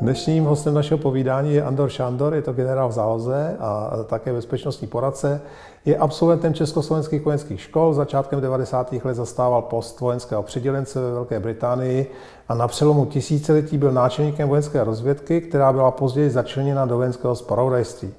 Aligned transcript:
Dnešním 0.00 0.44
hostem 0.44 0.74
našeho 0.74 0.98
povídání 0.98 1.54
je 1.54 1.62
Andor 1.62 1.88
Šandor, 1.88 2.34
je 2.34 2.42
to 2.42 2.52
generál 2.52 2.88
v 2.88 2.92
záloze 2.92 3.56
a 3.60 3.90
také 4.06 4.32
bezpečnostní 4.32 4.88
poradce. 4.88 5.40
Je 5.84 5.96
absolventem 5.96 6.54
československých 6.54 7.24
vojenských 7.24 7.60
škol, 7.60 7.94
začátkem 7.94 8.40
90. 8.40 8.92
let 9.04 9.14
zastával 9.14 9.62
post 9.62 10.00
vojenského 10.00 10.42
přidělence 10.42 11.00
ve 11.00 11.12
Velké 11.12 11.40
Británii 11.40 12.10
a 12.48 12.54
na 12.54 12.68
přelomu 12.68 13.06
tisíciletí 13.06 13.78
byl 13.78 13.92
náčelníkem 13.92 14.48
vojenské 14.48 14.84
rozvědky, 14.84 15.40
která 15.40 15.72
byla 15.72 15.90
později 15.90 16.30
začleněna 16.30 16.86
do 16.86 16.96
vojenského 16.96 17.36
spravodajství. 17.36 18.14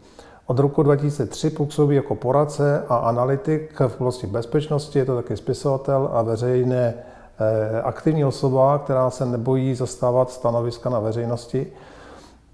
Od 0.46 0.60
roku 0.60 0.84
2003 0.84 1.50
působí 1.50 1.96
jako 1.96 2.16
poradce 2.16 2.84
a 2.90 2.96
analytik 2.96 3.82
v 3.88 4.02
oblasti 4.02 4.28
bezpečnosti, 4.28 5.00
je 5.00 5.06
to 5.06 5.16
také 5.16 5.38
spisovatel 5.38 6.10
a 6.14 6.22
veřejné 6.22 6.94
aktivní 7.84 8.26
osoba, 8.26 8.80
která 8.80 9.10
se 9.10 9.26
nebojí 9.26 9.76
zastávat 9.76 10.30
stanoviska 10.30 10.90
na 10.90 11.00
veřejnosti. 11.00 11.68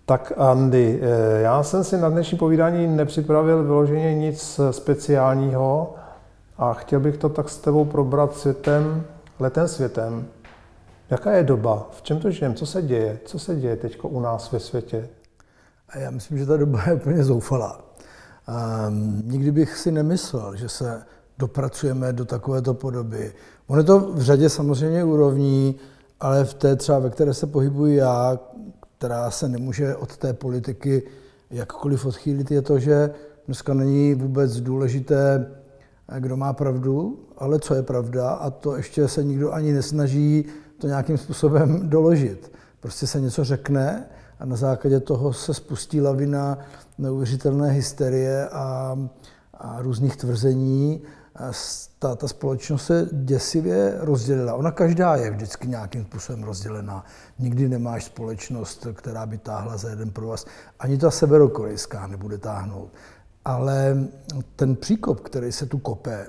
Tak 0.05 0.34
Andy, 0.38 1.00
eh, 1.02 1.41
já 1.41 1.63
jsem 1.63 1.84
si 1.84 1.98
na 1.98 2.10
dnešní 2.10 2.38
povídání 2.38 2.88
nepřipravil 2.88 3.63
vyloženě 3.63 4.16
nic 4.16 4.60
speciálního 4.72 5.96
a 6.58 6.73
chtěl 6.73 7.00
bych 7.00 7.18
to 7.18 7.30
tak 7.30 7.50
s 7.50 7.58
tebou 7.58 7.86
probrat 7.86 8.36
světem, 8.36 9.04
letem 9.40 9.68
světem. 9.68 10.27
Jaká 11.10 11.32
je 11.32 11.44
doba? 11.44 11.88
V 11.91 12.02
čem 12.02 12.20
to 12.20 12.32
žijeme? 12.32 12.55
Co 12.55 12.66
se 12.66 12.82
děje? 12.82 13.20
Co 13.26 13.40
se 13.40 13.55
děje 13.55 13.76
teď 13.76 13.99
u 14.04 14.20
nás 14.20 14.52
ve 14.52 14.60
světě? 14.60 15.10
A 15.90 15.98
já 15.98 16.12
myslím, 16.12 16.38
že 16.38 16.46
ta 16.46 16.58
doba 16.58 16.84
je 16.88 16.94
úplně 16.94 17.24
zoufalá. 17.24 17.80
Um, 18.88 19.24
nikdy 19.26 19.52
bych 19.52 19.77
si 19.77 19.91
nemyslel, 19.91 20.55
že 20.55 20.70
se 20.70 21.02
dopracujeme 21.38 22.14
do 22.14 22.26
takovéto 22.26 22.73
podoby. 22.73 23.34
Ono 23.68 23.80
je 23.80 23.84
to 23.84 24.00
v 24.00 24.22
řadě 24.22 24.50
samozřejmě 24.50 25.04
úrovní, 25.04 25.76
ale 26.20 26.46
v 26.46 26.54
té 26.54 26.76
třeba, 26.76 27.00
ve 27.00 27.10
které 27.10 27.34
se 27.34 27.48
pohybuji 27.48 27.96
já, 27.96 28.40
která 28.98 29.32
se 29.32 29.50
nemůže 29.50 29.96
od 29.96 30.18
té 30.18 30.34
politiky 30.34 31.04
jakkoliv 31.49 32.05
odchýlit, 32.05 32.52
je 32.52 32.62
to, 32.62 32.80
že 32.80 33.10
dneska 33.46 33.74
není 33.74 34.13
vůbec 34.13 34.60
důležité, 34.60 35.52
kdo 36.20 36.38
má 36.38 36.54
pravdu, 36.54 37.20
ale 37.38 37.60
co 37.60 37.74
je 37.76 37.84
pravda 37.84 38.30
a 38.30 38.49
to 38.49 38.76
ještě 38.76 39.08
se 39.08 39.24
nikdo 39.24 39.54
ani 39.54 39.74
nesnaží 39.74 40.46
to 40.77 40.88
nějakým 40.88 41.18
způsobem 41.18 41.80
doložit. 41.90 42.52
Prostě 42.80 43.08
se 43.08 43.21
něco 43.21 43.43
řekne 43.43 44.05
a 44.40 44.46
na 44.46 44.55
základě 44.55 44.99
toho 44.99 45.34
se 45.34 45.54
spustí 45.54 46.02
lavina 46.02 46.58
neuvěřitelné 46.98 47.71
hysterie 47.71 48.49
a, 48.49 48.98
a 49.54 49.82
různých 49.82 50.15
tvrzení 50.15 51.02
ta, 51.99 52.16
ta 52.16 52.27
společnost 52.27 52.85
se 52.85 53.10
děsivě 53.12 53.98
rozdělila. 53.98 54.54
Ona 54.54 54.71
každá 54.71 55.16
je 55.16 55.32
vždycky 55.32 55.68
nějakým 55.68 56.05
způsobem 56.05 56.43
rozdělená. 56.43 57.05
Nikdy 57.40 57.70
nemáš 57.70 58.04
společnost, 58.04 58.88
která 58.93 59.26
by 59.26 59.38
táhla 59.38 59.77
za 59.77 59.90
jeden 59.90 60.12
pro 60.12 60.27
vás. 60.27 60.46
Ani 60.80 60.98
ta 60.98 61.12
severokorejská 61.12 62.08
nebude 62.08 62.38
táhnout. 62.38 62.91
Ale 63.46 63.98
ten 64.56 64.75
příkop, 64.75 65.19
který 65.19 65.52
se 65.52 65.66
tu 65.66 65.78
kope, 65.78 66.28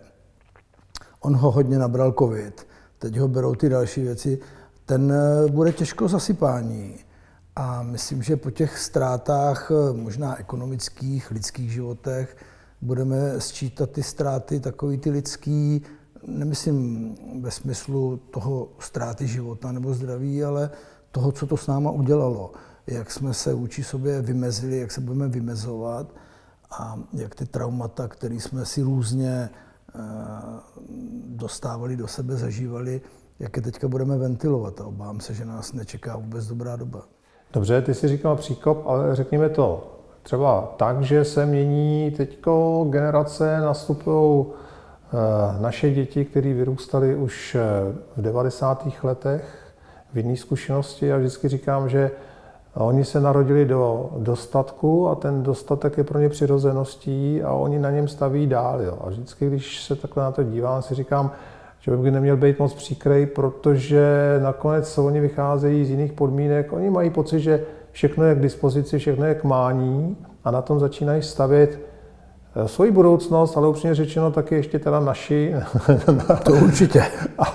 on 1.20 1.36
ho 1.36 1.51
hodně 1.51 1.79
nabral 1.79 2.14
covid, 2.19 2.67
teď 2.98 3.17
ho 3.17 3.29
berou 3.29 3.55
ty 3.55 3.69
další 3.69 4.03
věci, 4.03 4.39
ten 4.86 5.12
eh, 5.12 5.51
bude 5.51 5.73
těžko 5.73 6.09
zasypání. 6.09 6.97
A 7.56 7.83
myslím, 7.83 8.23
že 8.23 8.36
po 8.36 8.51
těch 8.51 8.79
ztrátách, 8.79 9.70
eh, 9.70 9.92
možná 9.92 10.39
ekonomických, 10.39 11.31
lidských 11.31 11.73
životech, 11.73 12.36
budeme 12.81 13.41
sčítat 13.41 13.91
ty 13.91 14.03
ztráty 14.03 14.61
takový 14.61 14.98
ty 14.98 15.11
lidský, 15.11 15.83
nemyslím 16.27 17.15
ve 17.43 17.51
smyslu 17.51 18.17
toho 18.17 18.69
ztráty 18.79 19.27
života 19.27 19.73
nebo 19.73 19.95
zdraví, 19.95 20.45
ale 20.45 20.70
toho, 21.11 21.33
co 21.33 21.47
to 21.47 21.57
s 21.57 21.67
náma 21.67 21.91
udělalo. 21.91 22.53
Jak 22.87 23.11
jsme 23.11 23.35
se 23.35 23.55
vůči 23.55 23.85
sobě 23.85 24.23
vymezili, 24.23 24.79
jak 24.79 24.91
se 24.91 25.01
budeme 25.01 25.29
vymezovat 25.29 26.15
a 26.70 26.98
jak 27.12 27.35
ty 27.35 27.47
traumata, 27.47 28.08
které 28.08 28.35
jsme 28.35 28.67
si 28.67 28.83
různě 28.83 29.51
eh, 29.51 30.01
dostávali 31.27 31.97
do 31.97 32.07
sebe, 32.08 32.36
zažívali, 32.36 33.01
jak 33.39 33.57
je 33.57 33.63
teďka 33.63 33.89
budeme 33.89 34.19
ventilovat. 34.19 34.81
A 34.81 34.86
obávám 34.86 35.20
se, 35.20 35.35
že 35.35 35.45
nás 35.45 35.73
nečeká 35.73 36.17
vůbec 36.17 36.47
dobrá 36.47 36.77
doba. 36.77 37.05
Dobře, 37.52 37.83
ty 37.83 37.95
jsi 37.95 38.08
říkal 38.08 38.36
příkop, 38.36 38.86
ale 38.86 39.17
řekněme 39.17 39.48
to 39.48 39.98
třeba 40.28 40.74
tak, 40.77 41.02
že 41.02 41.24
se 41.24 41.46
mění 41.46 42.11
teď 42.11 42.39
generace, 42.90 43.61
nastupují 43.61 44.46
eh, 44.46 45.62
naše 45.62 45.90
děti, 45.90 46.24
které 46.24 46.52
vyrůstaly 46.52 47.16
už 47.16 47.55
eh, 47.55 47.61
v 48.16 48.22
90. 48.22 48.89
letech 49.02 49.72
v 50.12 50.16
jiné 50.18 50.36
zkušenosti 50.36 51.12
a 51.12 51.16
vždycky 51.16 51.48
říkám, 51.48 51.89
že 51.89 52.11
oni 52.74 53.05
se 53.05 53.20
narodili 53.20 53.64
do 53.64 54.11
dostatku 54.18 55.08
a 55.08 55.14
ten 55.14 55.42
dostatek 55.42 55.98
je 55.98 56.05
pro 56.05 56.18
ně 56.18 56.28
přirozeností 56.28 57.42
a 57.42 57.52
oni 57.52 57.78
na 57.78 57.90
něm 57.90 58.08
staví 58.08 58.46
dál. 58.46 58.83
Jo. 58.83 58.98
A 59.00 59.08
vždycky, 59.08 59.46
když 59.46 59.83
se 59.84 59.96
takhle 59.96 60.22
na 60.22 60.33
to 60.33 60.42
dívám, 60.42 60.83
si 60.83 60.95
říkám, 60.95 61.30
že 61.80 61.96
by 61.96 62.10
neměl 62.10 62.36
být 62.36 62.58
moc 62.58 62.74
příkrej, 62.74 63.27
protože 63.27 64.39
nakonec 64.42 64.98
oni 64.98 65.20
vycházejí 65.20 65.84
z 65.84 65.90
jiných 65.90 66.12
podmínek. 66.12 66.72
Oni 66.72 66.90
mají 66.90 67.10
pocit, 67.10 67.40
že 67.40 67.64
všechno 67.98 68.25
je 68.25 68.35
k 68.35 68.41
dispozici, 68.41 68.98
všechno 68.98 69.27
je 69.27 69.35
k 69.35 69.45
mání 69.45 70.17
a 70.45 70.51
na 70.51 70.63
tom 70.63 70.81
začínají 70.81 71.23
stavět 71.23 71.81
eh, 72.55 72.69
svoji 72.69 72.91
budoucnost, 72.91 73.57
ale 73.57 73.69
upřímně 73.69 73.95
řečeno 73.95 74.31
taky 74.31 74.55
ještě 74.55 74.79
teda 74.79 75.01
naši. 75.01 75.55
To 76.45 76.53
určitě. 76.53 77.05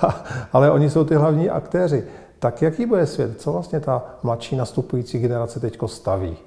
ale 0.54 0.72
oni 0.72 0.90
jsou 0.90 1.04
ty 1.04 1.16
hlavní 1.16 1.50
aktéři. 1.50 2.04
Tak 2.40 2.62
jaký 2.62 2.86
bude 2.86 3.06
svět? 3.06 3.42
Co 3.42 3.52
vlastně 3.52 3.80
ta 3.80 4.06
mladší 4.24 4.56
nastupující 4.56 5.20
generace 5.20 5.60
teď 5.60 5.78
staví? 5.86 6.38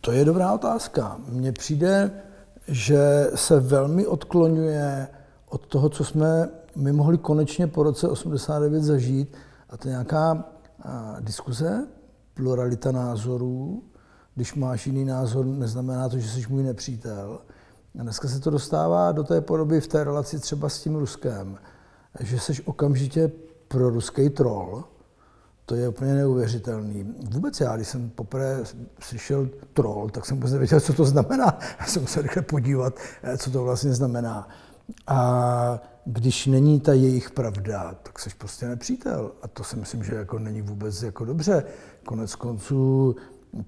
To 0.00 0.12
je 0.12 0.24
dobrá 0.24 0.52
otázka. 0.52 1.16
Mně 1.28 1.52
přijde, 1.52 2.10
že 2.68 3.30
se 3.34 3.60
velmi 3.60 4.06
odklonuje 4.06 5.08
od 5.48 5.66
toho, 5.66 5.88
co 5.88 6.04
jsme 6.04 6.48
my 6.76 6.92
mohli 6.92 7.18
konečně 7.18 7.66
po 7.66 7.82
roce 7.82 8.08
89 8.08 8.82
zažít, 8.82 9.36
a 9.70 9.76
to 9.76 9.88
je 9.88 9.92
nějaká 9.92 10.53
diskuze, 11.20 11.86
pluralita 12.34 12.92
názorů. 12.92 13.82
Když 14.34 14.54
máš 14.54 14.86
jiný 14.86 15.04
názor, 15.04 15.46
neznamená 15.46 16.08
to, 16.08 16.18
že 16.18 16.28
jsi 16.28 16.46
můj 16.48 16.62
nepřítel. 16.62 17.38
A 17.98 18.02
dneska 18.02 18.28
se 18.28 18.40
to 18.40 18.50
dostává 18.50 19.12
do 19.12 19.24
té 19.24 19.40
podoby 19.40 19.80
v 19.80 19.88
té 19.88 20.04
relaci 20.04 20.38
třeba 20.38 20.68
s 20.68 20.80
tím 20.80 20.96
Ruskem, 20.96 21.58
že 22.20 22.38
jsi 22.38 22.62
okamžitě 22.62 23.32
pro 23.68 23.90
ruský 23.90 24.30
troll, 24.30 24.84
to 25.66 25.74
je 25.74 25.88
úplně 25.88 26.14
neuvěřitelný. 26.14 27.14
Vůbec 27.30 27.60
já, 27.60 27.76
když 27.76 27.88
jsem 27.88 28.10
poprvé 28.10 28.62
slyšel 29.00 29.48
troll, 29.72 30.10
tak 30.10 30.26
jsem 30.26 30.36
vůbec 30.36 30.52
nevěděl, 30.52 30.80
co 30.80 30.92
to 30.92 31.04
znamená. 31.04 31.58
Já 31.80 31.86
jsem 31.86 32.06
se 32.06 32.22
rychle 32.22 32.42
podívat, 32.42 32.94
co 33.38 33.50
to 33.50 33.64
vlastně 33.64 33.92
znamená. 33.92 34.48
A 35.06 35.80
když 36.04 36.46
není 36.46 36.80
ta 36.80 36.92
jejich 36.92 37.30
pravda, 37.30 37.96
tak 38.02 38.18
jsi 38.18 38.30
prostě 38.38 38.66
nepřítel. 38.66 39.32
A 39.42 39.48
to 39.48 39.64
si 39.64 39.76
myslím, 39.76 40.04
že 40.04 40.14
jako 40.14 40.38
není 40.38 40.62
vůbec 40.62 41.02
jako 41.02 41.24
dobře. 41.24 41.64
Konec 42.04 42.34
konců 42.34 43.16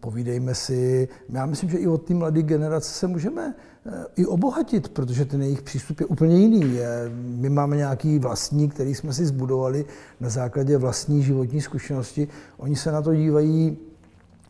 povídejme 0.00 0.54
si, 0.54 1.08
já 1.28 1.46
myslím, 1.46 1.70
že 1.70 1.78
i 1.78 1.86
od 1.86 1.98
té 1.98 2.14
mladé 2.14 2.42
generace 2.42 2.90
se 2.90 3.06
můžeme 3.06 3.54
eh, 3.86 4.04
i 4.16 4.26
obohatit, 4.26 4.88
protože 4.88 5.24
ten 5.24 5.42
jejich 5.42 5.62
přístup 5.62 6.00
je 6.00 6.06
úplně 6.06 6.36
jiný. 6.36 6.78
My 7.14 7.48
máme 7.48 7.76
nějaký 7.76 8.18
vlastní, 8.18 8.68
který 8.68 8.94
jsme 8.94 9.12
si 9.12 9.26
zbudovali 9.26 9.84
na 10.20 10.28
základě 10.28 10.78
vlastní 10.78 11.22
životní 11.22 11.60
zkušenosti. 11.60 12.28
Oni 12.56 12.76
se 12.76 12.92
na 12.92 13.02
to 13.02 13.14
dívají 13.14 13.78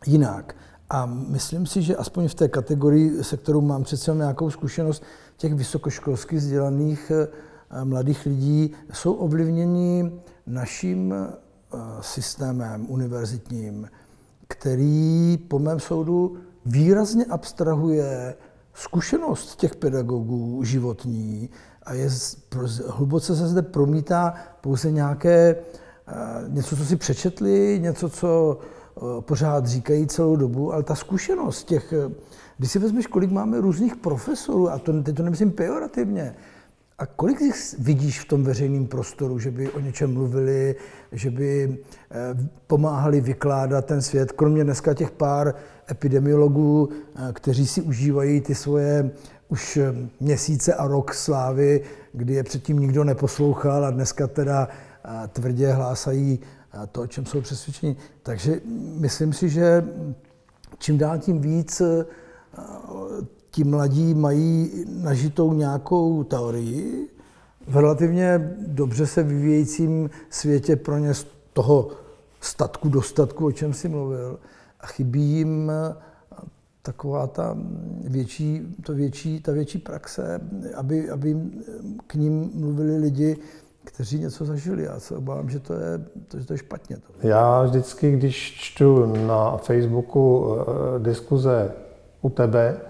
jinak. 0.07 0.57
A 0.91 1.07
myslím 1.07 1.67
si, 1.67 1.83
že 1.83 1.97
aspoň 1.97 2.29
v 2.29 2.35
té 2.35 2.49
kategorii, 2.49 3.25
se 3.25 3.37
kterou 3.37 3.61
mám 3.61 3.83
přece 3.83 4.15
nějakou 4.15 4.51
zkušenost, 4.51 5.03
těch 5.37 5.55
vysokoškolsky 5.55 6.37
vzdělaných 6.37 7.13
eh, 7.15 7.29
mladých 7.84 8.27
lidí 8.27 8.72
jsou 8.93 9.12
ovlivněni 9.12 10.12
naším 10.47 11.15
eh, 11.15 11.78
systémem 12.01 12.86
univerzitním, 12.89 13.91
který 14.48 15.39
po 15.48 15.59
mém 15.59 15.80
soudu 15.80 16.36
výrazně 16.66 17.24
abstrahuje 17.24 18.34
zkušenost 18.74 19.57
těch 19.57 19.77
pedagogů 19.77 20.65
životní 20.65 21.51
a 21.83 21.92
je, 21.92 22.09
hluboce 22.86 23.36
se 23.36 23.48
zde 23.48 23.63
promítá 23.63 24.34
pouze 24.60 24.91
nějaké 24.91 25.57
eh, 25.57 26.15
něco, 26.48 26.77
co 26.77 26.84
si 26.84 26.97
přečetli, 26.97 27.78
něco, 27.83 28.09
co 28.09 28.59
pořád 29.21 29.66
říkají 29.66 30.07
celou 30.07 30.36
dobu, 30.36 30.72
ale 30.72 30.83
ta 30.83 30.95
zkušenost 30.95 31.65
těch 31.65 31.95
když 32.59 32.72
si 32.72 32.78
vezmeš, 32.78 33.07
kolik 33.07 33.30
máme 33.30 33.60
různých 33.60 33.97
profesorů, 33.97 34.71
a 34.71 34.78
to, 34.78 35.03
teď 35.03 35.16
to 35.16 35.22
nemyslím 35.22 35.53
pejorativně, 35.53 36.36
a 36.98 37.07
kolik 37.07 37.41
jich 37.41 37.75
vidíš 37.78 38.21
v 38.21 38.25
tom 38.25 38.45
veřejném 38.45 38.87
prostoru, 38.87 39.39
že 39.39 39.51
by 39.51 39.71
o 39.71 39.81
něčem 39.81 40.15
mluvili, 40.15 40.77
že 41.13 41.31
by 41.31 41.78
eh, 42.10 42.48
pomáhali 42.66 43.21
vykládat 43.21 43.87
ten 43.87 44.03
svět, 44.03 44.33
kromě 44.33 44.65
dneska 44.65 44.95
těch 44.95 45.10
pár 45.10 45.54
epidemiologů, 45.91 46.89
eh, 46.91 47.33
kteří 47.33 47.66
si 47.66 47.83
užívají 47.83 48.41
ty 48.41 48.54
svoje 48.54 49.10
už 49.48 49.77
eh, 49.77 49.95
měsíce 50.21 50.75
a 50.75 50.87
rok 50.87 51.15
slávy, 51.15 51.81
kdy 52.13 52.34
je 52.34 52.43
předtím 52.43 52.78
nikdo 52.78 53.04
neposlouchal 53.04 53.84
a 53.84 53.91
dneska 53.91 54.27
teda 54.27 54.69
tvrdě 55.33 55.72
hlásají 55.72 56.39
to, 56.93 57.03
o 57.03 57.07
čem 57.07 57.27
jsou 57.27 57.41
přesvědčeni. 57.41 57.97
Takže 58.22 58.60
myslím 58.98 59.33
si, 59.33 59.48
že 59.48 59.84
čím 60.78 60.98
dál 60.98 61.19
tím 61.19 61.41
víc 61.41 61.83
ti 63.57 63.65
mladí 63.65 64.15
mají 64.15 64.71
nažitou 65.03 65.53
nějakou 65.53 66.25
teorii 66.25 67.09
v 67.69 67.77
relativně 67.77 68.57
dobře 68.67 69.07
se 69.07 69.23
vyvíjejícím 69.23 70.11
světě 70.31 70.77
pro 70.77 70.99
ně 70.99 71.15
z 71.15 71.27
toho 71.53 71.89
statku 72.41 72.89
dostatku, 72.89 73.47
o 73.47 73.53
čem 73.53 73.73
si 73.73 73.89
mluvil. 73.89 74.39
A 74.81 74.87
chybí 74.87 75.23
jim 75.23 75.73
taková 76.83 77.27
ta 77.27 77.57
větší, 78.05 78.77
to 78.83 78.95
větší, 78.95 79.41
ta 79.41 79.53
větší 79.53 79.79
praxe, 79.79 80.41
aby, 80.75 81.11
aby 81.11 81.37
k 82.07 82.15
ním 82.15 82.51
mluvili 82.55 82.97
lidi, 82.97 83.37
kteří 83.85 84.19
něco 84.19 84.45
zažili. 84.45 84.85
Já 84.85 85.01
se 85.01 85.17
obávám, 85.17 85.51
že 85.51 85.61
to 85.61 85.73
je, 85.73 86.05
to, 86.29 86.39
že 86.39 86.47
to 86.47 86.53
je 86.55 86.59
špatně. 86.59 86.97
To. 86.97 87.29
Já 87.29 87.63
vždycky, 87.63 88.13
když 88.13 88.55
čtu 88.61 89.07
na 89.27 89.57
Facebooku 89.57 90.57
eh, 90.57 90.99
diskuze 90.99 91.73
u 92.23 92.31
tebe, 92.31 92.81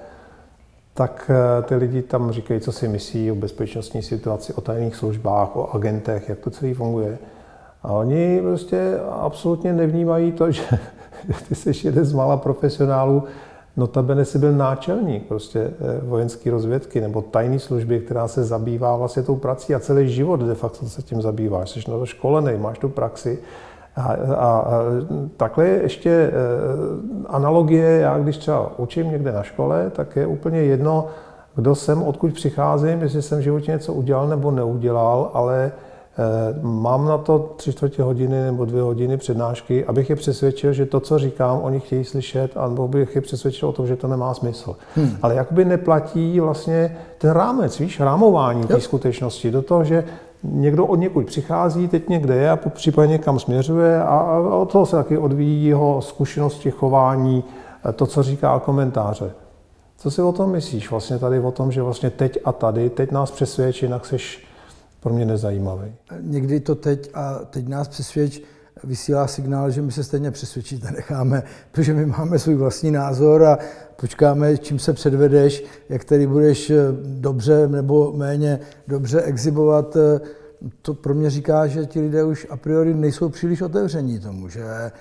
tak 0.96 1.30
eh, 1.30 1.62
ty 1.62 1.74
lidi 1.74 2.02
tam 2.02 2.32
říkají, 2.32 2.60
co 2.60 2.72
si 2.72 2.88
myslí 2.88 3.32
o 3.32 3.34
bezpečnostní 3.34 4.02
situaci, 4.02 4.54
o 4.54 4.60
tajných 4.60 4.96
službách, 4.96 5.56
o 5.56 5.74
agentech, 5.74 6.28
jak 6.28 6.38
to 6.38 6.50
celý 6.50 6.74
funguje. 6.74 7.18
A 7.82 7.92
oni 7.92 8.40
prostě 8.42 8.98
absolutně 9.10 9.72
nevnímají 9.72 10.32
to, 10.32 10.50
že 10.52 10.62
ty 11.48 11.54
jsi 11.54 11.86
jeden 11.86 12.04
z 12.04 12.12
mála 12.12 12.36
profesionálů, 12.36 13.24
Notabene 13.76 14.24
si 14.24 14.38
byl 14.38 14.52
náčelník 14.52 15.26
prostě 15.26 15.60
eh, 15.60 16.00
vojenské 16.02 16.50
rozvědky 16.50 17.00
nebo 17.00 17.22
tajné 17.22 17.58
služby, 17.58 18.00
která 18.00 18.28
se 18.28 18.44
zabývá 18.44 18.96
vlastně 18.96 19.22
tou 19.22 19.36
prací 19.36 19.74
a 19.74 19.80
celý 19.80 20.08
život 20.08 20.40
de 20.40 20.54
facto 20.54 20.88
se 20.88 21.02
tím 21.02 21.22
zabýváš. 21.22 21.70
Jsi 21.70 21.90
na 21.90 21.98
to 21.98 22.06
školený, 22.06 22.58
máš 22.58 22.78
tu 22.78 22.88
praxi. 22.88 23.38
A, 23.96 24.02
a, 24.02 24.58
a 24.58 24.82
takhle 25.36 25.66
je 25.66 25.82
ještě 25.82 26.10
e, 26.10 26.32
analogie, 27.26 28.00
já 28.00 28.18
když 28.18 28.38
třeba 28.38 28.78
učím 28.78 29.10
někde 29.10 29.32
na 29.32 29.42
škole, 29.42 29.90
tak 29.90 30.16
je 30.16 30.26
úplně 30.26 30.58
jedno, 30.58 31.06
kdo 31.54 31.74
jsem, 31.74 32.02
odkud 32.02 32.32
přicházím, 32.32 33.02
jestli 33.02 33.22
jsem 33.22 33.38
v 33.38 33.42
životě 33.42 33.72
něco 33.72 33.92
udělal 33.92 34.28
nebo 34.28 34.50
neudělal, 34.50 35.30
ale 35.34 35.72
Eh, 36.18 36.58
mám 36.62 37.04
na 37.04 37.18
to 37.18 37.54
tři 37.56 37.72
čtvrtě 37.72 38.02
hodiny 38.02 38.42
nebo 38.42 38.64
dvě 38.64 38.82
hodiny 38.82 39.16
přednášky, 39.16 39.84
abych 39.84 40.10
je 40.10 40.16
přesvědčil, 40.16 40.72
že 40.72 40.86
to, 40.86 41.00
co 41.00 41.18
říkám, 41.18 41.60
oni 41.62 41.80
chtějí 41.80 42.04
slyšet, 42.04 42.56
anebo 42.56 42.88
bych 42.88 43.14
je 43.14 43.20
přesvědčil 43.20 43.68
o 43.68 43.72
tom, 43.72 43.86
že 43.86 43.96
to 43.96 44.08
nemá 44.08 44.34
smysl. 44.34 44.76
Hmm. 44.94 45.16
Ale 45.22 45.34
jakoby 45.34 45.64
neplatí 45.64 46.40
vlastně 46.40 46.96
ten 47.18 47.30
rámec, 47.30 47.78
víš, 47.78 48.00
rámování 48.00 48.64
té 48.64 48.80
skutečnosti 48.80 49.50
do 49.50 49.62
toho, 49.62 49.84
že 49.84 50.04
někdo 50.42 50.86
od 50.86 50.96
někud 50.96 51.26
přichází, 51.26 51.88
teď 51.88 52.08
někde 52.08 52.36
je 52.36 52.50
a 52.50 52.56
případně 52.56 53.12
někam 53.12 53.38
směřuje 53.38 54.02
a, 54.02 54.38
od 54.38 54.72
toho 54.72 54.86
se 54.86 54.96
taky 54.96 55.18
odvíjí 55.18 55.64
jeho 55.64 56.02
zkušenosti, 56.02 56.70
chování, 56.70 57.44
eh, 57.88 57.92
to, 57.92 58.06
co 58.06 58.22
říká 58.22 58.58
komentáře. 58.58 59.30
Co 59.98 60.10
si 60.10 60.22
o 60.22 60.32
tom 60.32 60.50
myslíš 60.50 60.90
vlastně 60.90 61.18
tady 61.18 61.40
o 61.40 61.50
tom, 61.50 61.72
že 61.72 61.82
vlastně 61.82 62.10
teď 62.10 62.38
a 62.44 62.52
tady, 62.52 62.90
teď 62.90 63.12
nás 63.12 63.30
přesvědčí, 63.30 63.84
jinak 63.84 64.06
seš 64.06 64.46
pro 65.00 65.12
mě 65.12 65.24
nezajímavý. 65.24 65.94
Někdy 66.20 66.60
to 66.60 66.74
teď 66.74 67.10
a 67.14 67.34
teď 67.50 67.68
nás 67.68 67.88
přesvědč 67.88 68.40
vysílá 68.84 69.26
signál, 69.26 69.70
že 69.70 69.82
my 69.82 69.92
se 69.92 70.04
stejně 70.04 70.30
přesvědčit 70.30 70.84
nenecháme, 70.84 71.42
protože 71.72 71.94
my 71.94 72.06
máme 72.06 72.38
svůj 72.38 72.54
vlastní 72.54 72.90
názor 72.90 73.44
a 73.44 73.58
počkáme, 73.96 74.56
čím 74.56 74.78
se 74.78 74.92
předvedeš, 74.92 75.64
jak 75.88 76.04
tady 76.04 76.26
budeš 76.26 76.72
dobře 77.02 77.68
nebo 77.68 78.12
méně 78.12 78.60
dobře 78.88 79.22
exibovat. 79.22 79.96
To 80.82 80.94
pro 80.94 81.14
mě 81.14 81.30
říká, 81.30 81.66
že 81.66 81.86
ti 81.86 82.00
lidé 82.00 82.24
už 82.24 82.46
a 82.50 82.56
priori 82.56 82.94
nejsou 82.94 83.28
příliš 83.28 83.62
otevření 83.62 84.18
tomu, 84.18 84.48
že, 84.48 84.92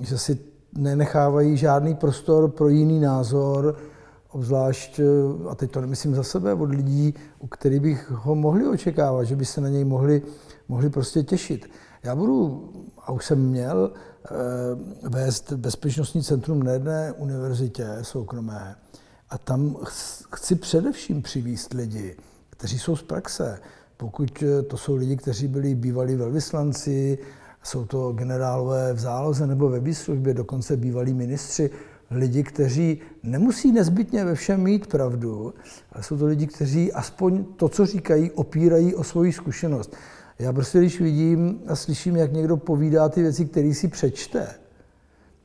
že 0.00 0.18
si 0.18 0.38
nenechávají 0.78 1.56
žádný 1.56 1.94
prostor 1.94 2.50
pro 2.50 2.68
jiný 2.68 3.00
názor, 3.00 3.76
obzvlášť, 4.30 5.00
eh, 5.00 5.04
a 5.48 5.54
teď 5.54 5.70
to 5.70 5.80
nemyslím 5.80 6.14
za 6.14 6.22
sebe, 6.22 6.54
od 6.54 6.70
lidí, 6.70 7.14
u 7.38 7.46
kterých 7.46 7.80
bych 7.80 8.10
ho 8.10 8.34
mohli 8.34 8.66
očekávat, 8.66 9.24
že 9.24 9.36
by 9.36 9.44
se 9.44 9.60
na 9.60 9.68
něj 9.68 9.84
mohli, 9.84 10.22
mohli 10.68 10.90
prostě 10.90 11.22
těšit. 11.22 11.66
Já 12.02 12.16
budu, 12.16 12.68
a 13.06 13.12
už 13.12 13.24
jsem 13.24 13.38
měl, 13.38 13.92
eh, 14.24 14.28
vést 15.08 15.52
bezpečnostní 15.52 16.22
centrum 16.22 16.62
na 16.62 16.72
jedné 16.72 17.12
univerzitě 17.12 17.86
soukromé 18.02 18.76
a 19.30 19.38
tam 19.38 19.76
chci 20.34 20.54
především 20.54 21.22
přivíst 21.22 21.72
lidi, 21.72 22.16
kteří 22.50 22.78
jsou 22.78 22.96
z 22.96 23.02
praxe. 23.02 23.58
Pokud 23.96 24.42
eh, 24.42 24.62
to 24.62 24.76
jsou 24.76 24.96
lidi, 24.96 25.16
kteří 25.16 25.48
byli 25.48 25.74
bývalí 25.74 26.16
velvyslanci, 26.16 27.18
jsou 27.62 27.84
to 27.84 28.12
generálové 28.12 28.92
v 28.92 28.98
záloze 28.98 29.46
nebo 29.46 29.68
ve 29.68 29.80
výslužbě, 29.80 30.34
dokonce 30.34 30.76
bývalí 30.76 31.14
ministři, 31.14 31.70
lidi, 32.10 32.42
kteří 32.42 33.00
nemusí 33.22 33.72
nezbytně 33.72 34.24
ve 34.24 34.34
všem 34.34 34.62
mít 34.62 34.86
pravdu, 34.86 35.54
ale 35.92 36.02
jsou 36.02 36.18
to 36.18 36.26
lidi, 36.26 36.46
kteří 36.46 36.92
aspoň 36.92 37.44
to, 37.44 37.68
co 37.68 37.86
říkají, 37.86 38.30
opírají 38.30 38.94
o 38.94 39.04
svoji 39.04 39.32
zkušenost. 39.32 39.96
Já 40.38 40.52
prostě, 40.52 40.78
když 40.78 41.00
vidím 41.00 41.60
a 41.66 41.76
slyším, 41.76 42.16
jak 42.16 42.32
někdo 42.32 42.56
povídá 42.56 43.08
ty 43.08 43.22
věci, 43.22 43.44
které 43.44 43.74
si 43.74 43.88
přečte, 43.88 44.54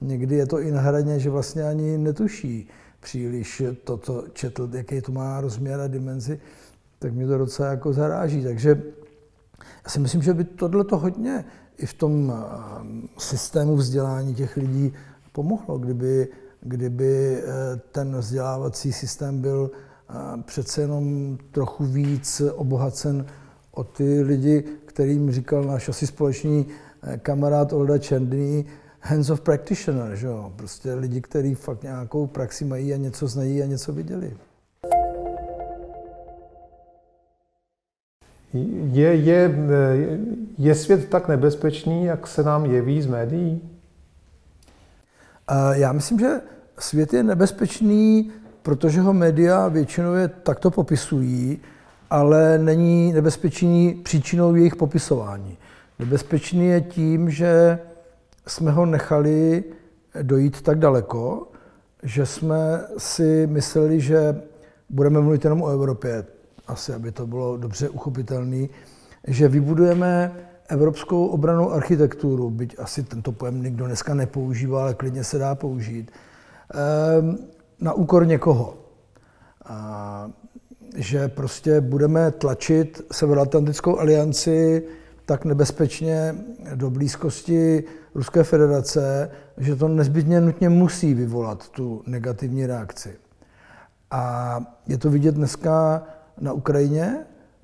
někdy 0.02 0.36
je 0.36 0.46
to 0.46 0.60
i 0.60 0.72
na 0.72 0.82
hraně, 0.82 1.20
že 1.20 1.30
vlastně 1.30 1.64
ani 1.64 1.98
netuší 1.98 2.70
příliš 3.00 3.64
to, 3.84 3.98
co 3.98 4.24
četl, 4.34 4.70
jaký 4.74 5.02
to 5.02 5.12
má 5.12 5.42
rozměr 5.42 5.80
a 5.80 5.88
dimenzi, 5.88 6.40
tak 7.00 7.14
mě 7.14 7.28
to 7.28 7.38
docela 7.38 7.70
jako 7.70 7.94
zaráží. 7.94 8.44
Takže 8.44 8.82
já 9.84 9.90
si 9.90 10.00
myslím, 10.00 10.22
že 10.22 10.34
by 10.34 10.44
tohle 10.44 10.84
to 10.84 10.98
hodně 10.98 11.46
i 11.78 11.86
v 11.86 11.94
tom 11.94 12.34
systému 13.18 13.76
vzdělání 13.76 14.36
těch 14.36 14.58
lidí 14.58 14.94
pomohlo, 15.32 15.78
kdyby 15.78 16.28
kdyby 16.62 17.38
eh, 17.38 17.82
ten 17.92 18.18
vzdělávací 18.18 18.94
systém 18.94 19.42
byl 19.42 19.72
eh, 19.74 20.14
přece 20.44 20.82
jenom 20.82 21.38
trochu 21.52 21.86
víc 21.86 22.42
obohacen 22.56 23.26
o 23.80 23.84
ty 23.84 24.22
lidi, 24.22 24.64
kterým 24.86 25.32
říkal 25.32 25.64
náš 25.64 25.90
asi 25.90 26.08
společný 26.08 26.68
eh, 27.04 27.18
kamarád 27.18 27.74
Olda 27.74 27.98
Čendný, 27.98 28.66
hands 29.00 29.30
of 29.30 29.42
practitioner, 29.42 30.16
že 30.16 30.28
jo? 30.28 30.54
prostě 30.56 30.94
lidi, 30.94 31.22
kteří 31.22 31.56
fakt 31.56 31.84
nějakou 31.84 32.28
praxi 32.28 32.66
mají 32.66 32.94
a 32.94 32.98
něco 32.98 33.28
znají 33.28 33.64
a 33.64 33.66
něco 33.66 33.94
viděli. 33.94 34.34
Je, 38.92 39.16
je, 39.16 39.56
je 40.58 40.76
svět 40.76 41.10
tak 41.10 41.28
nebezpečný, 41.28 42.06
jak 42.06 42.28
se 42.28 42.44
nám 42.44 42.66
jeví 42.66 43.02
z 43.02 43.08
médií? 43.08 43.62
Já 45.72 45.92
myslím, 45.92 46.20
že 46.20 46.42
svět 46.80 47.14
je 47.14 47.24
nebezpečný, 47.24 48.32
protože 48.64 49.02
ho 49.02 49.14
média 49.14 49.68
většinově 49.68 50.28
takto 50.28 50.72
popisují, 50.72 51.60
ale 52.10 52.58
není 52.58 53.14
nebezpečný 53.14 53.94
příčinou 53.94 54.56
jejich 54.56 54.76
popisování. 54.76 55.58
Nebezpečný 56.00 56.68
je 56.68 56.82
tím, 56.82 57.30
že 57.30 57.80
jsme 58.48 58.72
ho 58.72 58.86
nechali 58.86 59.64
dojít 60.22 60.62
tak 60.62 60.80
daleko, 60.80 61.48
že 62.04 62.26
jsme 62.26 62.84
si 62.98 63.48
mysleli, 63.48 64.02
že 64.02 64.42
budeme 64.90 65.22
mluvit 65.22 65.44
jenom 65.44 65.62
o 65.62 65.70
Evropě, 65.70 66.26
asi 66.68 66.94
aby 66.94 67.12
to 67.12 67.28
bylo 67.28 67.58
dobře 67.58 67.90
uchopitelné, 67.90 68.68
že 69.28 69.48
vybudujeme 69.48 70.36
evropskou 70.70 71.28
obranou 71.28 71.72
architekturu, 71.72 72.50
byť 72.50 72.76
asi 72.80 73.04
tento 73.04 73.32
pojem 73.32 73.64
nikdo 73.64 73.86
dneska 73.86 74.14
nepoužívá, 74.14 74.82
ale 74.82 74.94
klidně 74.94 75.24
se 75.24 75.38
dá 75.38 75.56
použít, 75.56 76.12
ehm, 76.74 77.38
na 77.82 77.94
úkor 77.94 78.28
někoho. 78.28 78.78
Že 80.96 81.28
prostě 81.28 81.82
budeme 81.82 82.32
tlačit 82.32 83.02
Severoatlantickou 83.12 84.00
alianci 84.00 84.84
tak 85.26 85.46
nebezpečně 85.46 86.36
do 86.76 86.90
blízkosti 86.90 87.84
Ruské 88.16 88.44
federace, 88.44 89.32
že 89.58 89.76
to 89.76 89.88
nezbytně 89.88 90.42
nutně 90.42 90.70
musí 90.70 91.14
vyvolat 91.14 91.70
tu 91.70 92.04
negativní 92.08 92.66
reakci. 92.66 93.16
A 94.12 94.60
je 94.88 94.98
to 94.98 95.10
vidět 95.10 95.36
dneska 95.36 96.04
na 96.42 96.54
Ukrajině, 96.54 97.18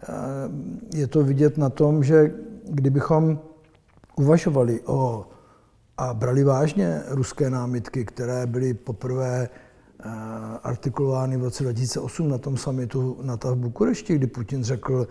ehm, 0.09 0.79
je 0.93 1.07
to 1.07 1.23
vidět 1.23 1.57
na 1.57 1.69
tom, 1.69 2.03
že 2.03 2.31
kdybychom 2.69 3.39
uvažovali 4.15 4.81
o 4.85 5.27
a 5.97 6.13
brali 6.13 6.43
vážně 6.43 7.01
ruské 7.07 7.49
námitky, 7.49 8.05
které 8.05 8.45
byly 8.45 8.73
poprvé 8.73 9.49
eh, 9.51 9.64
artikulovány 10.63 11.37
v 11.37 11.43
roce 11.43 11.63
2008 11.63 12.29
na 12.29 12.37
tom 12.37 12.57
samitu 12.57 13.17
NATO 13.21 13.55
v 13.55 13.57
Bukurešti, 13.57 14.15
kdy 14.15 14.27
Putin 14.27 14.63
řekl 14.63 15.07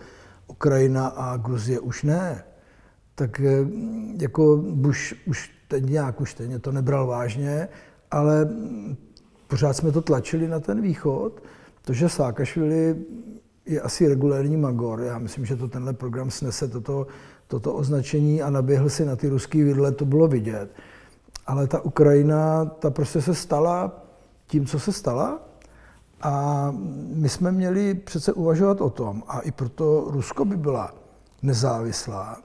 Ukrajina 0.47 1.07
a 1.07 1.37
Gruzie 1.37 1.79
už 1.79 2.03
ne, 2.03 2.43
tak 3.15 3.39
eh, 3.39 3.65
jako 4.21 4.57
Bush 4.57 5.13
už 5.27 5.51
teď 5.67 5.83
nějak 5.89 6.21
už 6.21 6.33
teď 6.33 6.61
to 6.61 6.71
nebral 6.71 7.07
vážně, 7.07 7.67
ale 8.11 8.49
pořád 9.47 9.73
jsme 9.73 9.91
to 9.91 10.01
tlačili 10.01 10.47
na 10.47 10.59
ten 10.59 10.81
východ, 10.81 11.43
to, 11.81 11.93
že 11.93 12.09
Sákašvili 12.09 12.95
je 13.65 13.81
asi 13.81 14.07
regulérní 14.07 14.57
magor. 14.57 15.01
Já 15.01 15.19
myslím, 15.19 15.45
že 15.45 15.55
to 15.55 15.67
tenhle 15.67 15.93
program 15.93 16.31
snese 16.31 16.67
toto 16.67 17.07
toto 17.47 17.73
označení 17.73 18.41
a 18.41 18.49
naběhl 18.49 18.89
si 18.89 19.05
na 19.05 19.15
ty 19.15 19.29
ruský 19.29 19.63
vidle, 19.63 19.91
to 19.91 20.05
bylo 20.05 20.27
vidět. 20.27 20.69
Ale 21.47 21.67
ta 21.67 21.81
Ukrajina, 21.81 22.65
ta 22.65 22.89
prostě 22.89 23.21
se 23.21 23.35
stala 23.35 24.04
tím, 24.47 24.65
co 24.65 24.79
se 24.79 24.91
stala. 24.91 25.39
A 26.21 26.67
my 27.13 27.29
jsme 27.29 27.51
měli 27.51 27.93
přece 27.93 28.33
uvažovat 28.33 28.81
o 28.81 28.89
tom, 28.89 29.23
a 29.27 29.39
i 29.39 29.51
proto 29.51 30.05
Rusko 30.07 30.45
by 30.45 30.57
byla 30.57 30.93
nezávislá, 31.41 32.37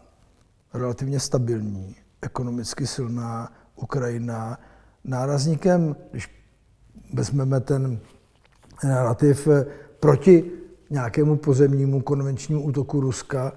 relativně 0.75 1.21
stabilní, 1.21 1.97
ekonomicky 2.23 2.87
silná 2.87 3.52
Ukrajina, 3.76 4.59
nárazníkem, 5.04 5.97
když 6.11 6.28
vezmeme 7.12 7.61
ten 7.61 7.99
narrativ 8.85 9.49
proti 10.00 10.50
nějakému 10.90 11.37
pozemnímu 11.37 12.00
konvenčnímu 12.00 12.62
útoku 12.62 13.00
Ruska 13.00 13.52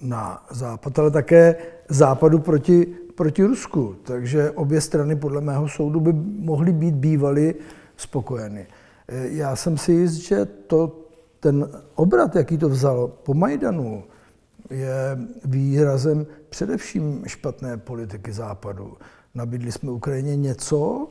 na 0.00 0.46
západ, 0.50 0.98
ale 0.98 1.10
také 1.10 1.56
západu 1.88 2.38
proti, 2.38 2.86
proti 3.14 3.44
Rusku. 3.44 3.96
Takže 4.02 4.50
obě 4.50 4.80
strany 4.80 5.16
podle 5.16 5.40
mého 5.40 5.68
soudu 5.68 6.00
by 6.00 6.12
mohly 6.38 6.72
být 6.72 6.94
bývaly 6.94 7.54
spokojeny. 7.96 8.66
Já 9.08 9.56
jsem 9.56 9.78
si 9.78 9.92
jist, 9.92 10.14
že 10.14 10.44
to, 10.44 10.96
ten 11.40 11.68
obrat, 11.94 12.36
jaký 12.36 12.58
to 12.58 12.68
vzal 12.68 13.08
po 13.08 13.34
Majdanu, 13.34 14.04
je 14.70 15.18
výrazem 15.44 16.26
především 16.48 17.22
špatné 17.26 17.76
politiky 17.76 18.32
Západu. 18.32 18.96
Nabídli 19.34 19.72
jsme 19.72 19.90
Ukrajině 19.90 20.36
něco, 20.36 21.08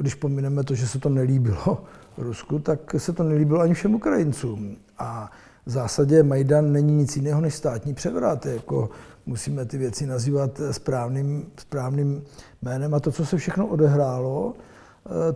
když 0.00 0.14
pomineme 0.14 0.64
to, 0.64 0.74
že 0.74 0.88
se 0.88 0.98
to 0.98 1.08
nelíbilo 1.08 1.84
Rusku, 2.18 2.58
tak 2.58 2.94
se 2.98 3.12
to 3.12 3.22
nelíbilo 3.22 3.60
ani 3.60 3.74
všem 3.74 3.94
Ukrajincům. 3.94 4.76
A 4.98 5.30
v 5.66 5.70
zásadě 5.70 6.22
Majdan 6.22 6.72
není 6.72 6.96
nic 6.96 7.16
jiného 7.16 7.40
než 7.40 7.54
státní 7.54 7.94
převrat. 7.94 8.46
Jako 8.46 8.90
musíme 9.26 9.64
ty 9.64 9.78
věci 9.78 10.06
nazývat 10.06 10.60
správným, 10.70 11.46
správným 11.60 12.22
jménem. 12.62 12.94
A 12.94 13.00
to, 13.00 13.12
co 13.12 13.26
se 13.26 13.36
všechno 13.36 13.66
odehrálo, 13.66 14.54
eh, 14.56 14.75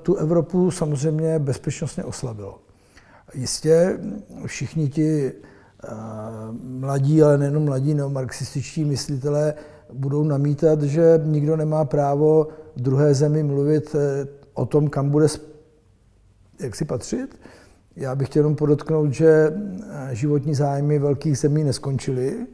tu 0.02 0.14
Evropu 0.16 0.70
samozřejmě 0.70 1.38
bezpečnostně 1.38 2.04
oslabilo. 2.04 2.58
Jistě 3.34 3.98
všichni 4.46 4.88
ti 4.88 5.32
eh, 5.32 5.88
mladí, 6.62 7.22
ale 7.22 7.38
nejenom 7.38 7.64
mladí 7.64 7.94
neomarxističtí 7.94 8.84
myslitelé 8.84 9.54
budou 9.92 10.24
namítat, 10.24 10.82
že 10.82 11.20
nikdo 11.24 11.56
nemá 11.56 11.84
právo 11.84 12.48
druhé 12.76 13.14
zemi 13.14 13.42
mluvit 13.42 13.94
eh, 13.94 14.28
o 14.54 14.66
tom, 14.66 14.88
kam 14.88 15.10
bude 15.10 15.26
jak 16.60 16.76
si 16.76 16.84
patřit. 16.84 17.40
Já 17.96 18.14
bych 18.14 18.28
chtěl 18.28 18.40
jenom 18.40 18.56
podotknout, 18.56 19.12
že 19.12 19.28
eh, 19.30 20.08
životní 20.12 20.54
zájmy 20.54 20.98
velkých 20.98 21.38
zemí 21.38 21.64
neskončily. 21.64 22.46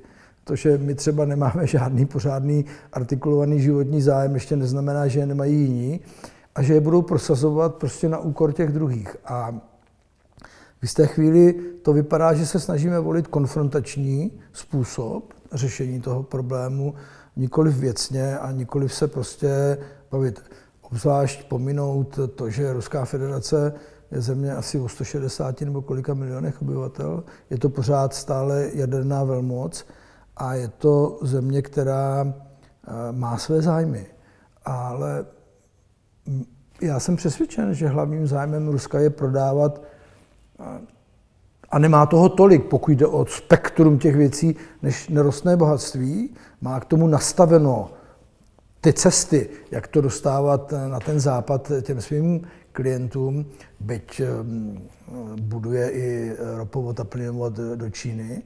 To, 0.45 0.57
že 0.57 0.79
my 0.79 0.95
třeba 0.95 1.25
nemáme 1.25 1.67
žádný 1.67 2.07
pořádný 2.07 2.65
artikulovaný 2.93 3.61
životní 3.61 4.03
zájem, 4.03 4.35
ještě 4.35 4.57
neznamená, 4.57 5.09
že 5.09 5.21
je 5.21 5.27
nemají 5.27 5.57
jiní 5.57 6.01
a 6.57 6.63
že 6.63 6.75
je 6.75 6.81
budou 6.81 7.03
prosazovat 7.03 7.75
prostě 7.75 8.09
na 8.09 8.19
úkor 8.19 8.53
těch 8.53 8.73
druhých. 8.73 9.17
A 9.25 9.55
v 10.85 10.95
té 10.95 11.07
chvíli 11.07 11.53
to 11.83 11.93
vypadá, 11.93 12.35
že 12.35 12.47
se 12.47 12.61
snažíme 12.61 13.01
volit 13.01 13.27
konfrontační 13.27 14.41
způsob 14.53 15.35
řešení 15.53 16.01
toho 16.01 16.23
problému, 16.23 16.95
nikoli 17.37 17.71
věcně 17.71 18.39
a 18.39 18.53
nikoli 18.53 18.89
se 18.89 19.09
prostě 19.09 19.79
bavit. 20.11 20.43
Obzvlášť 20.81 21.49
pominout 21.49 22.19
to, 22.35 22.51
že 22.51 22.73
Ruská 22.73 23.05
federace 23.05 23.73
je 24.11 24.21
země 24.21 24.55
asi 24.55 24.81
o 24.81 24.89
160 24.89 25.61
nebo 25.61 25.83
kolika 25.83 26.15
milionech 26.15 26.63
obyvatel. 26.63 27.25
Je 27.51 27.59
to 27.59 27.69
pořád 27.69 28.15
stále 28.15 28.71
jaderná 28.73 29.25
velmoc 29.25 29.87
a 30.37 30.55
je 30.55 30.69
to 30.69 31.19
země, 31.23 31.63
která 31.63 32.27
eh, 32.27 33.13
má 33.13 33.39
své 33.39 33.63
zájmy. 33.63 34.07
Ale 34.65 35.27
já 36.81 37.01
jsem 37.01 37.17
přesvědčen, 37.17 37.75
že 37.75 37.89
hlavním 37.89 38.27
zájmem 38.27 38.69
Ruska 38.69 38.99
je 38.99 39.11
prodávat 39.11 39.83
a 41.71 41.79
nemá 41.79 42.07
toho 42.07 42.29
tolik, 42.29 42.65
pokud 42.65 42.91
jde 42.93 43.07
o 43.07 43.27
spektrum 43.27 43.99
těch 43.99 44.17
věcí, 44.17 44.57
než 44.83 45.09
nerostné 45.09 45.57
bohatství. 45.57 46.35
Má 46.61 46.81
k 46.81 46.85
tomu 46.85 47.07
nastaveno 47.07 47.91
ty 48.81 48.93
cesty, 48.93 49.49
jak 49.71 49.89
to 49.89 50.01
dostávat 50.01 50.75
na 50.89 51.01
ten 51.01 51.21
západ 51.21 51.73
těm 51.83 52.01
svým 52.01 52.47
klientům, 52.73 53.47
byť 53.81 54.21
ehm, 54.21 54.83
buduje 55.41 55.91
i 55.91 56.33
ropovod 56.57 57.01
a 57.01 57.05
plynovod 57.05 57.53
do 57.53 57.91
Číny. 57.91 58.43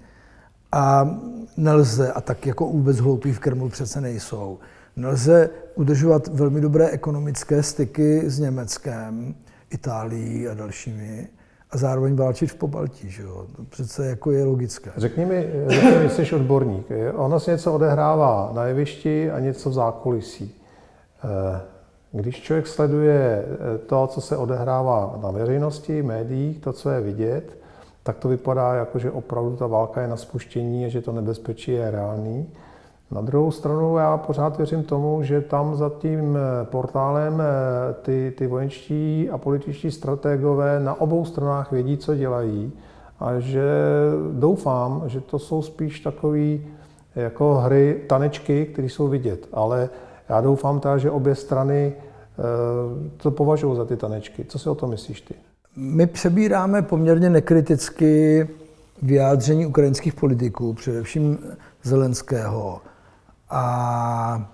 A 0.72 1.18
nelze, 1.56 2.12
a 2.12 2.20
tak 2.20 2.46
jako 2.46 2.66
vůbec 2.66 2.98
hloupí 2.98 3.32
v 3.32 3.38
Kremlu 3.38 3.68
přece 3.68 4.00
nejsou, 4.00 4.58
nelze 5.00 5.50
udržovat 5.74 6.28
velmi 6.28 6.60
dobré 6.60 6.88
ekonomické 6.88 7.62
styky 7.62 8.30
s 8.30 8.38
Německem, 8.38 9.34
Itálií 9.70 10.48
a 10.48 10.54
dalšími, 10.54 11.28
a 11.70 11.76
zároveň 11.76 12.16
válčit 12.16 12.50
v 12.50 12.54
Pobaltí, 12.54 13.10
že 13.10 13.22
jo? 13.22 13.46
To 13.56 13.64
přece 13.64 14.06
jako 14.06 14.30
je 14.30 14.44
logické. 14.44 14.90
Řekni 14.96 15.26
mi, 15.26 15.50
řekni 15.66 15.98
mi, 15.98 16.10
jsi 16.10 16.34
odborník. 16.34 16.86
Ono 17.14 17.40
se 17.40 17.50
něco 17.50 17.72
odehrává 17.72 18.50
na 18.54 18.64
jevišti 18.64 19.30
a 19.30 19.40
něco 19.40 19.70
v 19.70 19.72
zákulisí. 19.72 20.54
Eh, 21.24 21.60
když 22.12 22.42
člověk 22.42 22.66
sleduje 22.66 23.44
eh, 23.44 23.78
to, 23.78 24.06
co 24.06 24.20
se 24.20 24.36
odehrává 24.36 25.18
na 25.22 25.30
veřejnosti, 25.30 26.02
médiích, 26.02 26.58
to, 26.58 26.72
co 26.72 26.90
je 26.90 27.00
vidět, 27.00 27.58
tak 28.02 28.18
to 28.18 28.28
vypadá 28.28 28.74
jako, 28.74 28.98
že 28.98 29.10
opravdu 29.10 29.56
ta 29.56 29.66
válka 29.66 30.00
je 30.00 30.08
na 30.08 30.16
spuštění 30.16 30.86
a 30.86 30.88
že 30.88 31.02
to 31.02 31.12
nebezpečí 31.12 31.72
je 31.72 31.90
reálný. 31.90 32.50
Na 33.10 33.20
druhou 33.20 33.50
stranu 33.50 33.96
já 33.96 34.16
pořád 34.16 34.56
věřím 34.56 34.82
tomu, 34.82 35.22
že 35.22 35.40
tam 35.40 35.76
za 35.76 35.90
tím 35.98 36.36
eh, 36.36 36.64
portálem 36.64 37.40
eh, 37.40 37.92
ty, 38.02 38.32
ty 38.38 38.46
vojenští 38.46 39.30
a 39.30 39.38
političtí 39.38 39.90
strategové 39.90 40.80
na 40.80 41.00
obou 41.00 41.24
stranách 41.24 41.72
vědí, 41.72 41.96
co 41.96 42.14
dělají 42.14 42.72
a 43.20 43.40
že 43.40 43.70
doufám, 44.32 45.02
že 45.06 45.20
to 45.20 45.38
jsou 45.38 45.62
spíš 45.62 46.00
takové 46.00 46.58
jako 47.16 47.54
hry, 47.54 48.02
tanečky, 48.08 48.66
které 48.66 48.88
jsou 48.88 49.08
vidět. 49.08 49.48
Ale 49.52 49.88
já 50.28 50.40
doufám 50.40 50.80
teda, 50.80 50.98
že 50.98 51.10
obě 51.10 51.34
strany 51.34 51.92
eh, 51.92 52.42
to 53.16 53.30
považují 53.30 53.76
za 53.76 53.84
ty 53.84 53.96
tanečky. 53.96 54.44
Co 54.44 54.58
si 54.58 54.68
o 54.68 54.74
tom 54.74 54.90
myslíš 54.90 55.20
ty? 55.20 55.34
My 55.76 56.06
přebíráme 56.06 56.82
poměrně 56.82 57.30
nekriticky 57.30 58.48
vyjádření 59.02 59.66
ukrajinských 59.66 60.14
politiků, 60.14 60.74
především 60.74 61.38
Zelenského, 61.82 62.80
a 63.50 64.52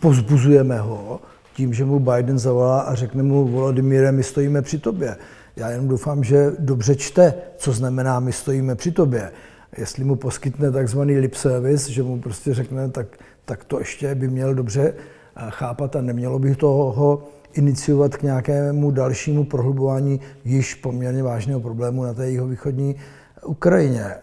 pozbuzujeme 0.00 0.78
ho 0.78 1.20
tím, 1.54 1.74
že 1.74 1.84
mu 1.84 1.98
Biden 1.98 2.38
zavolá 2.38 2.80
a 2.80 2.94
řekne 2.94 3.22
mu, 3.22 3.48
Volodymyre, 3.48 4.12
my 4.12 4.22
stojíme 4.22 4.62
při 4.62 4.78
tobě. 4.78 5.16
Já 5.56 5.70
jenom 5.70 5.88
doufám, 5.88 6.24
že 6.24 6.52
dobře 6.58 6.96
čte, 6.96 7.34
co 7.56 7.72
znamená 7.72 8.20
my 8.20 8.32
stojíme 8.32 8.74
při 8.74 8.92
tobě. 8.92 9.32
Jestli 9.78 10.04
mu 10.04 10.16
poskytne 10.16 10.70
takzvaný 10.70 11.18
lip 11.18 11.34
service, 11.34 11.92
že 11.92 12.02
mu 12.02 12.20
prostě 12.20 12.54
řekne, 12.54 12.90
tak, 12.90 13.06
tak 13.44 13.64
to 13.64 13.78
ještě 13.78 14.14
by 14.14 14.28
měl 14.28 14.54
dobře 14.54 14.94
eh, 15.36 15.46
chápat 15.48 15.96
a 15.96 16.00
nemělo 16.00 16.38
by 16.38 16.54
toho 16.54 17.22
iniciovat 17.52 18.16
k 18.16 18.22
nějakému 18.22 18.90
dalšímu 18.90 19.44
prohlubování 19.44 20.20
již 20.44 20.74
poměrně 20.74 21.22
vážného 21.22 21.60
problému 21.60 22.04
na 22.04 22.14
té 22.14 22.30
jihovýchodní 22.30 22.96
Ukrajině. 23.44 24.14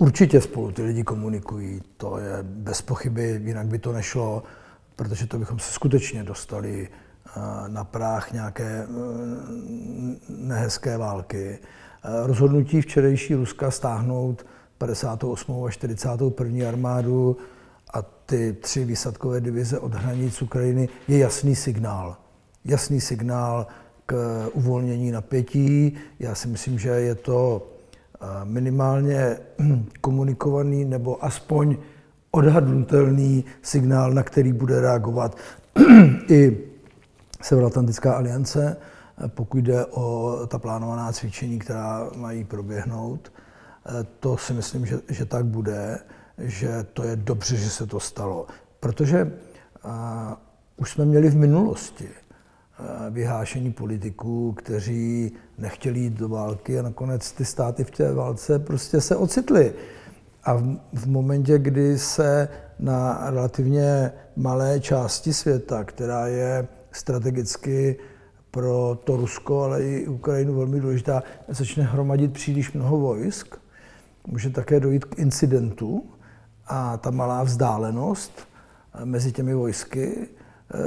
Určitě 0.00 0.40
spolu 0.40 0.72
ty 0.72 0.82
lidi 0.82 1.04
komunikují, 1.04 1.80
to 1.96 2.18
je 2.18 2.32
bez 2.42 2.82
pochyby, 2.82 3.40
jinak 3.44 3.66
by 3.66 3.78
to 3.78 3.92
nešlo, 3.92 4.42
protože 4.96 5.26
to 5.26 5.38
bychom 5.38 5.58
se 5.58 5.72
skutečně 5.72 6.24
dostali 6.24 6.88
eh, 6.88 7.40
na 7.68 7.84
práh 7.84 8.32
nějaké 8.32 8.64
eh, 8.64 8.86
nehezké 10.28 10.96
války. 10.96 11.58
Eh, 11.58 12.26
rozhodnutí 12.26 12.80
včerejší 12.80 13.34
Ruska 13.34 13.70
stáhnout 13.70 14.46
58. 14.78 15.64
a 15.64 15.70
41. 15.70 16.68
armádu 16.68 17.36
a 17.94 18.02
ty 18.02 18.52
tři 18.52 18.84
výsadkové 18.84 19.40
divize 19.40 19.78
od 19.78 19.94
hranic 19.94 20.42
Ukrajiny 20.42 20.88
je 21.08 21.18
jasný 21.18 21.56
signál. 21.56 22.16
Jasný 22.64 23.00
signál 23.00 23.66
k 24.06 24.46
uvolnění 24.52 25.10
napětí. 25.10 25.96
Já 26.18 26.34
si 26.34 26.48
myslím, 26.48 26.78
že 26.78 26.88
je 26.88 27.14
to 27.14 27.69
minimálně 28.44 29.36
komunikovaný 30.00 30.84
nebo 30.84 31.24
aspoň 31.24 31.76
odhadnutelný 32.30 33.44
signál, 33.62 34.12
na 34.12 34.22
který 34.22 34.52
bude 34.52 34.80
reagovat 34.80 35.36
i 36.28 36.58
Severoatlantická 37.42 38.12
aliance, 38.12 38.76
pokud 39.26 39.58
jde 39.58 39.86
o 39.86 40.36
ta 40.46 40.58
plánovaná 40.58 41.12
cvičení, 41.12 41.58
která 41.58 42.10
mají 42.16 42.44
proběhnout. 42.44 43.32
To 44.20 44.36
si 44.36 44.52
myslím, 44.52 44.86
že, 44.86 45.00
že 45.08 45.24
tak 45.24 45.44
bude, 45.44 45.98
že 46.38 46.86
to 46.92 47.02
je 47.02 47.16
dobře, 47.16 47.56
že 47.56 47.70
se 47.70 47.86
to 47.86 48.00
stalo. 48.00 48.46
Protože 48.80 49.32
a, 49.82 50.36
už 50.76 50.90
jsme 50.90 51.04
měli 51.04 51.30
v 51.30 51.36
minulosti 51.36 52.08
vyhášení 53.10 53.72
politiků, 53.72 54.52
kteří 54.52 55.32
nechtěli 55.58 56.00
jít 56.00 56.12
do 56.12 56.28
války 56.28 56.78
a 56.78 56.82
nakonec 56.82 57.32
ty 57.32 57.44
státy 57.44 57.84
v 57.84 57.90
té 57.90 58.14
válce 58.14 58.58
prostě 58.58 59.00
se 59.00 59.16
ocitly. 59.16 59.72
A 60.44 60.54
v, 60.54 60.76
v 60.92 61.06
momentě, 61.06 61.58
kdy 61.58 61.98
se 61.98 62.48
na 62.78 63.30
relativně 63.30 64.12
malé 64.36 64.80
části 64.80 65.32
světa, 65.32 65.84
která 65.84 66.26
je 66.26 66.68
strategicky 66.92 67.96
pro 68.50 68.98
to 69.04 69.16
Rusko, 69.16 69.62
ale 69.62 69.82
i 69.82 70.08
Ukrajinu 70.08 70.54
velmi 70.54 70.80
důležitá, 70.80 71.22
začne 71.48 71.84
hromadit 71.84 72.32
příliš 72.32 72.72
mnoho 72.72 72.96
vojsk, 72.96 73.56
může 74.26 74.50
také 74.50 74.80
dojít 74.80 75.04
k 75.04 75.18
incidentu 75.18 76.04
a 76.66 76.96
ta 76.96 77.10
malá 77.10 77.42
vzdálenost 77.42 78.32
mezi 79.04 79.32
těmi 79.32 79.54
vojsky 79.54 80.16
eh, 80.22 80.39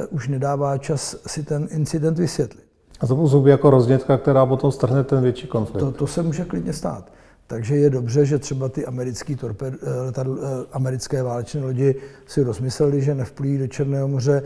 už 0.10 0.28
nedává 0.28 0.78
čas 0.78 1.16
si 1.28 1.44
ten 1.44 1.68
incident 1.72 2.18
vysvětlit. 2.20 2.64
A 3.00 3.08
to 3.08 3.16
působí 3.16 3.50
jako 3.50 3.70
roznětka, 3.70 4.18
která 4.18 4.46
potom 4.46 4.72
strhne 4.72 5.04
ten 5.04 5.24
větší 5.24 5.48
konflikt. 5.48 5.80
To, 5.80 5.92
to 5.92 6.08
se 6.08 6.24
může 6.24 6.46
klidně 6.46 6.74
stát. 6.74 7.12
Takže 7.48 7.76
je 7.76 7.90
dobře, 7.90 8.26
že 8.26 8.40
třeba 8.40 8.70
ty 8.70 8.86
americký 8.86 9.36
torped, 9.36 9.74
eh, 9.74 10.02
letadl, 10.02 10.40
eh, 10.42 10.66
americké 10.72 11.24
válečné 11.24 11.62
lodi 11.62 11.96
si 12.28 12.44
rozmysleli, 12.44 13.02
že 13.02 13.16
nevplují 13.16 13.58
do 13.58 13.68
Černého 13.68 14.08
moře. 14.08 14.44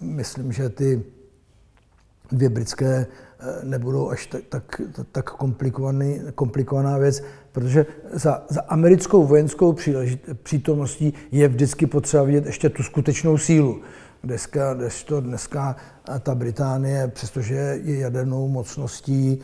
Myslím, 0.00 0.52
že 0.52 0.68
ty 0.68 1.02
dvě 2.32 2.48
britské 2.48 3.06
eh, 3.40 3.64
nebudou 3.64 4.10
až 4.10 4.26
tak, 4.26 4.42
tak, 4.48 4.80
tak 5.12 5.30
komplikovaný, 5.30 6.20
komplikovaná 6.34 6.98
věc, 6.98 7.22
protože 7.52 7.86
za, 8.12 8.42
za 8.48 8.60
americkou 8.68 9.26
vojenskou 9.26 9.76
přítomností 10.42 11.14
je 11.32 11.48
vždycky 11.48 11.86
potřeba 11.86 12.22
vidět 12.22 12.46
ještě 12.46 12.68
tu 12.68 12.82
skutečnou 12.82 13.38
sílu. 13.38 13.80
Dneska, 14.22 14.76
to 15.06 15.20
dneska 15.20 15.76
ta 16.20 16.34
Británie, 16.34 17.08
přestože 17.08 17.54
je 17.54 17.98
jadernou 17.98 18.48
mocností 18.48 19.38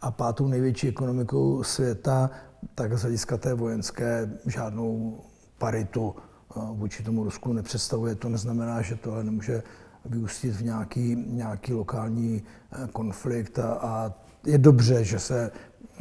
a 0.00 0.10
pátou 0.10 0.46
největší 0.46 0.88
ekonomikou 0.88 1.62
světa, 1.62 2.30
tak 2.74 2.98
z 2.98 3.02
hlediska 3.02 3.36
té 3.36 3.54
vojenské 3.54 4.30
žádnou 4.46 5.20
paritu 5.58 6.14
eh, 6.16 6.60
vůči 6.72 7.02
tomu 7.02 7.24
Rusku 7.24 7.52
nepředstavuje. 7.52 8.14
To 8.14 8.28
neznamená, 8.28 8.82
že 8.82 8.96
tohle 8.96 9.24
nemůže 9.24 9.62
vyústit 10.04 10.56
v 10.56 10.64
nějaký, 10.64 11.16
nějaký 11.26 11.74
lokální 11.74 12.42
eh, 12.72 12.88
konflikt 12.92 13.58
a, 13.58 13.72
a 13.72 14.12
je 14.46 14.58
dobře, 14.58 15.04
že 15.04 15.18
se 15.18 15.50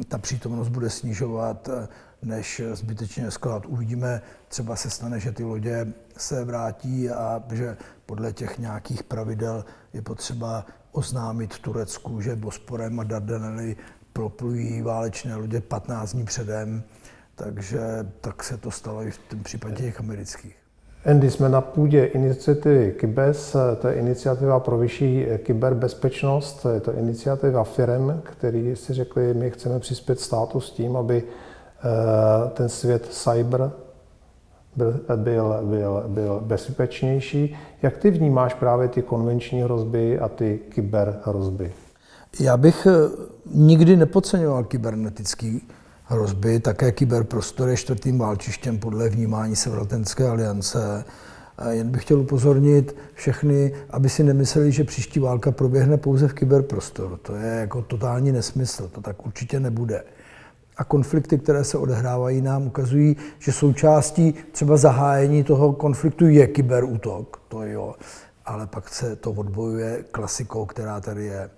ta 0.08 0.18
přítomnost 0.18 0.70
bude 0.70 0.90
snižovat, 0.90 1.70
eh, 1.70 1.88
než 2.22 2.62
zbytečně 2.74 3.28
eskalovat. 3.28 3.66
Uvidíme, 3.66 4.22
třeba 4.48 4.76
se 4.76 4.90
stane, 4.90 5.20
že 5.20 5.32
ty 5.32 5.44
lodě 5.44 5.94
se 6.18 6.46
vrátí 6.46 7.10
a 7.10 7.44
že 7.52 7.78
podle 8.08 8.34
těch 8.34 8.58
nějakých 8.58 9.04
pravidel 9.04 9.66
je 9.94 10.02
potřeba 10.02 10.66
oznámit 10.92 11.60
Turecku, 11.60 12.22
že 12.22 12.36
Bosporem 12.36 13.00
a 13.00 13.04
Dardanely 13.04 13.76
proplují 14.14 14.82
válečné 14.82 15.36
lodě 15.36 15.62
15 15.62 16.14
dní 16.14 16.26
předem, 16.26 16.84
takže 17.36 17.80
tak 18.22 18.44
se 18.44 18.58
to 18.58 18.72
stalo 18.72 19.04
i 19.04 19.12
v 19.12 19.18
tom 19.18 19.44
případě 19.44 19.76
těch 19.76 20.00
amerických. 20.00 20.56
Andy, 21.06 21.32
jsme 21.32 21.50
na 21.50 21.62
půdě 21.62 22.06
iniciativy 22.06 22.96
KIBES, 23.00 23.56
to 23.82 23.88
je 23.88 23.94
iniciativa 23.94 24.60
pro 24.60 24.78
vyšší 24.78 25.26
kyberbezpečnost, 25.38 26.66
je 26.74 26.80
to 26.80 26.94
iniciativa 26.94 27.64
firm, 27.64 28.22
který 28.24 28.76
si 28.76 28.94
řekli, 28.94 29.34
my 29.34 29.52
chceme 29.52 29.80
přispět 29.80 30.20
státu 30.20 30.60
s 30.60 30.72
tím, 30.72 30.98
aby 30.98 31.24
eh, 31.24 32.50
ten 32.50 32.70
svět 32.70 33.06
cyber 33.06 33.72
byl, 34.78 35.00
byl, 35.16 35.56
byl, 35.64 36.04
byl 36.08 36.42
bezpečnější. 36.46 37.58
Jak 37.82 37.98
ty 37.98 38.12
vnímáš 38.12 38.54
právě 38.54 38.88
ty 38.88 39.02
konvenční 39.02 39.62
hrozby 39.62 40.20
a 40.20 40.30
ty 40.30 40.60
kyberhrozby? 40.70 41.74
Já 42.40 42.58
bych 42.58 42.86
eh, 42.86 42.92
nikdy 43.54 43.96
nepodceňoval 43.96 44.64
kybernetický 44.64 45.68
hrozby. 46.04 46.60
Také 46.60 46.92
kyberprostor 46.92 47.70
je 47.70 47.78
čtvrtým 47.78 48.20
válčištěm 48.20 48.80
podle 48.80 49.10
vnímání 49.10 49.56
Severoatlantické 49.56 50.28
aliance. 50.28 51.06
Jen 51.70 51.90
bych 51.90 52.02
chtěl 52.02 52.20
upozornit 52.20 52.96
všechny, 53.14 53.74
aby 53.90 54.10
si 54.10 54.24
nemysleli, 54.24 54.72
že 54.72 54.84
příští 54.84 55.20
válka 55.20 55.52
proběhne 55.52 55.98
pouze 55.98 56.28
v 56.28 56.34
kyberprostoru. 56.34 57.18
To 57.18 57.36
je 57.36 57.48
jako 57.48 57.82
totální 57.82 58.32
nesmysl, 58.32 58.88
to 58.88 59.02
tak 59.02 59.26
určitě 59.26 59.60
nebude. 59.60 60.04
A 60.78 60.84
konflikty, 60.84 61.38
které 61.38 61.64
se 61.64 61.78
odehrávají, 61.78 62.42
nám 62.42 62.68
ukazují, 62.68 63.16
že 63.40 63.52
součástí 63.52 64.34
třeba 64.52 64.78
zahájení 64.78 65.44
toho 65.44 65.74
konfliktu 65.74 66.28
je 66.28 66.48
kyberútok, 66.48 67.42
to 67.48 67.64
jo, 67.64 67.96
ale 68.46 68.68
pak 68.68 68.90
se 68.90 69.16
to 69.16 69.32
odbojuje 69.32 70.04
klasikou, 70.12 70.66
která 70.66 71.02
tady 71.02 71.26
je. 71.26 71.50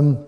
Um, 0.00 0.18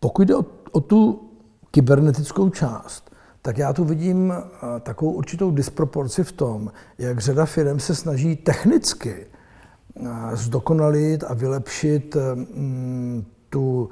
pokud 0.00 0.28
jde 0.28 0.36
o, 0.36 0.44
o 0.72 0.80
tu 0.80 1.30
kybernetickou 1.70 2.48
část, 2.48 3.10
tak 3.42 3.58
já 3.58 3.72
tu 3.72 3.84
vidím 3.84 4.32
eh, 4.32 4.80
takovou 4.80 5.12
určitou 5.12 5.50
disproporci 5.50 6.24
v 6.24 6.32
tom, 6.32 6.72
jak 6.98 7.18
řada 7.18 7.46
firm 7.46 7.80
se 7.80 7.94
snaží 7.94 8.36
technicky 8.36 9.26
eh, 9.26 10.06
zdokonalit 10.32 11.24
a 11.24 11.34
vylepšit 11.34 12.16
eh, 12.16 12.34
mm, 12.34 13.24
tu, 13.50 13.90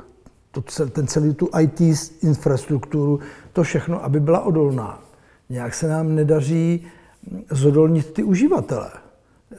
tu, 0.55 0.89
ten 0.91 1.07
celý 1.07 1.35
tu 1.35 1.49
IT 1.61 1.81
infrastrukturu, 2.23 3.21
to 3.53 3.63
všechno, 3.63 4.05
aby 4.05 4.21
byla 4.21 4.41
odolná. 4.41 5.03
Nějak 5.51 5.75
se 5.75 5.89
nám 5.89 6.15
nedaří 6.15 6.87
mm, 7.31 7.43
zodolnit 7.51 8.13
ty 8.13 8.23
uživatele. 8.23 8.91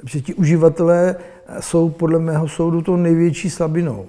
Protože 0.01 0.21
ti 0.21 0.33
uživatelé 0.33 1.15
jsou 1.59 1.89
podle 1.89 2.19
mého 2.19 2.47
soudu 2.47 2.81
to 2.81 2.97
největší 2.97 3.49
slabinou. 3.49 4.05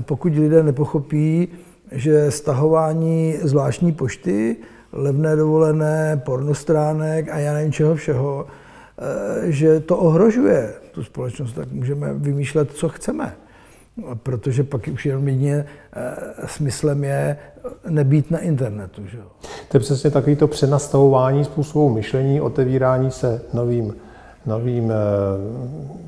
Pokud 0.00 0.34
lidé 0.34 0.62
nepochopí, 0.62 1.48
že 1.92 2.30
stahování 2.30 3.34
zvláštní 3.42 3.92
pošty, 3.92 4.56
levné 4.92 5.36
dovolené, 5.36 6.22
pornostránek 6.24 7.28
a 7.28 7.38
já 7.38 7.52
nevím 7.52 7.72
čeho 7.72 7.94
všeho, 7.94 8.46
eh, 8.46 9.52
že 9.52 9.80
to 9.80 9.96
ohrožuje 9.96 10.74
tu 10.92 11.04
společnost, 11.04 11.52
tak 11.52 11.72
můžeme 11.72 12.14
vymýšlet, 12.14 12.70
co 12.72 12.88
chceme. 12.88 13.36
Protože 14.22 14.64
pak 14.64 14.88
už 14.92 15.06
jenom 15.06 15.28
jedině 15.28 15.64
eh, 15.92 16.46
smyslem 16.46 17.04
je 17.04 17.38
nebýt 17.88 18.30
na 18.30 18.38
internetu. 18.38 19.06
Že? 19.06 19.18
To 19.68 19.76
je 19.76 19.80
přesně 19.80 20.10
takovýto 20.10 20.48
přenastavování 20.48 21.44
způsobu 21.44 21.88
myšlení, 21.88 22.40
otevírání 22.40 23.10
se 23.10 23.42
novým, 23.52 23.96
novým 24.46 24.90
eh, 24.90 24.94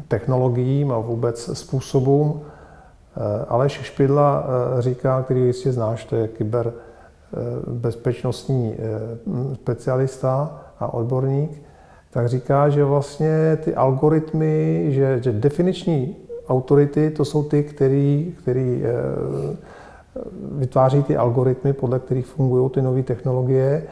technologiím 0.09 0.93
a 0.93 0.99
vůbec 0.99 1.51
způsobům. 1.59 2.41
Eh, 2.41 3.45
Aleš 3.49 3.73
Špidla 3.73 4.47
říká, 4.79 5.23
který 5.23 5.41
jistě 5.41 5.73
znáš, 5.73 6.05
to 6.05 6.17
je 6.17 6.29
kyber 6.29 6.73
bezpečnostní 7.67 8.75
specialista 9.55 10.61
a 10.79 10.95
odborník, 10.95 11.63
tak 12.11 12.29
říká, 12.29 12.69
že 12.69 12.85
vlastně 12.85 13.59
ty 13.65 13.75
algoritmy, 13.75 14.87
že, 14.89 15.23
že 15.23 15.33
definiční 15.33 16.17
autority, 16.49 17.11
to 17.11 17.25
jsou 17.25 17.43
ty, 17.43 17.63
který, 17.63 18.35
který 18.43 18.83
vytváří 20.53 21.03
ty 21.03 21.17
algoritmy, 21.17 21.73
podle 21.73 21.99
kterých 21.99 22.27
fungují 22.27 22.71
ty 22.71 22.83
nové 22.83 23.03
technologie, 23.03 23.83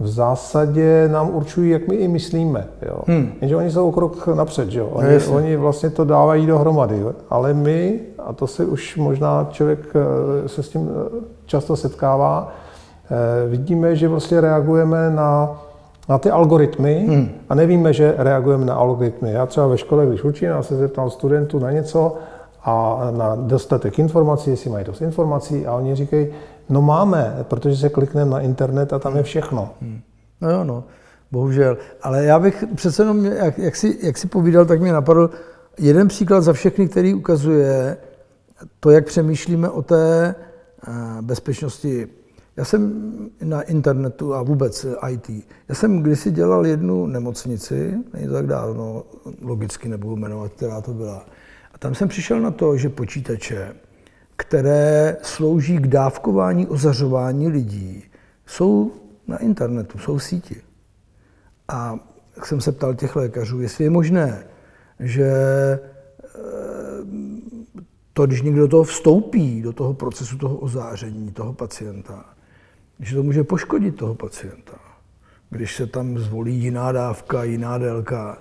v 0.00 0.08
zásadě 0.08 1.08
nám 1.12 1.30
určují, 1.30 1.70
jak 1.70 1.88
my 1.88 1.94
i 1.94 2.08
myslíme. 2.08 2.66
Jo. 2.82 2.98
Hmm. 3.06 3.32
Jenže 3.40 3.56
oni 3.56 3.70
jsou 3.70 3.88
o 3.88 3.92
krok 3.92 4.26
napřed, 4.26 4.72
jo. 4.72 4.88
Oni, 4.92 5.08
no, 5.28 5.34
oni 5.34 5.56
vlastně 5.56 5.90
to 5.90 6.04
dávají 6.04 6.46
dohromady. 6.46 6.98
Jo. 6.98 7.12
Ale 7.30 7.54
my, 7.54 8.00
a 8.18 8.32
to 8.32 8.46
se 8.46 8.64
už 8.64 8.96
možná 8.96 9.48
člověk 9.50 9.80
eh, 9.94 10.48
se 10.48 10.62
s 10.62 10.68
tím 10.68 10.90
eh, 10.90 11.24
často 11.46 11.76
setkává, 11.76 12.52
eh, 13.04 13.48
vidíme, 13.48 13.96
že 13.96 14.08
vlastně 14.08 14.40
reagujeme 14.40 15.10
na, 15.10 15.62
na 16.08 16.18
ty 16.18 16.30
algoritmy 16.30 17.06
hmm. 17.08 17.28
a 17.48 17.54
nevíme, 17.54 17.92
že 17.92 18.14
reagujeme 18.18 18.64
na 18.64 18.74
algoritmy. 18.74 19.32
Já 19.32 19.46
třeba 19.46 19.66
ve 19.66 19.78
škole, 19.78 20.06
když 20.06 20.24
učím, 20.24 20.48
já 20.48 20.62
se 20.62 20.76
zeptám 20.76 21.10
studentů 21.10 21.58
na 21.58 21.70
něco 21.70 22.16
a 22.64 22.98
na 23.16 23.34
dostatek 23.34 23.98
informací, 23.98 24.50
jestli 24.50 24.70
mají 24.70 24.84
dost 24.84 25.00
informací 25.00 25.66
a 25.66 25.74
oni 25.74 25.94
říkají, 25.94 26.28
No 26.68 26.82
máme, 26.82 27.36
protože 27.42 27.76
se 27.76 27.88
klikneme 27.88 28.30
na 28.30 28.40
internet 28.40 28.92
a 28.92 28.98
tam 28.98 29.16
je 29.16 29.22
všechno. 29.22 29.70
Hmm. 29.80 30.00
No 30.40 30.50
jo, 30.50 30.64
no, 30.64 30.84
bohužel. 31.32 31.78
Ale 32.02 32.24
já 32.24 32.38
bych 32.38 32.64
přece 32.74 33.02
jenom, 33.02 33.24
jak, 33.24 33.58
jak, 33.58 33.76
si, 33.76 33.98
jak 34.02 34.18
si 34.18 34.28
povídal, 34.28 34.64
tak 34.64 34.80
mě 34.80 34.92
napadl 34.92 35.30
jeden 35.78 36.08
příklad 36.08 36.40
za 36.40 36.52
všechny, 36.52 36.88
který 36.88 37.14
ukazuje 37.14 37.96
to, 38.80 38.90
jak 38.90 39.06
přemýšlíme 39.06 39.68
o 39.68 39.82
té 39.82 40.34
eh, 40.34 40.92
bezpečnosti. 41.20 42.08
Já 42.56 42.64
jsem 42.64 43.10
na 43.42 43.62
internetu 43.62 44.34
a 44.34 44.42
vůbec 44.42 44.86
IT. 45.10 45.30
Já 45.68 45.74
jsem 45.74 46.02
kdysi 46.02 46.30
dělal 46.30 46.66
jednu 46.66 47.06
nemocnici, 47.06 47.94
není 48.12 48.26
to 48.26 48.32
tak 48.32 48.46
dávno, 48.46 49.04
logicky 49.40 49.88
nebudu 49.88 50.16
jmenovat, 50.16 50.52
která 50.52 50.80
to 50.80 50.94
byla. 50.94 51.26
A 51.74 51.78
tam 51.78 51.94
jsem 51.94 52.08
přišel 52.08 52.40
na 52.40 52.50
to, 52.50 52.76
že 52.76 52.88
počítače 52.88 53.74
které 54.36 55.16
slouží 55.22 55.78
k 55.78 55.86
dávkování 55.86 56.66
ozařování 56.66 57.48
lidí, 57.48 58.04
jsou 58.46 58.92
na 59.26 59.36
internetu, 59.36 59.98
jsou 59.98 60.16
v 60.18 60.22
síti. 60.22 60.62
A 61.68 61.98
jak 62.36 62.46
jsem 62.46 62.60
se 62.60 62.72
ptal 62.72 62.94
těch 62.94 63.16
lékařů, 63.16 63.60
jestli 63.60 63.84
je 63.84 63.90
možné, 63.90 64.46
že 65.00 65.24
eh, 65.24 66.38
to, 68.12 68.26
když 68.26 68.42
někdo 68.42 68.60
do 68.60 68.68
toho 68.68 68.84
vstoupí, 68.84 69.62
do 69.62 69.72
toho 69.72 69.94
procesu 69.94 70.38
toho 70.38 70.56
ozáření 70.56 71.32
toho 71.32 71.52
pacienta, 71.52 72.24
že 73.04 73.16
to 73.16 73.22
může 73.22 73.44
poškodit 73.44 73.96
toho 73.96 74.14
pacienta. 74.14 74.78
Když 75.50 75.76
se 75.76 75.86
tam 75.86 76.18
zvolí 76.18 76.54
jiná 76.54 76.92
dávka, 76.92 77.44
jiná 77.44 77.78
délka. 77.78 78.38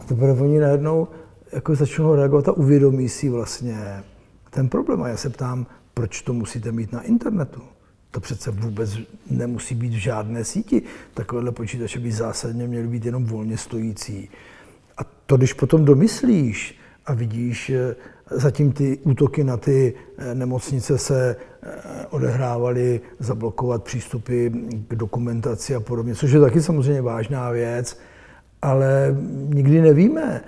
A 0.00 0.04
teprve 0.04 0.32
oni 0.32 0.58
najednou 0.58 1.08
jako 1.52 1.74
začnou 1.74 2.14
reagovat 2.14 2.48
a 2.48 2.52
uvědomí 2.52 3.08
si 3.08 3.28
vlastně 3.28 4.02
ten 4.50 4.68
problém. 4.68 5.02
A 5.02 5.08
já 5.08 5.16
se 5.16 5.30
ptám, 5.30 5.66
proč 5.94 6.22
to 6.22 6.32
musíte 6.32 6.72
mít 6.72 6.92
na 6.92 7.02
internetu? 7.02 7.62
To 8.10 8.20
přece 8.20 8.50
vůbec 8.50 8.98
nemusí 9.30 9.74
být 9.74 9.92
v 9.92 9.96
žádné 9.96 10.44
síti. 10.44 10.82
Takovéhle 11.14 11.52
počítače 11.52 11.98
by 11.98 12.12
zásadně 12.12 12.66
měly 12.66 12.88
být 12.88 13.04
jenom 13.04 13.24
volně 13.24 13.56
stojící. 13.56 14.28
A 14.98 15.04
to, 15.26 15.36
když 15.36 15.52
potom 15.52 15.84
domyslíš 15.84 16.78
a 17.06 17.14
vidíš, 17.14 17.72
zatím 18.30 18.72
ty 18.72 18.98
útoky 19.02 19.44
na 19.44 19.56
ty 19.56 19.94
eh, 20.18 20.34
nemocnice 20.34 20.98
se 20.98 21.36
eh, 21.62 22.06
odehrávaly, 22.10 23.00
zablokovat 23.18 23.84
přístupy 23.84 24.48
k 24.88 24.94
dokumentaci 24.94 25.74
a 25.74 25.80
podobně, 25.80 26.14
což 26.14 26.30
je 26.30 26.40
taky 26.40 26.62
samozřejmě 26.62 27.02
vážná 27.02 27.50
věc, 27.50 27.98
ale 28.62 29.16
nikdy 29.48 29.82
nevíme, 29.82 30.42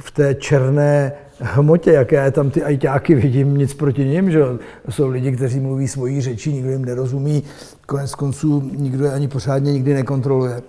v 0.00 0.10
té 0.10 0.34
černé 0.34 1.12
hmotě, 1.40 1.92
jaké 1.92 2.30
tam 2.30 2.50
ty 2.50 2.62
ajťáky 2.62 3.14
vidím, 3.24 3.56
nic 3.56 3.74
proti 3.74 4.04
nim, 4.04 4.30
že 4.30 4.40
jsou 4.90 5.08
lidi, 5.08 5.32
kteří 5.32 5.60
mluví 5.60 5.88
svojí 5.88 6.20
řeči, 6.20 6.52
nikdo 6.52 6.70
jim 6.70 6.84
nerozumí, 6.84 7.42
konec 7.86 8.14
konců 8.14 8.70
nikdo 8.76 9.04
je 9.04 9.12
ani 9.12 9.28
pořádně 9.28 9.72
nikdy 9.72 9.94
nekontroluje. 9.94 10.62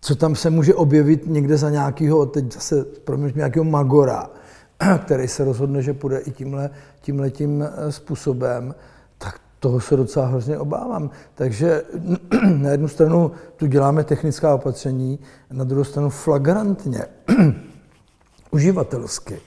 Co 0.00 0.14
tam 0.14 0.36
se 0.36 0.50
může 0.50 0.74
objevit 0.74 1.26
někde 1.26 1.56
za 1.56 1.70
nějakého, 1.70 2.26
teď 2.26 2.52
zase 2.52 2.84
pro 3.04 3.16
mě 3.16 3.32
nějakého 3.36 3.64
magora, 3.64 4.30
který 5.04 5.28
se 5.28 5.44
rozhodne, 5.44 5.82
že 5.82 5.92
půjde 5.92 6.18
i 6.18 6.30
tímhle, 6.30 6.70
tímhle 7.00 7.30
tím 7.30 7.62
eh, 7.62 7.92
způsobem, 7.92 8.74
tak 9.18 9.40
toho 9.60 9.80
se 9.80 9.96
docela 9.96 10.26
hrozně 10.26 10.58
obávám. 10.58 11.10
Takže 11.34 11.82
na 12.56 12.70
jednu 12.70 12.88
stranu 12.88 13.30
tu 13.56 13.66
děláme 13.66 14.04
technická 14.04 14.54
opatření, 14.54 15.18
na 15.52 15.64
druhou 15.64 15.84
stranu 15.84 16.10
flagrantně, 16.10 17.04
uživatelsky 18.50 19.40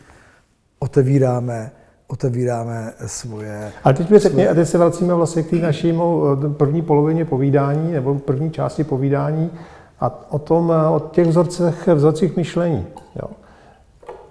otevíráme 0.80 1.72
otevíráme 2.08 2.94
svoje... 3.06 3.72
A 3.84 3.94
teď 3.94 4.10
mi 4.10 4.20
řekni, 4.20 4.36
svoje... 4.36 4.50
a 4.50 4.54
teď 4.54 4.68
se 4.68 4.78
vracíme 4.78 5.14
vlastně 5.14 5.44
k 5.44 5.50
té 5.50 5.56
naší 5.56 5.94
první 6.58 6.82
polovině 6.82 7.26
povídání, 7.26 7.92
nebo 7.92 8.16
první 8.16 8.52
části 8.52 8.84
povídání, 8.84 9.52
a 10.00 10.32
o 10.32 10.40
tom, 10.40 10.72
eh, 10.72 10.88
o 10.88 11.00
těch 11.00 11.28
vzorcech, 11.28 11.88
vzorcích 11.88 12.38
myšlení. 12.38 12.86
Jo. 13.16 13.30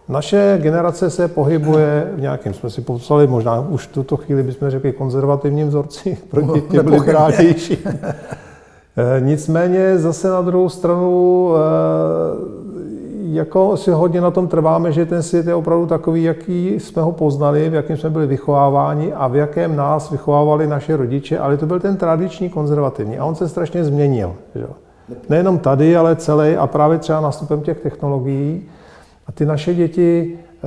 Naše 0.09 0.59
generace 0.63 1.11
se 1.11 1.29
pohybuje 1.29 2.13
v 2.17 2.21
nějakém, 2.21 2.55
jsme 2.55 2.71
si 2.71 2.81
popsali, 2.81 3.27
možná 3.27 3.61
už 3.61 3.87
v 3.87 3.93
tuto 3.93 4.17
chvíli 4.17 4.43
bychom 4.43 4.71
řekli 4.71 4.93
konzervativním 4.93 5.69
vzorci, 5.69 6.19
pro 6.31 6.43
děti 6.43 6.81
byli 6.83 6.99
liberálnější. 6.99 7.79
Eh, 8.99 9.21
nicméně 9.21 9.99
zase 9.99 10.29
na 10.29 10.43
druhou 10.43 10.69
stranu 10.69 11.51
eh, 11.55 12.57
jako 13.33 13.77
si 13.77 13.91
hodně 13.91 14.21
na 14.21 14.31
tom 14.31 14.49
trváme, 14.49 14.93
že 14.93 15.07
ten 15.07 15.23
svět 15.23 15.47
je 15.47 15.55
opravdu 15.55 15.87
takový, 15.87 16.23
jaký 16.23 16.81
jsme 16.81 17.03
ho 17.03 17.13
poznali, 17.13 17.69
v 17.69 17.75
jakém 17.75 17.97
jsme 17.97 18.11
byli 18.11 18.27
vychováváni 18.27 19.13
a 19.13 19.29
v 19.29 19.37
jakém 19.37 19.77
nás 19.77 20.11
vychovávali 20.11 20.67
naše 20.67 20.97
rodiče, 20.97 21.39
ale 21.39 21.57
to 21.57 21.67
byl 21.67 21.81
ten 21.81 21.97
tradiční 21.97 22.49
konzervativní 22.49 23.19
a 23.19 23.25
on 23.25 23.35
se 23.35 23.49
strašně 23.49 23.85
změnil. 23.85 24.35
Že? 24.55 24.67
Nejenom 25.29 25.59
tady, 25.59 25.97
ale 25.97 26.17
celý 26.17 26.57
a 26.57 26.67
právě 26.67 26.99
třeba 26.99 27.21
nástupem 27.21 27.61
těch 27.61 27.81
technologií. 27.81 28.69
A 29.27 29.33
ty 29.33 29.47
naše 29.47 29.75
děti, 29.75 30.39
eh, 30.39 30.67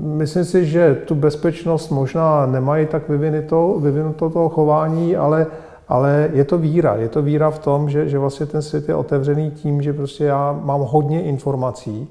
myslím 0.00 0.44
si, 0.44 0.66
že 0.66 0.94
tu 1.04 1.14
bezpečnost 1.14 1.90
možná 1.90 2.46
nemají 2.46 2.86
tak 2.86 3.08
vyvinutou, 3.08 3.80
vyvinutou 3.80 4.30
toho 4.30 4.48
chování, 4.48 5.16
ale, 5.16 5.46
ale 5.88 6.30
je 6.32 6.44
to 6.44 6.58
víra. 6.58 6.96
Je 6.96 7.08
to 7.08 7.22
víra 7.22 7.50
v 7.50 7.58
tom, 7.58 7.90
že, 7.90 8.08
že 8.08 8.18
vlastně 8.18 8.46
ten 8.46 8.62
svět 8.62 8.88
je 8.88 8.94
otevřený 8.94 9.50
tím, 9.50 9.82
že 9.82 9.92
prostě 9.92 10.24
já 10.24 10.58
mám 10.62 10.80
hodně 10.80 11.22
informací 11.22 12.08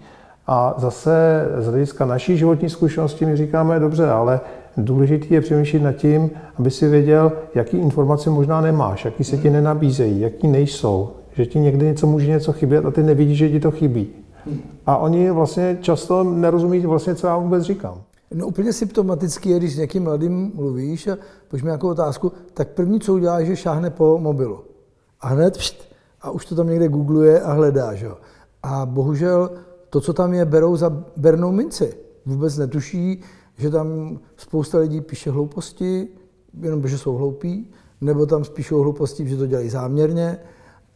a 0.47 0.75
zase 0.77 1.45
z 1.57 1.67
hlediska 1.67 2.05
naší 2.05 2.37
životní 2.37 2.69
zkušenosti 2.69 3.25
my 3.25 3.37
říkáme, 3.37 3.79
dobře, 3.79 4.09
ale 4.09 4.39
důležité 4.77 5.35
je 5.35 5.41
přemýšlet 5.41 5.83
nad 5.83 5.91
tím, 5.91 6.31
aby 6.59 6.71
si 6.71 6.87
věděl, 6.87 7.31
jaký 7.55 7.77
informace 7.77 8.29
možná 8.29 8.61
nemáš, 8.61 9.05
jaký 9.05 9.23
se 9.23 9.37
ti 9.37 9.49
nenabízejí, 9.49 10.21
jaký 10.21 10.47
nejsou, 10.47 11.09
že 11.33 11.45
ti 11.45 11.59
někdy 11.59 11.85
něco 11.85 12.07
může 12.07 12.27
něco 12.27 12.53
chybět 12.53 12.85
a 12.85 12.91
ty 12.91 13.03
nevidíš, 13.03 13.37
že 13.37 13.49
ti 13.49 13.59
to 13.59 13.71
chybí. 13.71 14.22
A 14.85 14.97
oni 14.97 15.31
vlastně 15.31 15.77
často 15.81 16.23
nerozumí 16.23 16.79
vlastně, 16.79 17.15
co 17.15 17.27
já 17.27 17.37
vůbec 17.37 17.63
říkám. 17.63 18.01
No 18.33 18.47
úplně 18.47 18.73
symptomaticky 18.73 19.49
je, 19.49 19.57
když 19.57 19.75
s 19.75 19.77
někým 19.77 20.03
mladým 20.03 20.51
mluvíš 20.55 21.07
a 21.07 21.17
pojď 21.47 21.63
mi 21.63 21.67
nějakou 21.67 21.89
otázku, 21.89 22.31
tak 22.53 22.69
první, 22.69 22.99
co 22.99 23.13
udělá, 23.13 23.43
že 23.43 23.55
šáhne 23.55 23.89
po 23.89 24.17
mobilu. 24.19 24.59
A 25.21 25.27
hned 25.27 25.57
pšt, 25.57 25.75
a 26.21 26.31
už 26.31 26.45
to 26.45 26.55
tam 26.55 26.67
někde 26.67 26.87
googluje 26.87 27.41
a 27.41 27.53
hledá. 27.53 27.95
Že? 27.95 28.07
A 28.63 28.85
bohužel 28.85 29.51
to, 29.89 30.01
co 30.01 30.13
tam 30.13 30.33
je, 30.33 30.45
berou 30.45 30.75
za 30.75 31.03
bernou 31.17 31.51
minci. 31.51 31.97
Vůbec 32.25 32.57
netuší, 32.57 33.21
že 33.57 33.69
tam 33.69 34.19
spousta 34.37 34.77
lidí 34.77 35.01
píše 35.01 35.31
hlouposti, 35.31 36.07
jenom 36.61 36.81
protože 36.81 36.97
jsou 36.97 37.15
hloupí, 37.15 37.71
nebo 38.01 38.25
tam 38.25 38.43
spíšou 38.43 38.81
hlouposti, 38.81 39.27
že 39.27 39.37
to 39.37 39.47
dělají 39.47 39.69
záměrně. 39.69 40.39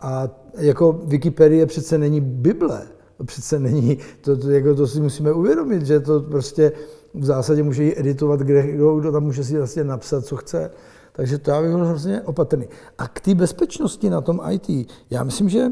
A 0.01 0.29
jako 0.57 0.99
Wikipedie 1.03 1.65
přece 1.65 1.97
není 1.97 2.21
Bible. 2.21 2.87
Přece 3.25 3.59
není, 3.59 3.97
to, 4.21 4.37
to, 4.37 4.49
jako 4.49 4.75
to 4.75 4.87
si 4.87 5.01
musíme 5.01 5.31
uvědomit, 5.31 5.85
že 5.85 5.99
to 5.99 6.21
prostě 6.21 6.71
v 7.13 7.25
zásadě 7.25 7.63
může 7.63 7.83
ji 7.83 7.99
editovat 7.99 8.39
kdo, 8.39 8.95
kdo 8.95 9.11
tam 9.11 9.23
může 9.23 9.43
si 9.43 9.57
vlastně 9.57 9.83
napsat, 9.83 10.25
co 10.25 10.35
chce. 10.35 10.71
Takže 11.11 11.37
to 11.37 11.51
já 11.51 11.61
bych 11.61 11.71
byl 11.71 11.85
hrozně 11.85 12.21
opatrný. 12.21 12.67
A 12.97 13.07
k 13.07 13.19
té 13.19 13.35
bezpečnosti 13.35 14.09
na 14.09 14.21
tom 14.21 14.41
IT, 14.51 14.91
já 15.09 15.23
myslím, 15.23 15.49
že 15.49 15.67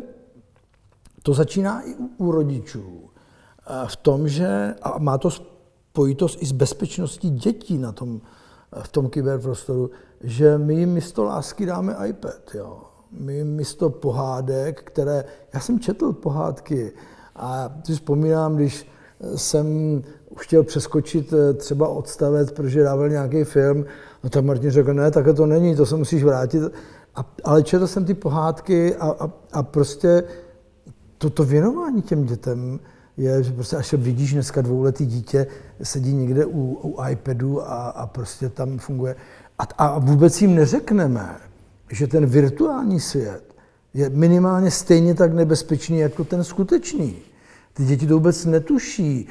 to 1.24 1.34
začíná 1.34 1.82
i 1.82 1.96
u, 1.96 2.10
u 2.18 2.32
rodičů. 2.32 3.10
V 3.88 3.96
tom, 3.96 4.28
že, 4.28 4.76
a 4.82 5.00
má 5.00 5.18
to 5.18 5.30
spojitost 5.32 6.44
i 6.44 6.46
s 6.46 6.52
bezpečností 6.52 7.30
dětí 7.30 7.78
na 7.78 7.92
tom, 7.92 8.22
v 8.82 8.88
tom 8.88 9.10
kyberprostoru, 9.10 9.92
že 10.22 10.58
my 10.58 10.76
jim 10.76 10.90
místo 10.90 11.24
lásky 11.24 11.66
dáme 11.66 11.96
iPad. 12.08 12.56
Jo. 12.56 12.82
My 13.12 13.36
jim 13.36 13.48
místo 13.48 13.90
pohádek, 13.90 14.84
které, 14.84 15.26
já 15.54 15.60
jsem 15.60 15.80
četl 15.80 16.14
pohádky, 16.14 16.94
a 17.36 17.76
si 17.84 17.94
vzpomínám, 17.94 18.56
když 18.56 18.88
jsem 19.36 20.02
chtěl 20.38 20.64
přeskočit 20.64 21.34
eh, 21.34 21.54
třeba 21.54 21.88
odstavec, 21.88 22.52
protože 22.52 22.84
dával 22.84 23.10
nějaký 23.10 23.44
film, 23.44 23.86
no 24.24 24.30
tak 24.30 24.46
Martin 24.46 24.72
řekl, 24.72 24.94
ne, 24.94 25.12
takhle 25.12 25.34
to 25.34 25.46
není, 25.46 25.76
to 25.76 25.86
se 25.86 25.96
musíš 25.96 26.24
vrátit. 26.24 26.64
A, 27.16 27.34
ale 27.44 27.64
četl 27.64 27.88
jsem 27.88 28.06
ty 28.06 28.14
pohádky 28.14 28.96
a, 28.96 29.16
a, 29.20 29.30
a 29.54 29.64
prostě 29.64 30.24
toto 31.18 31.44
věnování 31.44 32.02
těm 32.02 32.26
dětem 32.26 32.80
je, 33.18 33.44
že 33.44 33.52
prostě 33.52 33.76
až 33.76 33.94
vidíš 33.94 34.34
dneska 34.34 34.62
dvouletý 34.62 35.06
dítě, 35.06 35.48
sedí 35.84 36.14
někde 36.14 36.46
u, 36.46 36.78
u 36.82 37.04
iPadu 37.10 37.62
a, 37.62 37.90
a 37.90 38.08
prostě 38.08 38.50
tam 38.50 38.78
funguje. 38.78 39.16
A, 39.60 39.64
a 39.78 40.00
vůbec 40.00 40.42
jim 40.42 40.56
neřekneme, 40.56 41.36
že 41.92 42.08
ten 42.08 42.26
virtuální 42.26 43.00
svět 43.00 43.45
je 43.96 44.10
minimálně 44.10 44.72
stejně 44.72 45.16
tak 45.16 45.34
nebezpečný 45.34 46.00
jako 46.00 46.24
ten 46.24 46.44
skutečný. 46.44 47.16
Ty 47.74 47.86
děti 47.86 48.08
to 48.08 48.14
vůbec 48.14 48.46
netuší. 48.46 49.28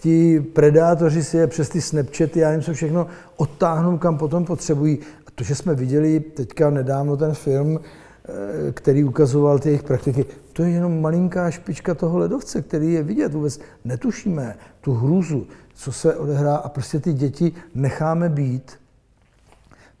Ti 0.00 0.40
predátoři 0.40 1.24
si 1.24 1.36
je 1.36 1.46
přes 1.46 1.68
ty 1.68 1.80
Snapchaty, 1.80 2.40
já 2.40 2.52
jim 2.52 2.62
se 2.62 2.74
všechno 2.74 3.06
odtáhnou, 3.36 3.98
kam 3.98 4.18
potom 4.18 4.44
potřebují. 4.44 4.98
A 5.26 5.30
to, 5.34 5.44
že 5.44 5.54
jsme 5.54 5.74
viděli 5.74 6.20
teďka 6.20 6.70
nedávno 6.70 7.16
ten 7.16 7.34
film, 7.34 7.80
eh, 7.80 8.72
který 8.72 9.04
ukazoval 9.04 9.58
ty 9.58 9.68
jejich 9.68 9.82
praktiky, 9.82 10.24
to 10.52 10.62
je 10.62 10.70
jenom 10.70 11.00
malinká 11.00 11.50
špička 11.50 11.94
toho 11.94 12.18
ledovce, 12.18 12.62
který 12.62 12.92
je 12.92 13.02
vidět. 13.02 13.34
Vůbec 13.34 13.60
netušíme 13.84 14.56
tu 14.80 14.94
hrůzu, 14.94 15.46
co 15.74 15.92
se 15.92 16.14
odehrá 16.14 16.56
a 16.56 16.68
prostě 16.68 17.00
ty 17.00 17.12
děti 17.12 17.52
necháme 17.74 18.28
být, 18.28 18.72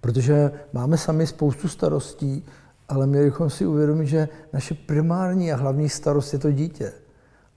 protože 0.00 0.50
máme 0.72 0.98
sami 0.98 1.26
spoustu 1.26 1.68
starostí, 1.68 2.44
ale 2.88 3.06
měli 3.06 3.24
bychom 3.24 3.50
si 3.50 3.66
uvědomit, 3.66 4.06
že 4.06 4.28
naše 4.52 4.74
primární 4.74 5.52
a 5.52 5.56
hlavní 5.56 5.88
starost 5.88 6.32
je 6.32 6.38
to 6.38 6.50
dítě. 6.52 6.92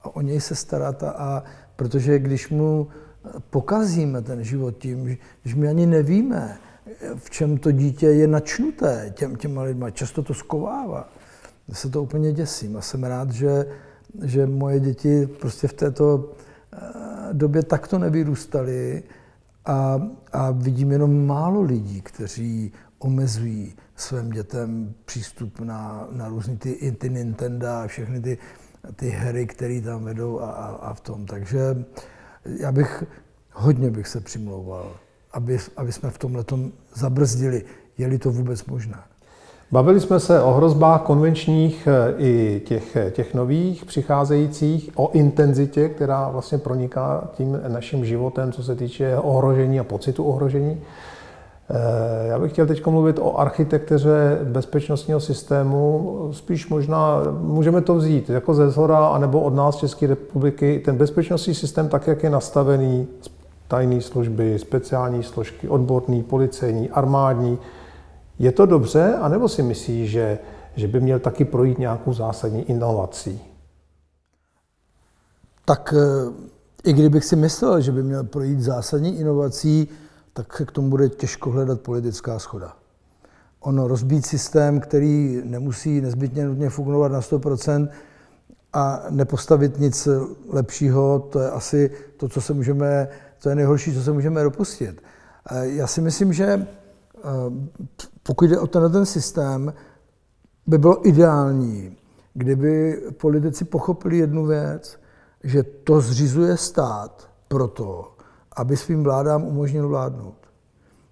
A 0.02 0.16
o 0.16 0.22
něj 0.22 0.42
se 0.42 0.56
starat 0.56 1.04
a, 1.04 1.10
a 1.10 1.44
protože 1.76 2.20
když 2.20 2.50
mu 2.50 2.88
pokazíme 3.50 4.22
ten 4.22 4.44
život 4.44 4.78
tím, 4.78 5.18
že 5.46 5.56
my 5.56 5.68
ani 5.68 5.86
nevíme, 5.86 6.58
v 7.16 7.30
čem 7.30 7.58
to 7.58 7.72
dítě 7.72 8.08
je 8.08 8.28
načnuté 8.28 9.14
těm, 9.16 9.36
těma 9.36 9.62
lidma, 9.64 9.92
často 9.92 10.24
to 10.24 10.34
skovává. 10.34 11.10
Já 11.68 11.76
se 11.76 11.90
to 11.90 12.04
úplně 12.04 12.34
děsím 12.34 12.78
a 12.78 12.82
jsem 12.82 13.04
rád, 13.04 13.32
že, 13.32 13.66
že 14.24 14.46
moje 14.46 14.80
děti 14.80 15.28
prostě 15.28 15.68
v 15.68 15.74
této 15.74 16.34
eh, 16.74 16.80
době 17.34 17.64
takto 17.64 18.00
nevyrůstaly 18.00 19.04
a, 19.66 20.02
a 20.32 20.52
vidím 20.52 20.92
jenom 20.92 21.28
málo 21.28 21.62
lidí, 21.62 22.02
kteří 22.02 22.72
omezují 23.00 23.76
svým 23.96 24.30
dětem 24.30 24.94
přístup 25.06 25.60
na, 25.60 26.08
na 26.12 26.28
různé 26.28 26.56
ty, 26.56 26.92
ty 26.92 27.10
Nintendo 27.10 27.68
a 27.68 27.88
všechny 27.88 28.22
ty, 28.22 28.38
ty 28.96 29.10
hry, 29.10 29.48
které 29.48 29.82
tam 29.82 30.04
vedou 30.04 30.40
a, 30.40 30.52
a, 30.52 30.66
a 30.66 30.94
v 30.94 31.02
tom. 31.02 31.26
Takže 31.26 31.86
já 32.60 32.72
bych, 32.72 33.04
hodně 33.54 33.92
bych 33.92 34.08
se 34.08 34.20
přimlouval, 34.20 34.92
aby, 35.34 35.58
aby 35.78 35.92
jsme 35.92 36.10
v 36.10 36.18
tomhle 36.18 36.46
zabrzdili. 36.96 37.64
Je-li 37.98 38.18
to 38.18 38.32
vůbec 38.32 38.66
možné. 38.66 38.98
Bavili 39.72 40.00
jsme 40.00 40.20
se 40.20 40.42
o 40.42 40.52
hrozbách 40.52 41.02
konvenčních 41.02 41.88
eh, 41.88 42.14
i 42.18 42.62
těch, 42.66 42.96
eh, 42.96 43.12
těch 43.12 43.34
nových 43.34 43.86
přicházejících, 43.86 44.90
o 44.96 45.12
intenzitě, 45.12 45.90
která 45.90 46.30
vlastně 46.30 46.58
proniká 46.58 47.30
tím 47.34 47.60
naším 47.68 48.06
životem, 48.06 48.52
co 48.52 48.64
se 48.64 48.76
týče 48.76 49.18
ohrožení 49.18 49.80
a 49.80 49.84
pocitu 49.84 50.24
ohrožení. 50.24 50.82
Eh, 51.72 52.28
já 52.28 52.40
bych 52.40 52.52
chtěl 52.52 52.68
teď 52.68 52.86
mluvit 52.86 53.20
o 53.20 53.40
architektuře 53.40 54.40
bezpečnostního 54.44 55.20
systému. 55.20 56.30
Spíš 56.34 56.70
možná 56.70 57.24
můžeme 57.40 57.82
to 57.82 57.96
vzít 57.96 58.30
jako 58.30 58.54
ze 58.54 58.70
zhora, 58.70 59.08
anebo 59.08 59.42
od 59.42 59.56
nás 59.56 59.76
České 59.76 60.08
republiky. 60.08 60.82
Ten 60.86 60.98
bezpečnostní 60.98 61.56
systém, 61.56 61.90
tak 61.90 62.08
jak 62.08 62.24
je 62.24 62.30
nastavený, 62.30 63.08
tajné 63.68 64.02
služby, 64.02 64.60
speciální 64.60 65.24
složky, 65.24 65.68
odborný, 65.68 66.24
policejní, 66.24 66.90
armádní, 66.90 67.58
je 68.40 68.52
to 68.52 68.66
dobře, 68.66 69.16
anebo 69.22 69.50
si 69.50 69.64
myslí, 69.64 70.08
že, 70.08 70.40
že 70.76 70.88
by 70.88 71.00
měl 71.02 71.20
taky 71.20 71.46
projít 71.46 71.80
nějakou 71.80 72.14
zásadní 72.14 72.70
inovací? 72.70 73.42
Tak 75.66 75.94
eh, 75.98 76.32
i 76.84 76.94
kdybych 76.94 77.26
si 77.26 77.36
myslel, 77.36 77.82
že 77.82 77.92
by 77.92 78.04
měl 78.04 78.24
projít 78.24 78.60
zásadní 78.60 79.20
inovací, 79.20 79.90
tak 80.40 80.58
se 80.58 80.66
k 80.66 80.72
tomu 80.72 80.90
bude 80.90 81.10
těžko 81.10 81.52
hledat 81.52 81.82
politická 81.82 82.40
schoda. 82.40 82.74
Ono 83.60 83.88
rozbít 83.88 84.26
systém, 84.26 84.80
který 84.80 85.42
nemusí 85.44 86.02
nezbytně 86.02 86.46
nutně 86.46 86.70
fungovat 86.70 87.12
na 87.12 87.20
100% 87.20 87.90
a 88.74 89.04
nepostavit 89.10 89.80
nic 89.80 90.08
lepšího, 90.50 91.20
to 91.20 91.40
je 91.40 91.52
asi 91.52 91.92
to, 92.18 92.30
co 92.30 92.42
se 92.42 92.54
můžeme, 92.54 93.08
to 93.42 93.50
je 93.50 93.56
nejhorší, 93.56 93.94
co 93.94 94.02
se 94.02 94.12
můžeme 94.12 94.44
dopustit. 94.44 95.02
Eh, 95.52 95.68
já 95.68 95.88
si 95.88 96.02
myslím, 96.02 96.34
že 96.34 96.46
eh, 96.46 97.22
pokud 98.24 98.50
jde 98.50 98.60
o 98.60 98.68
ten, 98.68 98.92
ten 98.92 99.06
systém, 99.06 99.74
by 100.68 100.78
bylo 100.78 101.08
ideální, 101.08 101.98
kdyby 102.34 103.02
politici 103.18 103.66
pochopili 103.66 104.18
jednu 104.18 104.46
věc, 104.46 105.00
že 105.44 105.64
to 105.64 106.02
zřizuje 106.02 106.58
stát 106.58 107.30
proto, 107.48 108.19
aby 108.56 108.78
svým 108.78 109.04
vládám 109.04 109.44
umožnil 109.44 109.88
vládnout. 109.88 110.36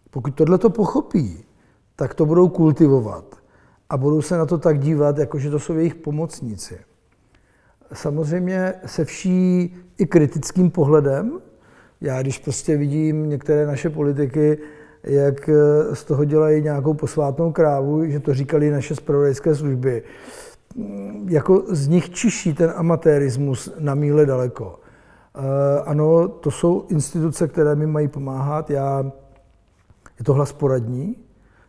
Pokud 0.10 0.36
tohle 0.36 0.58
to 0.58 0.70
pochopí, 0.70 1.44
tak 1.96 2.14
to 2.14 2.26
budou 2.26 2.50
kultivovat 2.50 3.36
a 3.90 3.98
budou 3.98 4.22
se 4.22 4.38
na 4.38 4.46
to 4.46 4.58
tak 4.58 4.80
dívat, 4.80 5.18
jako 5.18 5.40
že 5.40 5.50
to 5.50 5.60
jsou 5.60 5.74
jejich 5.74 5.96
pomocníci. 5.96 6.80
Samozřejmě 7.94 8.74
se 8.86 9.06
vší 9.06 9.76
i 9.98 10.06
kritickým 10.06 10.72
pohledem. 10.72 11.40
Já 12.02 12.22
když 12.22 12.40
prostě 12.40 12.78
vidím 12.78 13.30
některé 13.30 13.66
naše 13.66 13.90
politiky, 13.90 14.58
jak 15.04 15.50
z 15.94 16.04
toho 16.04 16.26
dělají 16.26 16.62
nějakou 16.62 16.94
posvátnou 16.94 17.52
krávu, 17.52 18.06
že 18.06 18.20
to 18.20 18.34
říkali 18.34 18.72
naše 18.72 18.96
spravodajské 18.96 19.56
služby, 19.56 20.04
jako 21.26 21.64
z 21.68 21.88
nich 21.88 22.10
čiší 22.10 22.54
ten 22.54 22.74
amatérismus 22.76 23.70
na 23.80 23.96
míle 23.96 24.26
daleko. 24.26 24.80
Eh, 25.38 25.82
ano, 25.86 26.28
to 26.28 26.52
jsou 26.52 26.86
instituce, 26.90 27.48
které 27.48 27.76
mi 27.76 27.88
mají 27.88 28.08
pomáhat. 28.08 28.70
Já, 28.70 29.12
je 30.20 30.26
to 30.26 30.34
hlas 30.34 30.54
poradní. 30.54 31.16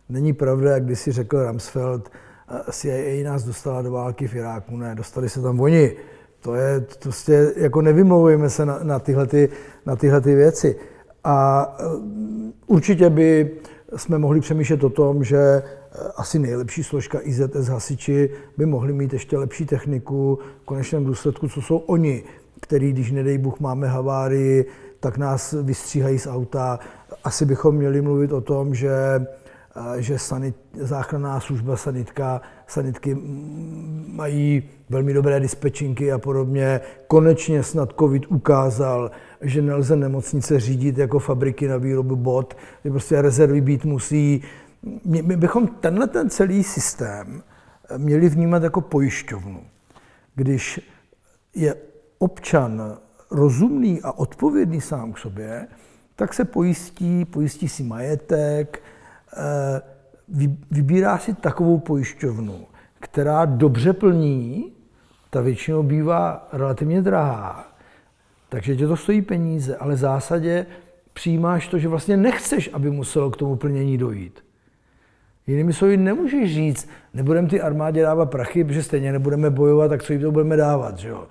Není 0.09 0.33
pravda, 0.33 0.71
jak 0.71 0.97
si 0.97 1.13
řekl 1.13 1.43
Ramsfeld, 1.43 2.11
eh, 2.49 2.73
CIA 2.73 3.25
nás 3.25 3.45
dostala 3.45 3.83
do 3.83 3.93
války 3.93 4.29
v 4.29 4.35
Iráku. 4.35 4.77
Ne, 4.77 4.95
dostali 4.95 5.29
se 5.29 5.43
tam 5.43 5.61
oni. 5.61 5.93
To 6.41 6.55
je 6.55 6.87
prostě, 7.03 7.53
jako 7.57 7.83
nevymlouvejme 7.83 8.51
se 8.51 8.67
na, 8.67 8.79
na, 8.83 8.99
tyhle, 8.99 9.27
ty, 9.27 9.49
na 9.87 9.97
tyhle 9.97 10.21
ty 10.21 10.35
věci. 10.35 10.77
A 11.25 11.67
eh, 11.81 11.85
určitě 12.67 13.11
by 13.11 13.51
jsme 13.97 14.19
mohli 14.19 14.41
přemýšlet 14.41 14.85
o 14.85 14.91
tom, 14.91 15.25
že 15.25 15.63
asi 16.17 16.39
nejlepší 16.39 16.85
složka 16.85 17.19
IZS 17.23 17.69
hasiči 17.69 18.31
by 18.57 18.67
mohli 18.67 18.93
mít 18.93 19.13
ještě 19.13 19.39
lepší 19.39 19.67
techniku, 19.67 20.39
v 20.63 20.65
konečném 20.65 21.05
důsledku, 21.05 21.49
co 21.49 21.63
jsou 21.63 21.77
oni 21.77 22.25
který, 22.61 22.93
když 22.93 23.11
nedej 23.11 23.39
Bůh 23.39 23.61
máme 23.61 23.89
havárii, 23.89 24.67
tak 25.01 25.19
nás 25.19 25.55
vystříhají 25.63 26.19
z 26.19 26.27
auta. 26.27 26.79
Asi 27.25 27.45
bychom 27.45 27.75
měli 27.75 28.03
mluvit 28.03 28.33
o 28.33 28.41
tom, 28.41 28.75
že, 28.75 28.93
že 29.97 30.19
sanit, 30.19 30.57
záchranná 30.75 31.41
služba 31.41 31.77
sanitka, 31.77 32.41
sanitky 32.67 33.17
mají 34.07 34.63
velmi 34.91 35.13
dobré 35.13 35.41
dispečinky 35.41 36.13
a 36.13 36.19
podobně. 36.19 36.81
Konečně 37.07 37.63
snad 37.63 37.95
COVID 37.99 38.27
ukázal, 38.27 39.11
že 39.41 39.63
nelze 39.63 39.97
nemocnice 39.97 40.61
řídit 40.61 40.99
jako 40.99 41.19
fabriky 41.19 41.69
na 41.69 41.77
výrobu 41.77 42.17
bot, 42.17 42.57
že 42.85 42.91
prostě 42.91 43.23
rezervy 43.23 43.61
být 43.61 43.85
musí. 43.85 44.43
My 45.05 45.37
bychom 45.37 45.67
tenhle 45.67 46.07
ten 46.07 46.31
celý 46.31 46.65
systém 46.65 47.43
měli 47.97 48.29
vnímat 48.29 48.63
jako 48.63 48.81
pojišťovnu. 48.81 49.61
Když 50.35 50.81
je 51.55 51.75
občan 52.19 52.99
rozumný 53.31 54.03
a 54.03 54.13
odpovědný 54.13 54.81
sám 54.81 55.13
k 55.13 55.19
sobě, 55.19 55.67
tak 56.17 56.35
se 56.35 56.45
pojistí, 56.45 57.25
pojistí 57.25 57.69
si 57.69 57.83
majetek, 57.83 58.83
eh, 59.37 59.81
vybírá 60.71 61.19
si 61.19 61.35
takovou 61.35 61.79
pojišťovnu, 61.79 62.67
která 63.01 63.45
dobře 63.45 63.93
plní, 63.93 64.73
ta 65.31 65.41
většinou 65.41 65.83
bývá 65.83 66.49
relativně 66.53 67.03
drahá, 67.03 67.73
takže 68.49 68.77
tě 68.77 68.87
to 68.87 68.97
stojí 68.97 69.23
peníze, 69.23 69.77
ale 69.77 69.95
v 69.95 69.99
zásadě 69.99 70.67
přijímáš 71.13 71.69
to, 71.69 71.79
že 71.79 71.89
vlastně 71.89 72.17
nechceš, 72.17 72.71
aby 72.73 72.91
muselo 72.91 73.31
k 73.31 73.37
tomu 73.37 73.57
plnění 73.57 73.99
dojít. 73.99 74.45
Jinými 75.47 75.73
slovy, 75.73 75.97
nemůžeš 75.97 76.55
říct, 76.55 76.89
nebudeme 77.15 77.49
ty 77.49 77.61
armádě 77.61 78.03
dávat 78.03 78.27
prachy, 78.27 78.65
protože 78.65 78.83
stejně 78.83 79.13
nebudeme 79.13 79.51
bojovat, 79.51 79.89
tak 79.89 80.03
co 80.03 80.13
jim 80.13 80.23
to 80.23 80.33
budeme 80.33 80.57
dávat. 80.57 80.99
Že 80.99 81.09
jo? 81.09 81.27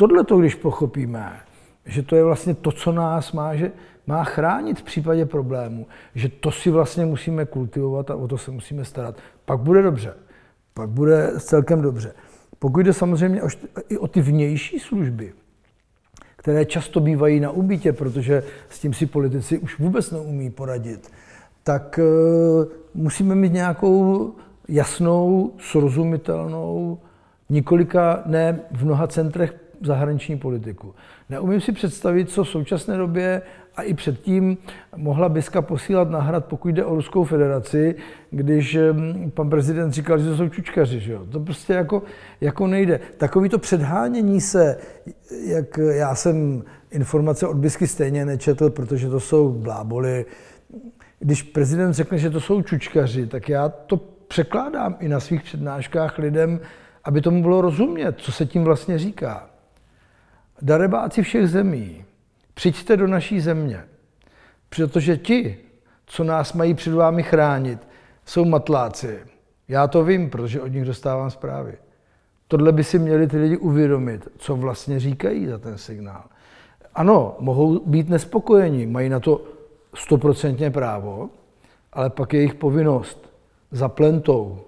Tohle 0.00 0.24
to, 0.24 0.38
když 0.38 0.54
pochopíme, 0.54 1.40
že 1.86 2.02
to 2.02 2.16
je 2.16 2.24
vlastně 2.24 2.54
to, 2.54 2.72
co 2.72 2.92
nás 2.92 3.32
má, 3.32 3.56
že 3.56 3.72
má 4.06 4.24
chránit 4.24 4.80
v 4.80 4.82
případě 4.82 5.26
problému, 5.26 5.86
že 6.14 6.28
to 6.28 6.50
si 6.50 6.70
vlastně 6.70 7.06
musíme 7.06 7.44
kultivovat 7.44 8.10
a 8.10 8.16
o 8.16 8.28
to 8.28 8.38
se 8.38 8.50
musíme 8.50 8.84
starat, 8.84 9.16
pak 9.44 9.60
bude 9.60 9.82
dobře. 9.82 10.14
Pak 10.74 10.88
bude 10.88 11.32
celkem 11.40 11.82
dobře. 11.82 12.14
Pokud 12.58 12.80
jde 12.80 12.92
samozřejmě 12.92 13.40
i 13.88 13.98
o 13.98 14.08
ty 14.08 14.20
vnější 14.20 14.78
služby, 14.78 15.32
které 16.36 16.64
často 16.64 17.00
bývají 17.00 17.40
na 17.40 17.50
ubytě, 17.50 17.92
protože 17.92 18.42
s 18.68 18.78
tím 18.78 18.94
si 18.94 19.06
politici 19.06 19.58
už 19.58 19.78
vůbec 19.78 20.10
neumí 20.10 20.50
poradit, 20.50 21.10
tak 21.64 21.98
e, 21.98 22.02
musíme 22.94 23.34
mít 23.34 23.52
nějakou 23.52 24.32
jasnou, 24.68 25.52
srozumitelnou, 25.58 26.98
několika, 27.50 28.22
ne 28.26 28.60
v 28.70 28.84
mnoha 28.84 29.06
centrech 29.06 29.59
zahraniční 29.80 30.38
politiku. 30.38 30.94
Neumím 31.28 31.60
si 31.60 31.72
představit, 31.72 32.30
co 32.30 32.44
v 32.44 32.48
současné 32.48 32.96
době 32.96 33.42
a 33.76 33.82
i 33.82 33.94
předtím 33.94 34.58
mohla 34.96 35.28
Biska 35.28 35.62
posílat 35.62 36.10
na 36.10 36.20
hrad, 36.20 36.44
pokud 36.44 36.68
jde 36.68 36.84
o 36.84 36.94
Ruskou 36.94 37.24
federaci, 37.24 37.94
když 38.30 38.78
pan 39.34 39.50
prezident 39.50 39.92
říkal, 39.92 40.18
že 40.18 40.28
to 40.28 40.36
jsou 40.36 40.48
čučkaři. 40.48 41.00
Že 41.00 41.12
jo? 41.12 41.26
To 41.26 41.40
prostě 41.40 41.72
jako, 41.72 42.02
jako 42.40 42.66
nejde. 42.66 43.00
Takový 43.16 43.48
to 43.48 43.58
předhánění 43.58 44.40
se, 44.40 44.78
jak 45.46 45.78
já 45.78 46.14
jsem 46.14 46.62
informace 46.90 47.46
od 47.46 47.56
Bisky 47.56 47.86
stejně 47.86 48.24
nečetl, 48.24 48.70
protože 48.70 49.08
to 49.08 49.20
jsou 49.20 49.48
bláboli. 49.48 50.26
Když 51.18 51.42
prezident 51.42 51.92
řekne, 51.92 52.18
že 52.18 52.30
to 52.30 52.40
jsou 52.40 52.62
čučkaři, 52.62 53.26
tak 53.26 53.48
já 53.48 53.68
to 53.68 53.96
překládám 54.28 54.96
i 55.00 55.08
na 55.08 55.20
svých 55.20 55.42
přednáškách 55.42 56.18
lidem, 56.18 56.60
aby 57.04 57.20
tomu 57.20 57.42
bylo 57.42 57.60
rozumět, 57.60 58.14
co 58.18 58.32
se 58.32 58.46
tím 58.46 58.64
vlastně 58.64 58.98
říká. 58.98 59.50
Darebáci 60.62 61.22
všech 61.22 61.48
zemí, 61.48 62.04
přijďte 62.54 62.96
do 62.96 63.06
naší 63.06 63.40
země, 63.40 63.84
protože 64.68 65.16
ti, 65.16 65.58
co 66.06 66.24
nás 66.24 66.52
mají 66.52 66.74
před 66.74 66.94
vámi 66.94 67.22
chránit, 67.22 67.78
jsou 68.26 68.44
matláci. 68.44 69.18
Já 69.68 69.86
to 69.86 70.04
vím, 70.04 70.30
protože 70.30 70.60
od 70.60 70.66
nich 70.66 70.84
dostávám 70.84 71.30
zprávy. 71.30 71.78
Tohle 72.48 72.72
by 72.72 72.84
si 72.84 72.98
měli 72.98 73.26
ty 73.26 73.38
lidi 73.38 73.56
uvědomit, 73.56 74.28
co 74.38 74.56
vlastně 74.56 75.00
říkají 75.00 75.46
za 75.46 75.58
ten 75.58 75.78
signál. 75.78 76.24
Ano, 76.94 77.36
mohou 77.38 77.78
být 77.86 78.08
nespokojeni, 78.08 78.86
mají 78.86 79.08
na 79.08 79.20
to 79.20 79.44
stoprocentně 79.94 80.70
právo, 80.70 81.30
ale 81.92 82.10
pak 82.10 82.32
je 82.32 82.40
jejich 82.40 82.54
povinnost 82.54 83.30
za 83.70 83.88
plentou 83.88 84.58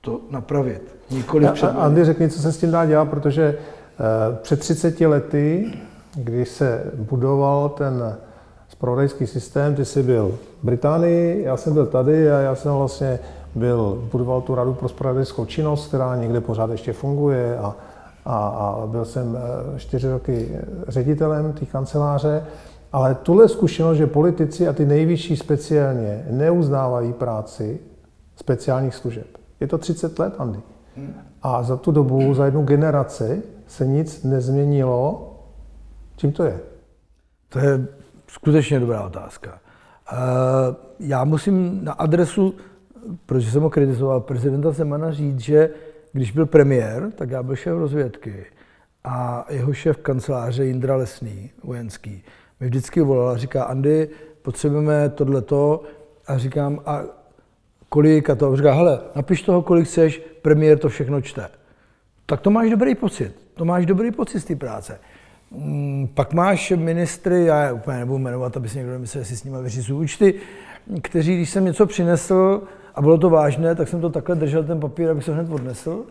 to 0.00 0.20
napravit. 0.30 0.96
Nikoli 1.10 1.48
před... 1.52 1.66
Andy, 1.66 2.04
řekni, 2.04 2.30
co 2.30 2.42
se 2.42 2.52
s 2.52 2.58
tím 2.58 2.70
dá 2.70 2.86
dělat, 2.86 3.10
protože 3.10 3.58
před 4.42 4.60
30 4.60 5.00
lety, 5.00 5.72
když 6.16 6.48
se 6.48 6.84
budoval 6.94 7.68
ten 7.68 8.16
spravodajský 8.68 9.26
systém, 9.26 9.74
ty 9.74 9.84
jsi 9.84 10.02
byl 10.02 10.38
v 10.62 10.64
Británii, 10.64 11.42
já 11.44 11.56
jsem 11.56 11.74
byl 11.74 11.86
tady 11.86 12.32
a 12.32 12.38
já 12.38 12.54
jsem 12.54 12.72
vlastně 12.72 13.18
byl, 13.54 14.08
budoval 14.12 14.40
tu 14.40 14.54
radu 14.54 14.74
pro 14.74 14.88
spravodajskou 14.88 15.44
činnost, 15.44 15.88
která 15.88 16.16
někde 16.16 16.40
pořád 16.40 16.70
ještě 16.70 16.92
funguje 16.92 17.58
a, 17.58 17.76
a, 18.24 18.48
a 18.48 18.86
byl 18.86 19.04
jsem 19.04 19.36
eh, 19.36 19.78
čtyři 19.78 20.10
roky 20.10 20.58
ředitelem 20.88 21.52
té 21.52 21.66
kanceláře 21.66 22.42
Ale 22.92 23.14
tuhle 23.14 23.48
zkušenost, 23.48 23.96
že 23.96 24.06
politici 24.06 24.68
a 24.68 24.72
ty 24.72 24.86
nejvyšší 24.86 25.36
speciálně 25.36 26.26
neuznávají 26.30 27.12
práci 27.12 27.78
speciálních 28.36 28.94
služeb. 28.94 29.26
Je 29.60 29.66
to 29.66 29.78
30 29.78 30.18
let, 30.18 30.34
Andy. 30.38 30.60
A 31.42 31.62
za 31.62 31.76
tu 31.76 31.92
dobu, 31.92 32.34
za 32.34 32.44
jednu 32.44 32.62
generaci 32.62 33.42
se 33.70 33.86
nic 33.86 34.22
nezměnilo. 34.22 35.32
Čím 36.16 36.32
to 36.32 36.44
je? 36.44 36.60
To 37.48 37.58
je 37.58 37.86
skutečně 38.26 38.80
dobrá 38.80 39.02
otázka. 39.02 39.60
Eh, 40.12 40.16
já 41.00 41.24
musím 41.24 41.84
na 41.84 41.92
adresu, 41.92 42.54
protože 43.26 43.50
jsem 43.50 43.62
ho 43.62 43.70
kritizoval, 43.70 44.20
prezidenta 44.20 44.70
Zemana 44.70 45.12
říct, 45.12 45.40
že 45.40 45.70
když 46.12 46.30
byl 46.30 46.46
premiér, 46.46 47.10
tak 47.14 47.30
já 47.30 47.42
byl 47.42 47.56
šéf 47.56 47.78
rozvědky 47.78 48.46
a 49.04 49.46
jeho 49.50 49.72
šéf 49.72 49.96
kanceláře 49.96 50.64
Jindra 50.64 50.96
Lesný, 50.96 51.50
vojenský, 51.64 52.22
mi 52.60 52.66
vždycky 52.66 53.00
volal 53.00 53.28
a 53.28 53.36
říká, 53.36 53.64
Andy, 53.64 54.08
potřebujeme 54.42 55.08
tohleto 55.08 55.82
a 56.26 56.38
říkám, 56.38 56.80
a 56.86 57.02
kolik 57.88 58.30
a 58.30 58.34
to. 58.34 58.52
A 58.52 58.56
říká, 58.56 58.72
hele, 58.72 59.00
napiš 59.16 59.42
toho, 59.42 59.62
kolik 59.62 59.86
chceš, 59.86 60.22
premiér 60.42 60.78
to 60.78 60.88
všechno 60.88 61.20
čte. 61.20 61.48
Tak 62.26 62.40
to 62.40 62.50
máš 62.50 62.70
dobrý 62.70 62.94
pocit. 62.94 63.49
To 63.60 63.64
máš 63.64 63.86
dobrý 63.86 64.10
pocit 64.10 64.40
z 64.40 64.44
té 64.44 64.56
práce. 64.56 64.98
Mm, 65.50 66.08
pak 66.14 66.32
máš 66.32 66.70
ministry, 66.70 67.44
já 67.44 67.64
je 67.64 67.72
úplně 67.72 67.98
nebudu 67.98 68.18
jmenovat, 68.18 68.56
aby 68.56 68.68
si 68.68 68.78
někdo 68.78 68.92
nemyslel, 68.92 69.24
že 69.24 69.28
si 69.28 69.36
s 69.36 69.44
nimi 69.44 69.56
vyřizují 69.62 70.00
účty, 70.00 70.34
kteří, 71.02 71.36
když 71.36 71.50
jsem 71.50 71.64
něco 71.64 71.86
přinesl 71.86 72.62
a 72.94 73.02
bylo 73.02 73.18
to 73.18 73.30
vážné, 73.30 73.74
tak 73.74 73.88
jsem 73.88 74.00
to 74.00 74.10
takhle 74.10 74.36
držel 74.36 74.64
ten 74.64 74.80
papír, 74.80 75.10
abych 75.10 75.24
se 75.24 75.34
hned 75.34 75.52
odnesl. 75.52 76.04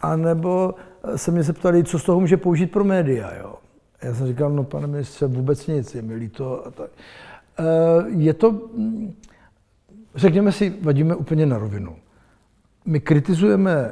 A 0.00 0.16
nebo 0.16 0.74
se 1.16 1.30
mě 1.30 1.42
zeptali, 1.42 1.84
co 1.84 1.98
z 1.98 2.04
toho 2.04 2.20
může 2.20 2.36
použít 2.36 2.66
pro 2.66 2.84
média. 2.84 3.34
Jo. 3.34 3.54
Já 4.02 4.14
jsem 4.14 4.26
říkal, 4.26 4.50
no 4.50 4.64
pane 4.64 4.86
ministře, 4.86 5.26
vůbec 5.26 5.66
nic, 5.66 5.94
je 5.94 6.02
mi 6.02 6.14
líto. 6.14 6.66
A 6.66 6.70
tak. 6.70 6.90
Eh, 7.58 7.64
je 8.08 8.34
to, 8.34 8.52
mm, 8.52 9.14
řekněme 10.14 10.52
si, 10.52 10.74
vadíme 10.82 11.14
úplně 11.14 11.46
na 11.46 11.58
rovinu. 11.58 11.96
My 12.84 13.00
kritizujeme 13.00 13.90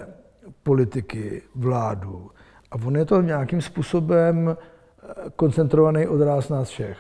politiky, 0.63 1.43
vládu 1.55 2.31
on 2.85 2.97
je 2.97 3.05
to 3.05 3.23
nějakým 3.23 3.61
způsobem 3.61 4.57
eh, 4.57 5.15
koncentrovaný 5.37 6.07
odráz 6.07 6.49
nás 6.49 6.69
všech. 6.69 6.99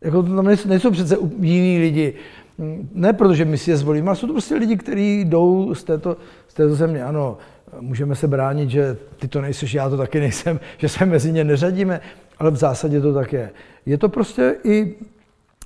Jako 0.00 0.22
tam 0.22 0.44
nejsou 0.44 0.90
přece 0.90 1.16
jiní 1.40 1.78
lidi, 1.78 2.14
mm, 2.58 2.88
ne 2.94 3.12
protože 3.12 3.44
my 3.44 3.58
si 3.58 3.70
je 3.70 3.76
zvolíme, 3.76 4.08
ale 4.08 4.16
jsou 4.16 4.26
to 4.26 4.32
prostě 4.32 4.54
lidi, 4.54 4.76
kteří 4.76 5.24
jdou 5.24 5.74
z 5.74 5.84
této, 5.84 6.16
z 6.48 6.54
této 6.54 6.74
země. 6.74 7.04
Ano, 7.04 7.38
můžeme 7.80 8.14
se 8.14 8.28
bránit, 8.28 8.70
že 8.70 8.96
ty 9.16 9.28
to 9.28 9.40
nejseš, 9.40 9.74
já 9.74 9.88
to 9.88 9.96
taky 9.96 10.20
nejsem, 10.20 10.60
že 10.78 10.88
se 10.88 11.06
mezi 11.06 11.32
ně 11.32 11.44
neřadíme, 11.44 12.00
ale 12.38 12.50
v 12.50 12.56
zásadě 12.56 13.00
to 13.00 13.14
tak 13.14 13.32
je. 13.32 13.50
Je 13.86 13.98
to 13.98 14.08
prostě 14.08 14.56
i 14.64 14.94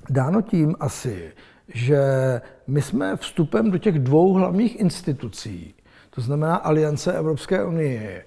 dáno 0.09 0.41
tím 0.41 0.75
asi, 0.79 1.31
že 1.73 2.01
my 2.67 2.81
jsme 2.81 3.17
vstupem 3.17 3.71
do 3.71 3.77
těch 3.77 3.99
dvou 3.99 4.33
hlavních 4.33 4.79
institucí, 4.79 5.73
to 6.09 6.21
znamená 6.21 6.55
Aliance 6.55 7.13
Evropské 7.13 7.65
unie, 7.65 8.23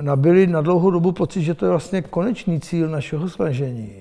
nabili 0.00 0.46
na 0.46 0.60
dlouhou 0.60 0.90
dobu 0.90 1.12
pocit, 1.12 1.42
že 1.42 1.54
to 1.54 1.64
je 1.64 1.70
vlastně 1.70 2.02
konečný 2.02 2.60
cíl 2.60 2.88
našeho 2.88 3.28
snažení. 3.28 3.92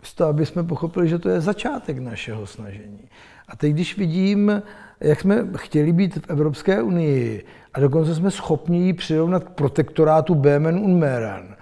Místo, 0.00 0.24
aby 0.26 0.46
jsme 0.46 0.62
pochopili, 0.64 1.08
že 1.08 1.18
to 1.18 1.28
je 1.28 1.40
začátek 1.40 1.98
našeho 1.98 2.46
snažení. 2.46 3.08
A 3.48 3.56
teď, 3.56 3.72
když 3.72 3.98
vidím, 3.98 4.62
jak 5.00 5.20
jsme 5.20 5.46
chtěli 5.56 5.92
být 5.92 6.16
v 6.16 6.30
Evropské 6.30 6.82
unii 6.82 7.44
a 7.74 7.80
dokonce 7.80 8.14
jsme 8.14 8.30
schopni 8.30 8.86
ji 8.86 8.92
přirovnat 8.92 9.44
k 9.44 9.50
protektorátu 9.50 10.34
Bemen 10.34 10.78
und 10.78 10.98
Meran, 10.98 11.56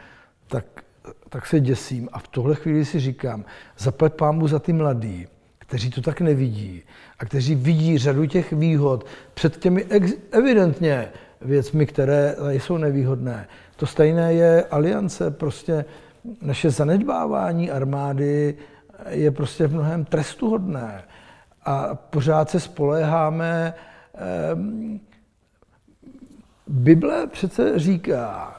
tak, 0.49 0.65
tak 1.29 1.47
se 1.47 1.61
děsím. 1.61 2.09
A 2.13 2.19
v 2.19 2.29
tohle 2.29 2.55
chvíli 2.55 2.85
si 2.85 3.01
říkám, 3.01 3.45
zaplať 3.79 4.15
pámu 4.15 4.49
za 4.49 4.59
ty 4.59 4.73
mladý, 4.73 5.27
kteří 5.59 5.91
to 5.91 6.03
tak 6.03 6.21
nevidí 6.21 6.83
a 7.19 7.25
kteří 7.25 7.55
vidí 7.55 7.99
řadu 7.99 8.27
těch 8.27 8.53
výhod 8.53 9.07
před 9.35 9.57
těmi 9.57 9.85
ex- 9.85 10.15
evidentně 10.31 11.09
věcmi, 11.40 11.87
které 11.87 12.35
jsou 12.49 12.77
nevýhodné. 12.77 13.49
To 13.77 13.87
stejné 13.87 14.33
je 14.33 14.64
aliance, 14.64 15.31
prostě 15.31 15.85
naše 16.42 16.70
zanedbávání 16.70 17.70
armády 17.70 18.55
je 19.09 19.31
prostě 19.31 19.66
v 19.66 19.75
mnohem 19.75 20.05
trestuhodné 20.05 21.05
a 21.64 21.94
pořád 21.94 22.51
se 22.51 22.61
spoléháme. 22.61 23.75
Ehm, 24.14 25.01
Bible 26.66 27.27
přece 27.27 27.79
říká, 27.79 28.57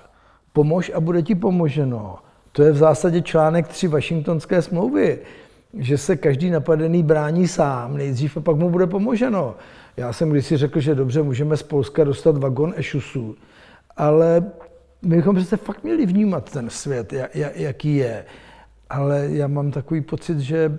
pomož 0.53 0.91
a 0.95 0.99
bude 0.99 1.21
ti 1.21 1.35
pomoženo. 1.35 2.19
To 2.51 2.63
je 2.63 2.71
v 2.71 2.77
zásadě 2.77 3.21
článek 3.21 3.67
3 3.67 3.87
Washingtonské 3.87 4.61
smlouvy 4.61 5.19
že 5.73 5.97
se 5.97 6.15
každý 6.15 6.49
napadený 6.49 7.03
brání 7.03 7.47
sám 7.47 7.97
nejdřív 7.97 8.37
a 8.37 8.41
pak 8.41 8.55
mu 8.55 8.69
bude 8.69 8.87
pomoženo. 8.87 9.55
Já 9.97 10.13
jsem 10.13 10.29
kdysi 10.29 10.57
řekl, 10.57 10.79
že 10.79 10.95
dobře, 10.95 11.23
můžeme 11.23 11.57
z 11.57 11.63
Polska 11.63 12.03
dostat 12.03 12.37
vagon 12.37 12.73
ešusů, 12.75 13.35
ale 13.97 14.51
my 15.01 15.15
bychom 15.15 15.35
přece 15.35 15.57
fakt 15.57 15.83
měli 15.83 16.05
vnímat 16.05 16.51
ten 16.51 16.69
svět, 16.69 17.13
jaký 17.55 17.95
je. 17.95 18.25
Ale 18.89 19.27
já 19.31 19.47
mám 19.47 19.71
takový 19.71 20.01
pocit, 20.01 20.39
že 20.39 20.77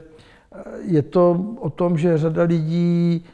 je 0.83 1.03
to 1.03 1.47
o 1.59 1.71
tom, 1.71 1.99
že 1.99 2.19
řada 2.19 2.43
lidí, 2.43 3.25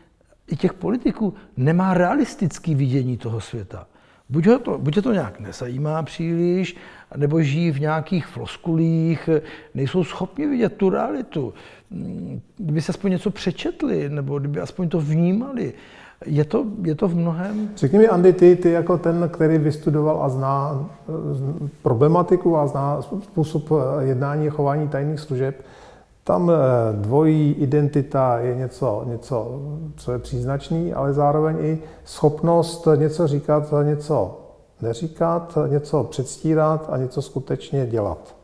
i 0.47 0.57
těch 0.57 0.73
politiků, 0.73 1.35
nemá 1.57 1.95
realistický 1.95 2.75
vidění 2.75 3.17
toho 3.17 3.41
světa. 3.41 3.87
Buď, 4.29 4.47
ho 4.47 4.59
to, 4.59 4.79
buď 4.79 5.03
to 5.03 5.13
nějak 5.13 5.41
nezajímá 5.41 6.03
příliš, 6.03 6.77
nebo 7.17 7.43
žijí 7.43 7.71
v 7.71 7.81
nějakých 7.81 8.27
floskulích, 8.27 9.29
nejsou 9.75 10.05
schopni 10.05 10.47
vidět 10.47 10.73
tu 10.77 10.91
realitu. 10.91 11.55
Kdyby 12.57 12.81
se 12.81 12.93
aspoň 12.93 13.11
něco 13.11 13.31
přečetli, 13.31 14.09
nebo 14.09 14.39
kdyby 14.39 14.61
aspoň 14.61 14.89
to 14.89 15.01
vnímali, 15.01 15.73
je 16.27 16.45
to, 16.45 16.65
je 16.83 16.95
to 16.95 17.09
v 17.09 17.17
mnohem... 17.17 17.69
Řekni 17.77 17.99
mi, 17.99 18.09
Andy, 18.09 18.33
ty, 18.33 18.57
ty 18.57 18.71
jako 18.71 18.99
ten, 18.99 19.31
který 19.33 19.59
vystudoval 19.59 20.23
a 20.23 20.29
zná 20.29 20.91
problematiku 21.83 22.57
a 22.57 22.67
zná 22.67 23.03
způsob 23.03 23.71
jednání 24.01 24.49
a 24.49 24.51
chování 24.51 24.89
tajných 24.89 25.21
služeb, 25.21 25.65
tam 26.25 26.51
eh, 26.51 26.55
dvojí 26.93 27.53
identita 27.53 28.39
je 28.39 28.57
něco, 28.57 29.05
něco, 29.07 29.61
co 29.97 30.13
je 30.13 30.19
příznačný, 30.19 30.95
ale 30.95 31.13
zároveň 31.13 31.57
i 31.61 31.79
schopnost 32.05 32.89
něco 32.97 33.27
říkat 33.27 33.75
něco 33.83 34.41
neříkat, 34.83 35.59
něco 35.69 36.05
předstírat 36.05 36.87
a 36.91 36.97
něco 36.97 37.23
skutečně 37.23 37.87
dělat. 37.87 38.37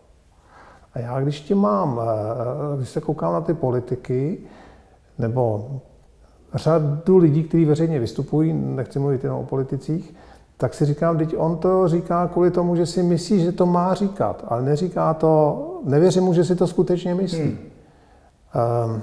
A 0.94 0.98
já, 0.98 1.20
když 1.20 1.40
ti 1.40 1.54
mám, 1.54 2.00
eh, 2.02 2.76
když 2.76 2.88
se 2.88 3.00
koukám 3.00 3.32
na 3.32 3.40
ty 3.40 3.54
politiky, 3.54 4.38
nebo 5.18 5.70
řadu 6.54 7.18
lidí, 7.18 7.44
kteří 7.44 7.64
veřejně 7.64 7.98
vystupují, 7.98 8.52
nechci 8.52 8.98
mluvit 8.98 9.24
jenom 9.24 9.40
o 9.40 9.46
politicích, 9.46 10.14
tak 10.60 10.74
si 10.74 10.84
říkám, 10.84 11.18
teď 11.18 11.34
on 11.38 11.56
to 11.56 11.88
říká 11.88 12.26
kvůli 12.26 12.50
tomu, 12.50 12.76
že 12.76 12.86
si 12.86 13.02
myslí, 13.02 13.40
že 13.40 13.52
to 13.52 13.66
má 13.66 13.94
říkat, 13.94 14.44
ale 14.48 14.62
neříká 14.62 15.14
to, 15.14 15.80
nevěřím 15.84 16.22
mu, 16.22 16.34
že 16.34 16.44
si 16.44 16.56
to 16.56 16.66
skutečně 16.66 17.14
myslí. 17.14 17.40
Hmm. 17.40 17.58
Um, 18.94 19.02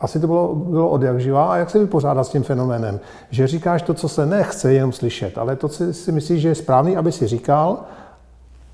asi 0.00 0.20
to 0.20 0.26
bylo, 0.26 0.54
bylo 0.54 0.88
od 0.90 1.02
jak 1.02 1.20
živá. 1.20 1.52
A 1.52 1.56
jak 1.56 1.70
se 1.70 1.78
vypořádat 1.78 2.24
s 2.24 2.28
tím 2.28 2.42
fenoménem? 2.42 3.00
Že 3.30 3.46
říkáš 3.46 3.82
to, 3.82 3.94
co 3.94 4.08
se 4.08 4.26
nechce 4.26 4.72
jenom 4.72 4.92
slyšet, 4.92 5.38
ale 5.38 5.56
to 5.56 5.68
si, 5.68 5.94
si 5.94 6.12
myslíš, 6.12 6.40
že 6.40 6.48
je 6.48 6.54
správný, 6.54 6.96
aby 6.96 7.12
si 7.12 7.26
říkal 7.26 7.78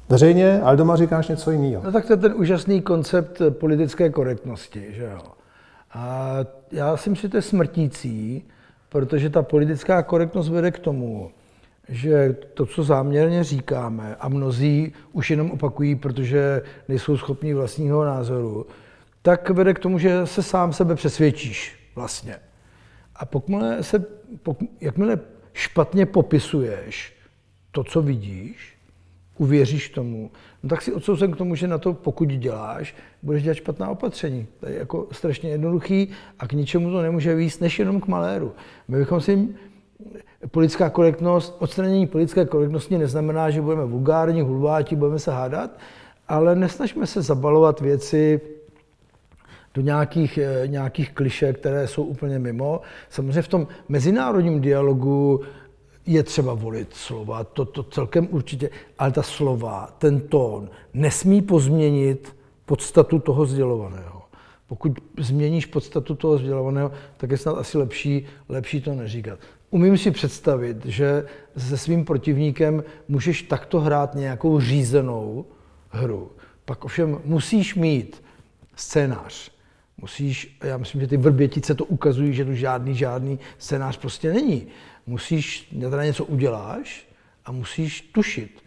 veřejně, 0.09 0.61
ale 0.61 0.77
doma 0.77 0.96
říkáš 0.96 1.29
něco 1.29 1.51
jiného. 1.51 1.83
No 1.85 1.92
tak 1.92 2.07
to 2.07 2.12
je 2.12 2.16
ten 2.16 2.35
úžasný 2.37 2.81
koncept 2.83 3.42
politické 3.51 4.11
korektnosti, 4.11 4.87
že 4.90 5.05
jo. 5.05 5.20
A 5.92 6.37
já 6.72 6.96
si 6.96 7.11
myslím, 7.11 7.29
že 7.29 7.31
to 7.31 7.37
je 7.37 7.42
smrtící, 7.42 8.44
protože 8.88 9.31
ta 9.31 9.42
politická 9.42 10.03
korektnost 10.03 10.51
vede 10.51 10.70
k 10.70 10.79
tomu, 10.79 11.31
že 11.88 12.37
to, 12.55 12.66
co 12.66 12.85
záměrně 12.85 13.44
říkáme, 13.44 14.16
a 14.20 14.29
mnozí 14.29 14.92
už 15.12 15.31
jenom 15.31 15.51
opakují, 15.51 15.94
protože 15.94 16.62
nejsou 16.88 17.16
schopni 17.16 17.55
vlastního 17.55 18.05
názoru, 18.05 18.66
tak 19.22 19.51
vede 19.51 19.74
k 19.74 19.78
tomu, 19.78 19.99
že 19.99 20.26
se 20.26 20.43
sám 20.43 20.72
sebe 20.72 20.95
přesvědčíš 20.95 21.78
vlastně. 21.95 22.37
A 23.16 23.24
pokud 23.26 23.62
se, 23.80 24.05
pokud, 24.43 24.68
jakmile 24.80 25.18
špatně 25.53 26.07
popisuješ 26.07 27.14
to, 27.70 27.84
co 27.84 28.03
vidíš, 28.03 28.76
uvěříš 29.39 29.89
tomu, 29.89 30.30
no 30.62 30.68
tak 30.68 30.82
si 30.82 30.93
odsouzen 30.93 31.32
k 31.32 31.37
tomu, 31.37 31.55
že 31.55 31.68
na 31.68 31.78
to, 31.78 31.95
pokud 31.95 32.28
děláš, 32.28 32.95
budeš 33.22 33.43
dělat 33.43 33.55
špatná 33.55 33.89
opatření. 33.89 34.47
To 34.61 34.68
je 34.68 34.78
jako 34.78 35.07
strašně 35.12 35.51
jednoduchý 35.51 36.09
a 36.39 36.49
k 36.49 36.53
ničemu 36.53 36.91
to 36.91 37.03
nemůže 37.03 37.34
víc, 37.34 37.61
než 37.61 37.78
jenom 37.78 38.01
k 38.01 38.07
maléru. 38.07 38.53
My 38.89 38.99
bychom 38.99 39.20
si 39.20 39.49
politická 40.51 40.91
korektnost, 40.91 41.57
odstranění 41.59 42.07
politické 42.07 42.45
korektnosti 42.45 42.99
neznamená, 42.99 43.51
že 43.51 43.62
budeme 43.62 43.84
vulgární, 43.84 44.41
hulváti, 44.41 44.97
budeme 44.97 45.18
se 45.18 45.32
hádat, 45.32 45.78
ale 46.28 46.57
nesnažme 46.57 47.07
se 47.07 47.22
zabalovat 47.22 47.80
věci 47.80 48.41
do 49.74 49.82
nějakých, 49.82 50.39
eh, 50.39 50.62
nějakých 50.66 51.12
kliše, 51.12 51.53
které 51.53 51.89
jsou 51.89 52.03
úplně 52.03 52.39
mimo. 52.39 52.80
Samozřejmě 53.09 53.43
v 53.43 53.49
tom 53.49 53.66
mezinárodním 53.89 54.61
dialogu 54.61 55.41
je 56.07 56.22
třeba 56.22 56.54
volit 56.54 56.94
slova, 56.94 57.44
to, 57.44 57.64
to 57.64 57.82
celkem 57.82 58.28
určitě, 58.30 58.70
ale 58.98 59.12
ta 59.12 59.22
slova, 59.22 59.94
ten 59.98 60.20
tón 60.20 60.70
nesmí 60.94 61.42
pozměnit 61.42 62.36
podstatu 62.64 63.18
toho 63.18 63.46
sdělovaného. 63.46 64.22
Pokud 64.66 64.92
změníš 65.18 65.66
podstatu 65.66 66.14
toho 66.14 66.38
sdělovaného, 66.38 66.92
tak 67.16 67.30
je 67.30 67.38
snad 67.38 67.59
asi 67.59 67.78
lepší, 67.78 68.26
lepší 68.48 68.80
to 68.80 68.94
neříkat. 68.94 69.38
Umím 69.70 69.98
si 69.98 70.11
představit, 70.11 70.86
že 70.86 71.26
se 71.57 71.78
svým 71.78 72.04
protivníkem 72.04 72.84
můžeš 73.09 73.42
takto 73.42 73.80
hrát 73.80 74.14
nějakou 74.14 74.61
řízenou 74.61 75.44
hru. 75.90 76.30
Pak 76.64 76.84
ovšem 76.84 77.20
musíš 77.24 77.74
mít 77.74 78.22
scénář. 78.76 79.55
Musíš, 79.99 80.59
já 80.62 80.76
myslím, 80.76 81.01
že 81.01 81.07
ty 81.07 81.16
vrbětice 81.16 81.74
to 81.74 81.84
ukazují, 81.84 82.34
že 82.34 82.44
tu 82.44 82.55
žádný, 82.55 82.94
žádný 82.94 83.38
scénář 83.59 83.97
prostě 83.97 84.32
není. 84.32 84.66
Musíš, 85.07 85.74
teda 85.80 86.05
něco 86.05 86.24
uděláš 86.24 87.09
a 87.44 87.53
musíš 87.53 88.01
tušit, 88.01 88.64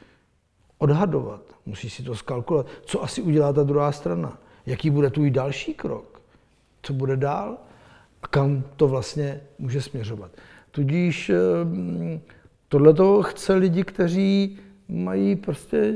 odhadovat, 0.77 1.41
musíš 1.65 1.93
si 1.93 2.03
to 2.03 2.15
skalkulovat, 2.15 2.67
co 2.85 3.03
asi 3.03 3.21
udělá 3.21 3.53
ta 3.53 3.63
druhá 3.63 3.91
strana, 3.91 4.37
jaký 4.65 4.89
bude 4.89 5.09
tvůj 5.09 5.31
další 5.31 5.73
krok, 5.73 6.21
co 6.81 6.93
bude 6.93 7.17
dál? 7.17 7.57
A 8.21 8.27
kam 8.27 8.63
to 8.75 8.87
vlastně 8.87 9.41
může 9.59 9.81
směřovat. 9.81 10.31
Tudíž 10.71 11.29
ehm, 11.29 12.21
tohle 12.67 12.93
to 12.93 13.23
chce 13.23 13.53
lidi, 13.53 13.83
kteří 13.83 14.59
mají 14.87 15.35
prostě 15.35 15.95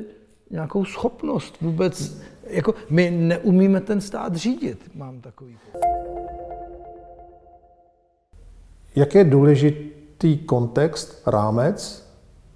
nějakou 0.49 0.85
schopnost 0.85 1.61
vůbec, 1.61 2.21
jako 2.47 2.73
my 2.89 3.11
neumíme 3.11 3.81
ten 3.81 4.01
stát 4.01 4.35
řídit, 4.35 4.91
mám 4.95 5.21
takový. 5.21 5.57
Jak 8.95 9.15
je 9.15 9.23
důležitý 9.23 10.37
kontext, 10.37 11.27
rámec 11.27 12.09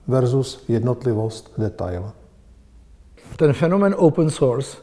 versus 0.08 0.66
jednotlivost, 0.68 1.54
detail? 1.58 2.12
Ten 3.38 3.54
fenomen 3.54 3.96
open 3.98 4.30
source, 4.30 4.78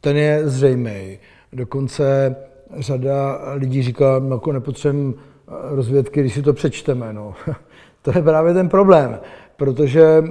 ten 0.00 0.16
je 0.16 0.48
zřejmý. 0.48 1.18
Dokonce 1.52 2.36
řada 2.78 3.40
lidí 3.54 3.82
říká, 3.82 4.18
no, 4.18 4.36
jako 4.36 4.52
nepotřebujeme 4.52 5.14
rozvědky, 5.46 6.20
když 6.20 6.34
si 6.34 6.42
to 6.42 6.52
přečteme. 6.52 7.12
No. 7.12 7.34
to 8.02 8.12
je 8.18 8.22
právě 8.22 8.54
ten 8.54 8.68
problém, 8.68 9.20
protože 9.56 10.24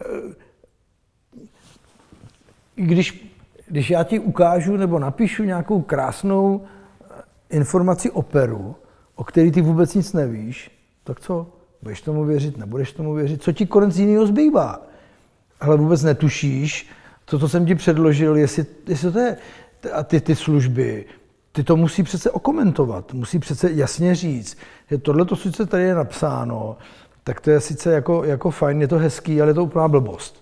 eh, 0.00 0.34
když, 2.74 3.31
když 3.72 3.90
já 3.90 4.04
ti 4.04 4.18
ukážu 4.18 4.76
nebo 4.76 4.98
napíšu 4.98 5.44
nějakou 5.44 5.82
krásnou 5.82 6.60
eh, 6.60 7.22
informaci 7.50 8.10
o 8.10 8.22
Peru, 8.22 8.76
o 9.14 9.24
který 9.24 9.52
ty 9.52 9.60
vůbec 9.60 9.94
nic 9.94 10.12
nevíš, 10.12 10.70
tak 11.04 11.20
co? 11.20 11.46
Budeš 11.82 12.02
tomu 12.02 12.24
věřit, 12.24 12.58
nebudeš 12.58 12.92
tomu 12.92 13.14
věřit? 13.14 13.42
Co 13.42 13.52
ti 13.52 13.66
konec 13.66 13.96
jiného 13.96 14.26
zbývá? 14.26 14.82
Ale 15.60 15.76
vůbec 15.76 16.02
netušíš, 16.02 16.90
to, 17.24 17.48
jsem 17.48 17.66
ti 17.66 17.74
předložil, 17.74 18.36
jestli, 18.36 18.66
jestli 18.88 19.12
to 19.12 19.18
je, 19.18 19.36
a 19.92 20.02
ty, 20.02 20.20
ty 20.20 20.36
služby, 20.36 21.04
ty 21.52 21.64
to 21.64 21.76
musí 21.76 22.02
přece 22.02 22.30
okomentovat, 22.30 23.12
musí 23.12 23.38
přece 23.38 23.72
jasně 23.72 24.14
říct, 24.14 24.58
že 24.90 24.98
tohle 24.98 25.24
to 25.24 25.36
sice 25.36 25.66
tady 25.66 25.82
je 25.82 25.94
napsáno, 25.94 26.76
tak 27.24 27.40
to 27.40 27.50
je 27.50 27.60
sice 27.60 27.92
jako, 27.92 28.24
jako 28.24 28.50
fajn, 28.50 28.80
je 28.80 28.88
to 28.88 28.98
hezký, 28.98 29.42
ale 29.42 29.50
je 29.50 29.54
to 29.54 29.64
úplná 29.64 29.88
blbost. 29.88 30.41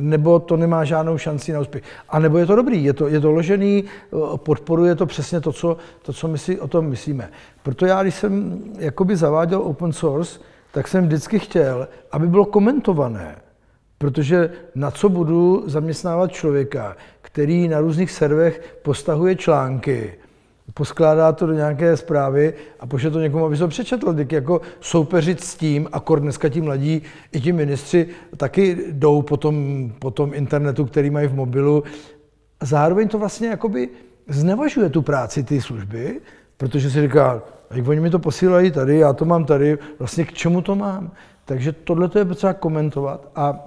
Nebo 0.00 0.38
to 0.38 0.56
nemá 0.56 0.84
žádnou 0.84 1.18
šanci 1.18 1.52
na 1.52 1.60
úspěch. 1.60 1.82
A 2.08 2.18
nebo 2.18 2.38
je 2.38 2.46
to 2.46 2.56
dobrý, 2.56 2.84
je 2.84 2.92
to, 2.92 3.08
je 3.08 3.20
to 3.20 3.30
ložený, 3.30 3.84
podporuje 4.36 4.94
to 4.94 5.06
přesně 5.06 5.40
to, 5.40 5.52
co, 5.52 5.76
to, 6.02 6.12
co 6.12 6.28
my 6.28 6.38
si 6.38 6.60
o 6.60 6.68
tom 6.68 6.86
myslíme. 6.86 7.30
Proto 7.62 7.86
já, 7.86 8.02
když 8.02 8.14
jsem 8.14 8.62
jakoby 8.78 9.16
zaváděl 9.16 9.62
open 9.62 9.92
source, 9.92 10.40
tak 10.72 10.88
jsem 10.88 11.04
vždycky 11.04 11.38
chtěl, 11.38 11.88
aby 12.12 12.26
bylo 12.26 12.44
komentované. 12.44 13.36
Protože 13.98 14.50
na 14.74 14.90
co 14.90 15.08
budu 15.08 15.62
zaměstnávat 15.66 16.32
člověka, 16.32 16.96
který 17.20 17.68
na 17.68 17.80
různých 17.80 18.10
servech 18.10 18.78
postahuje 18.82 19.36
články, 19.36 20.14
poskládá 20.74 21.32
to 21.32 21.46
do 21.46 21.52
nějaké 21.52 21.96
zprávy 21.96 22.54
a 22.80 22.86
pošle 22.86 23.10
to 23.10 23.20
někomu, 23.20 23.44
aby 23.44 23.56
se 23.56 23.62
to 23.62 23.68
přečetl. 23.68 24.14
Tak 24.14 24.32
jako 24.32 24.60
soupeřit 24.80 25.44
s 25.44 25.54
tím, 25.54 25.88
a 25.92 26.00
kor 26.00 26.20
dneska 26.20 26.48
ti 26.48 26.60
mladí, 26.60 27.02
i 27.32 27.40
ti 27.40 27.52
ministři 27.52 28.08
taky 28.36 28.76
jdou 28.92 29.22
po 29.22 29.36
tom, 29.36 29.92
po 29.98 30.10
tom 30.10 30.34
internetu, 30.34 30.84
který 30.84 31.10
mají 31.10 31.28
v 31.28 31.34
mobilu. 31.34 31.82
A 32.60 32.64
zároveň 32.66 33.08
to 33.08 33.18
vlastně 33.18 33.48
jakoby 33.48 33.88
znevažuje 34.28 34.88
tu 34.88 35.02
práci, 35.02 35.42
ty 35.42 35.60
služby, 35.60 36.20
protože 36.56 36.90
si 36.90 37.02
říká, 37.02 37.42
jak 37.70 37.88
oni 37.88 38.00
mi 38.00 38.10
to 38.10 38.18
posílají 38.18 38.70
tady, 38.70 38.98
já 38.98 39.12
to 39.12 39.24
mám 39.24 39.44
tady, 39.44 39.78
vlastně 39.98 40.24
k 40.24 40.32
čemu 40.32 40.62
to 40.62 40.74
mám. 40.74 41.10
Takže 41.44 41.72
tohle 41.72 42.10
je 42.18 42.24
potřeba 42.24 42.52
komentovat 42.52 43.28
a 43.36 43.64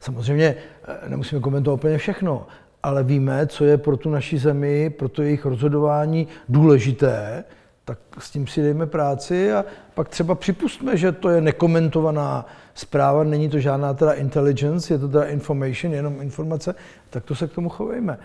samozřejmě 0.00 0.54
eh, 0.84 1.08
nemusíme 1.08 1.40
komentovat 1.40 1.74
úplně 1.74 1.98
všechno, 1.98 2.46
ale 2.82 3.04
víme, 3.04 3.46
co 3.46 3.64
je 3.64 3.78
pro 3.78 3.96
tu 3.96 4.10
naši 4.10 4.38
zemi, 4.38 4.90
pro 4.90 5.08
to 5.08 5.22
jejich 5.22 5.44
rozhodování 5.44 6.28
důležité, 6.48 7.44
tak 7.84 7.98
s 8.18 8.30
tím 8.30 8.46
si 8.46 8.62
dejme 8.62 8.86
práci 8.86 9.52
a 9.52 9.64
pak 9.94 10.08
třeba 10.08 10.34
připustme, 10.34 10.96
že 10.96 11.12
to 11.12 11.28
je 11.28 11.40
nekomentovaná 11.40 12.46
zpráva, 12.74 13.24
není 13.24 13.48
to 13.48 13.58
žádná 13.58 13.94
teda 13.94 14.12
intelligence, 14.12 14.94
je 14.94 14.98
to 14.98 15.08
teda 15.08 15.24
information, 15.24 15.94
jenom 15.94 16.22
informace, 16.22 16.74
tak 17.10 17.24
to 17.24 17.34
se 17.34 17.48
k 17.48 17.52
tomu 17.52 17.68
chovejme. 17.68 18.18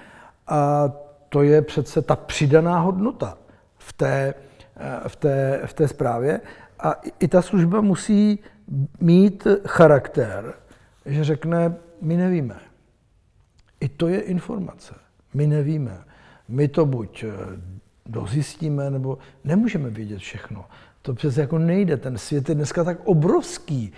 A 0.48 0.92
to 1.30 1.44
je 1.44 1.62
přece 1.62 2.02
ta 2.02 2.16
přidaná 2.16 2.80
hodnota 2.80 3.38
v 3.78 3.94
té, 3.94 4.34
eh, 4.78 5.10
v 5.10 5.16
té, 5.16 5.62
v 5.66 5.74
té 5.74 5.88
zprávě. 5.88 6.42
A 6.80 6.96
i 7.20 7.28
ta 7.28 7.42
služba 7.42 7.82
musí 7.82 8.40
mít 9.00 9.48
charakter, 9.68 10.54
že 11.06 11.24
řekne, 11.24 11.76
my 12.02 12.18
nevíme. 12.18 12.56
I 13.80 13.90
to 13.90 14.08
je 14.08 14.20
informace. 14.20 14.96
My 15.34 15.48
nevíme. 15.48 16.04
My 16.48 16.68
to 16.68 16.86
buď 16.86 17.24
eh, 17.24 17.32
dozjistíme, 18.06 18.90
nebo 18.90 19.18
nemůžeme 19.44 19.90
vědět 19.90 20.20
všechno. 20.20 20.66
To 21.02 21.14
přece 21.14 21.42
jako 21.42 21.58
nejde. 21.58 21.98
Ten 21.98 22.18
svět 22.18 22.50
je 22.50 22.56
dneska 22.56 22.84
tak 22.84 22.98
obrovský. 23.04 23.94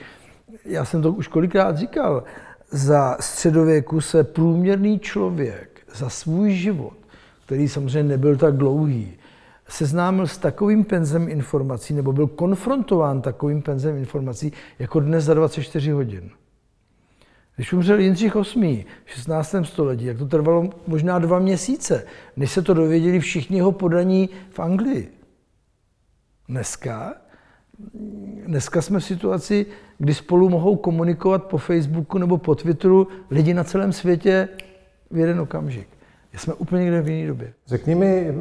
Já 0.65 0.85
jsem 0.85 1.01
to 1.01 1.11
už 1.11 1.27
kolikrát 1.27 1.77
říkal. 1.77 2.23
Za 2.71 3.17
středověku 3.19 4.01
se 4.01 4.23
průměrný 4.23 4.99
člověk 4.99 5.81
za 5.95 6.09
svůj 6.09 6.51
život, 6.51 6.97
který 7.45 7.69
samozřejmě 7.69 8.09
nebyl 8.09 8.37
tak 8.37 8.57
dlouhý, 8.57 9.13
seznámil 9.67 10.27
s 10.27 10.37
takovým 10.37 10.83
penzem 10.83 11.29
informací, 11.29 11.93
nebo 11.93 12.13
byl 12.13 12.27
konfrontován 12.27 13.21
takovým 13.21 13.61
penzem 13.61 13.97
informací, 13.97 14.53
jako 14.79 14.99
dnes 14.99 15.23
za 15.23 15.33
24 15.33 15.91
hodin. 15.91 16.29
Když 17.57 17.73
umřel 17.73 17.99
Jindřich 17.99 18.35
VIII. 18.35 18.85
v 19.05 19.11
16. 19.11 19.55
století, 19.63 20.05
jak 20.05 20.17
to 20.17 20.25
trvalo 20.25 20.69
možná 20.87 21.19
dva 21.19 21.39
měsíce, 21.39 22.05
než 22.35 22.51
se 22.51 22.61
to 22.61 22.73
dověděli 22.73 23.19
všichni 23.19 23.57
jeho 23.57 23.71
podaní 23.71 24.29
v 24.49 24.59
Anglii. 24.59 25.11
Dneska, 26.49 27.13
dneska 28.45 28.81
jsme 28.81 28.99
v 28.99 29.03
situaci, 29.03 29.65
kdy 29.97 30.13
spolu 30.13 30.49
mohou 30.49 30.75
komunikovat 30.75 31.43
po 31.43 31.57
Facebooku 31.57 32.17
nebo 32.17 32.37
po 32.37 32.55
Twitteru 32.55 33.07
lidi 33.31 33.53
na 33.53 33.63
celém 33.63 33.93
světě 33.93 34.49
v 35.11 35.17
jeden 35.17 35.39
okamžik. 35.39 35.87
Jsme 36.33 36.53
úplně 36.53 36.83
někde 36.83 37.01
v 37.01 37.09
jiné 37.09 37.27
době. 37.27 37.53
Řekni 37.67 37.95
mi, 37.95 38.27
eh, 38.27 38.33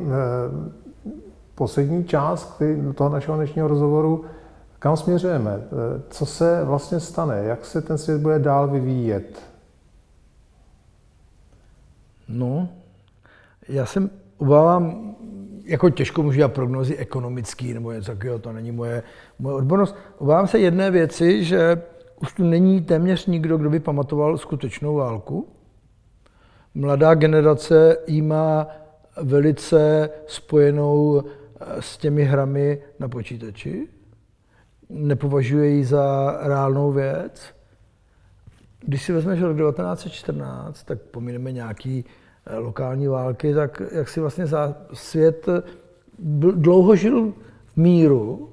poslední 1.55 2.05
část 2.05 2.63
toho 2.95 3.11
našeho 3.11 3.37
dnešního 3.37 3.69
rozhovoru, 3.69 4.25
kam 4.79 4.97
směřujeme? 4.97 5.51
Eh, 5.57 6.03
co 6.11 6.27
se 6.27 6.65
vlastně 6.65 7.01
stane? 7.01 7.45
Jak 7.45 7.65
se 7.65 7.83
ten 7.83 7.99
svět 7.99 8.21
bude 8.21 8.39
dál 8.39 8.69
vyvíjet? 8.69 9.43
No, 12.29 12.69
já 13.69 13.87
jsem 13.87 14.11
obávám, 14.39 15.15
jako 15.65 15.91
těžko 15.91 16.23
můžu 16.23 16.37
dělat 16.37 16.53
prognozy 16.53 16.97
ekonomický 16.97 17.75
nebo 17.75 17.93
něco 17.93 18.13
takového, 18.13 18.39
to 18.39 18.53
není 18.53 18.73
moje, 18.73 19.03
moje 19.39 19.55
odbornost. 19.55 19.97
Obávám 20.19 20.47
se 20.47 20.59
jedné 20.59 20.91
věci, 20.91 21.45
že 21.45 21.83
už 22.21 22.33
tu 22.33 22.45
není 22.45 22.81
téměř 22.81 23.27
nikdo, 23.27 23.59
kdo 23.59 23.71
by 23.71 23.81
pamatoval 23.81 24.39
skutečnou 24.39 24.95
válku. 24.95 25.49
Mladá 26.75 27.15
generace 27.15 27.97
ji 28.07 28.23
má 28.23 28.67
velice 29.23 30.11
spojenou 30.27 31.23
eh, 31.23 31.83
s 31.83 31.97
těmi 31.97 32.25
hrami 32.25 32.83
na 32.99 33.09
počítači 33.09 33.89
nepovažuje 34.91 35.69
ji 35.69 35.85
za 35.85 36.37
reálnou 36.41 36.93
věc. 36.93 37.43
Když 38.81 39.03
si 39.03 39.13
vezmeš 39.13 39.41
rok 39.41 39.57
1914, 39.57 40.83
tak 40.83 41.01
pomineme 41.01 41.53
nějaký 41.53 42.05
eh, 42.47 42.59
lokální 42.59 43.07
války, 43.07 43.55
tak 43.55 43.83
jak 43.93 44.09
si 44.09 44.21
vlastně 44.21 44.45
svět 44.93 45.49
eh, 45.49 45.63
dlouho 46.53 46.97
žil 46.97 47.33
v 47.67 47.77
míru. 47.77 48.51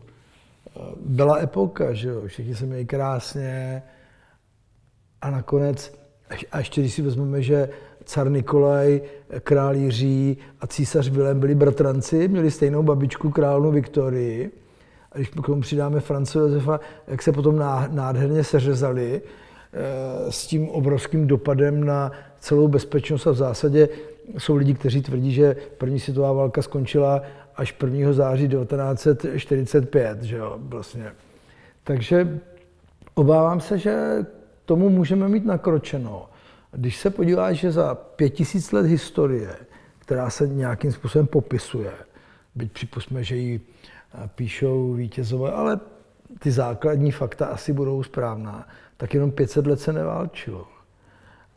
Eh, 0.67 0.79
byla 1.05 1.37
epoka, 1.37 1.93
že 1.93 2.09
jo, 2.09 2.21
všichni 2.27 2.55
se 2.55 2.65
měli 2.65 2.85
krásně 2.85 3.83
a 5.21 5.31
nakonec, 5.31 5.93
a 6.51 6.57
ještě 6.57 6.81
když 6.81 6.93
si 6.93 7.01
vezmeme, 7.01 7.41
že 7.41 7.69
car 8.05 8.31
Nikolaj, 8.31 9.01
král 9.43 9.75
Jiří 9.75 10.37
a 10.61 10.67
císař 10.67 11.09
Vilém 11.09 11.39
byli 11.39 11.55
bratranci, 11.55 12.27
měli 12.27 12.51
stejnou 12.51 12.83
babičku, 12.83 13.29
královnu 13.29 13.71
Viktorii, 13.71 14.62
A 15.13 15.17
když 15.17 15.29
k 15.29 15.45
tomu 15.45 15.61
přidáme 15.61 15.99
France 15.99 16.39
Josefa, 16.39 16.79
jak 17.07 17.21
se 17.21 17.31
potom 17.31 17.61
nádherně 17.89 18.43
seřezali 18.43 19.21
s 20.29 20.47
tím 20.47 20.69
obrovským 20.69 21.27
dopadem 21.27 21.83
na 21.83 22.11
celou 22.39 22.67
bezpečnost 22.67 23.27
a 23.27 23.31
v 23.31 23.35
zásadě 23.35 23.89
jsou 24.37 24.55
lidi, 24.55 24.73
kteří 24.73 25.01
tvrdí, 25.01 25.31
že 25.31 25.55
první 25.77 25.99
světová 25.99 26.33
válka 26.33 26.61
skončila 26.61 27.21
až 27.55 27.75
1. 27.83 28.13
září 28.13 28.47
1945, 28.47 30.23
že 30.23 30.37
jo, 30.37 30.55
vlastně. 30.59 31.11
Takže 31.83 32.39
obávám 33.13 33.61
se, 33.61 33.77
že 33.77 34.25
tomu 34.65 34.89
můžeme 34.89 35.27
mít 35.29 35.45
nakročeno. 35.45 36.29
Když 36.71 36.97
se 36.97 37.09
podíváš, 37.09 37.57
že 37.57 37.71
za 37.71 37.95
pět 37.95 38.29
tisíc 38.29 38.71
let 38.71 38.85
historie, 38.85 39.55
která 39.99 40.29
se 40.29 40.47
nějakým 40.47 40.91
způsobem 40.91 41.27
popisuje, 41.27 41.91
byť 42.55 42.71
připustme, 42.71 43.23
že 43.23 43.35
ji 43.35 43.61
eh, 43.61 43.92
píšou 44.35 44.93
vítězové, 44.93 45.51
ale 45.51 45.79
ty 46.39 46.51
základní 46.51 47.11
fakta 47.11 47.45
asi 47.45 47.73
budou 47.73 48.03
správná, 48.03 48.67
tak 48.97 49.13
jenom 49.13 49.31
500 49.31 49.67
let 49.67 49.79
se 49.79 49.93
neválčilo. 49.93 50.67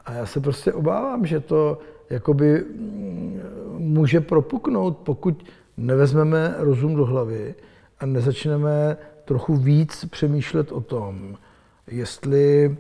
A 0.04 0.12
já 0.12 0.26
se 0.26 0.40
prostě 0.40 0.72
obávám, 0.72 1.26
že 1.26 1.40
to 1.40 1.78
jakoby 2.10 2.60
mm, 2.60 3.40
může 3.78 4.20
propuknout, 4.20 4.96
pokud 4.96 5.44
nevezmeme 5.76 6.54
rozum 6.58 6.96
do 6.96 7.04
hlavy 7.06 7.54
a 7.98 8.06
nezačneme 8.06 8.96
trochu 9.24 9.56
víc 9.56 10.04
přemýšlet 10.04 10.72
o 10.72 10.80
tom, 10.80 11.36
jestli 11.86 12.76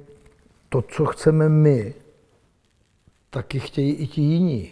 to, 0.68 0.82
co 0.82 1.06
chceme 1.06 1.48
my, 1.48 1.94
taky 3.30 3.60
chtějí 3.60 3.92
i 3.92 4.06
ti 4.06 4.20
jiní. 4.20 4.70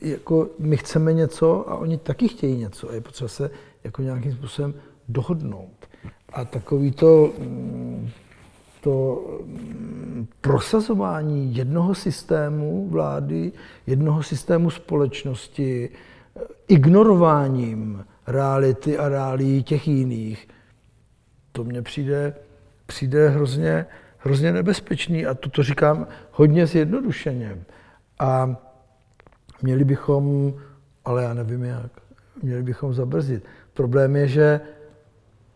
Jako 0.00 0.48
my 0.58 0.76
chceme 0.76 1.12
něco 1.12 1.70
a 1.70 1.76
oni 1.76 1.98
taky 1.98 2.28
chtějí 2.28 2.56
něco. 2.56 2.90
A 2.90 2.94
je 2.94 3.00
potřeba 3.00 3.28
se 3.28 3.50
jako 3.86 4.02
nějakým 4.02 4.32
způsobem 4.32 4.74
dohodnout. 5.08 5.88
A 6.32 6.44
takový 6.44 6.90
to, 6.92 7.32
mm, 7.38 8.10
to 8.80 9.24
mm, 9.44 10.26
prosazování 10.40 11.56
jednoho 11.56 11.94
systému 11.94 12.88
vlády, 12.88 13.52
jednoho 13.86 14.22
systému 14.22 14.70
společnosti, 14.70 15.88
ignorováním 16.68 18.04
reality 18.26 18.98
a 18.98 19.08
reálí 19.08 19.62
těch 19.62 19.88
jiných, 19.88 20.48
to 21.52 21.64
mně 21.64 21.82
přijde, 21.82 22.34
přijde 22.86 23.28
hrozně, 23.28 23.86
hrozně 24.18 24.52
nebezpečný 24.52 25.26
a 25.26 25.34
to 25.34 25.62
říkám 25.62 26.06
hodně 26.30 26.66
zjednodušeně. 26.66 27.58
A 28.18 28.56
měli 29.62 29.84
bychom, 29.84 30.54
ale 31.04 31.22
já 31.22 31.34
nevím 31.34 31.64
jak, 31.64 31.92
měli 32.42 32.62
bychom 32.62 32.94
zabrzdit. 32.94 33.44
Problém 33.76 34.16
je, 34.16 34.28
že 34.28 34.60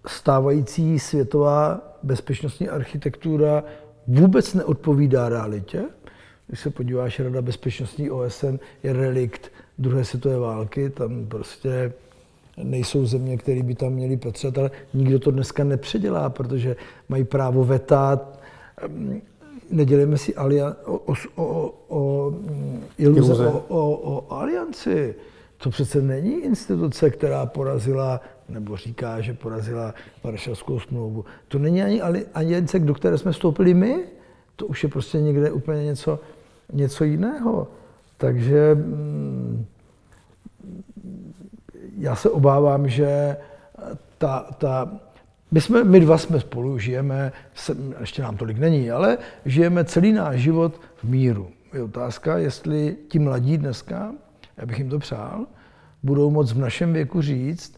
stávající 0.06 0.98
světová 0.98 1.80
bezpečnostní 2.02 2.68
architektura 2.68 3.64
vůbec 4.06 4.54
neodpovídá 4.54 5.28
realitě. 5.28 5.82
Když 6.46 6.60
se 6.60 6.70
podíváš, 6.70 7.20
Rada 7.20 7.42
bezpečnostní 7.42 8.10
OSN 8.10 8.56
je 8.82 8.92
relikt 8.92 9.52
druhé 9.78 10.04
světové 10.04 10.38
války, 10.38 10.90
tam 10.90 11.26
prostě 11.26 11.92
nejsou 12.62 13.06
země, 13.06 13.36
které 13.36 13.62
by 13.62 13.74
tam 13.74 13.92
měly 13.92 14.16
patřit, 14.16 14.58
ale 14.58 14.70
nikdo 14.94 15.18
to 15.18 15.30
dneska 15.30 15.64
nepředělá, 15.64 16.30
protože 16.30 16.76
mají 17.08 17.24
právo 17.24 17.64
vetát. 17.64 18.40
Nedělejme 19.70 20.18
si 20.18 20.34
alian, 20.34 20.76
o, 20.84 20.94
o, 20.94 21.14
o, 21.36 21.74
o, 21.88 22.32
iluze, 22.98 23.46
o, 23.46 23.64
o, 23.68 24.12
o 24.12 24.32
alianci. 24.32 25.14
To 25.62 25.70
přece 25.70 26.02
není 26.02 26.44
instituce, 26.44 27.10
která 27.10 27.46
porazila, 27.46 28.20
nebo 28.48 28.76
říká, 28.76 29.20
že 29.20 29.34
porazila 29.34 29.94
Varšavskou 30.24 30.80
smlouvu. 30.80 31.24
To 31.48 31.58
není 31.58 31.82
ani 31.82 32.02
aliance, 32.34 32.78
do 32.78 32.94
které 32.94 33.18
jsme 33.18 33.32
vstoupili 33.32 33.74
my. 33.74 34.04
To 34.56 34.66
už 34.66 34.82
je 34.82 34.88
prostě 34.88 35.20
někde 35.20 35.50
úplně 35.50 35.84
něco, 35.84 36.20
něco 36.72 37.04
jiného. 37.04 37.68
Takže 38.16 38.74
mm, 38.74 39.64
já 41.98 42.16
se 42.16 42.30
obávám, 42.30 42.88
že 42.88 43.36
ta, 44.18 44.46
ta 44.58 44.92
my, 45.50 45.60
jsme, 45.60 45.84
my 45.84 46.00
dva 46.00 46.18
jsme 46.18 46.40
spolu, 46.40 46.78
žijeme, 46.78 47.32
ještě 48.00 48.22
nám 48.22 48.36
tolik 48.36 48.58
není, 48.58 48.90
ale 48.90 49.18
žijeme 49.44 49.84
celý 49.84 50.12
náš 50.12 50.40
život 50.40 50.80
v 50.96 51.04
míru. 51.04 51.48
Je 51.74 51.82
otázka, 51.82 52.38
jestli 52.38 52.96
ti 53.08 53.18
mladí 53.18 53.58
dneska, 53.58 54.12
já 54.60 54.66
bych 54.66 54.78
jim 54.78 54.90
to 54.90 54.98
přál, 54.98 55.46
budou 56.02 56.30
moc 56.30 56.52
v 56.52 56.58
našem 56.58 56.92
věku 56.92 57.22
říct, 57.22 57.72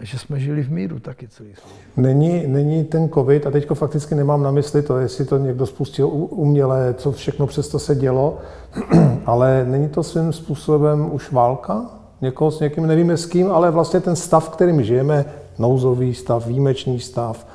že 0.00 0.18
jsme 0.18 0.40
žili 0.40 0.62
v 0.62 0.70
míru 0.70 0.98
taky 1.00 1.28
celý 1.28 1.54
svůj 1.54 1.72
Není, 1.96 2.46
není 2.46 2.84
ten 2.84 3.08
covid, 3.08 3.46
a 3.46 3.50
teďko 3.50 3.74
fakticky 3.74 4.14
nemám 4.14 4.42
na 4.42 4.50
mysli 4.50 4.82
to, 4.82 4.98
jestli 4.98 5.24
to 5.24 5.38
někdo 5.38 5.66
spustil 5.66 6.08
uměle, 6.12 6.94
co 6.94 7.12
všechno 7.12 7.46
přesto 7.46 7.78
se 7.78 7.94
dělo, 7.94 8.38
ale 9.26 9.64
není 9.68 9.88
to 9.88 10.02
svým 10.02 10.32
způsobem 10.32 11.08
už 11.12 11.32
válka? 11.32 11.98
někoho 12.20 12.50
s 12.50 12.60
někým, 12.60 12.86
nevíme 12.86 13.16
s 13.16 13.26
kým, 13.26 13.50
ale 13.50 13.70
vlastně 13.70 14.00
ten 14.00 14.16
stav, 14.16 14.48
kterým 14.48 14.82
žijeme, 14.82 15.24
nouzový 15.58 16.14
stav, 16.14 16.46
výjimečný 16.46 17.00
stav, 17.00 17.46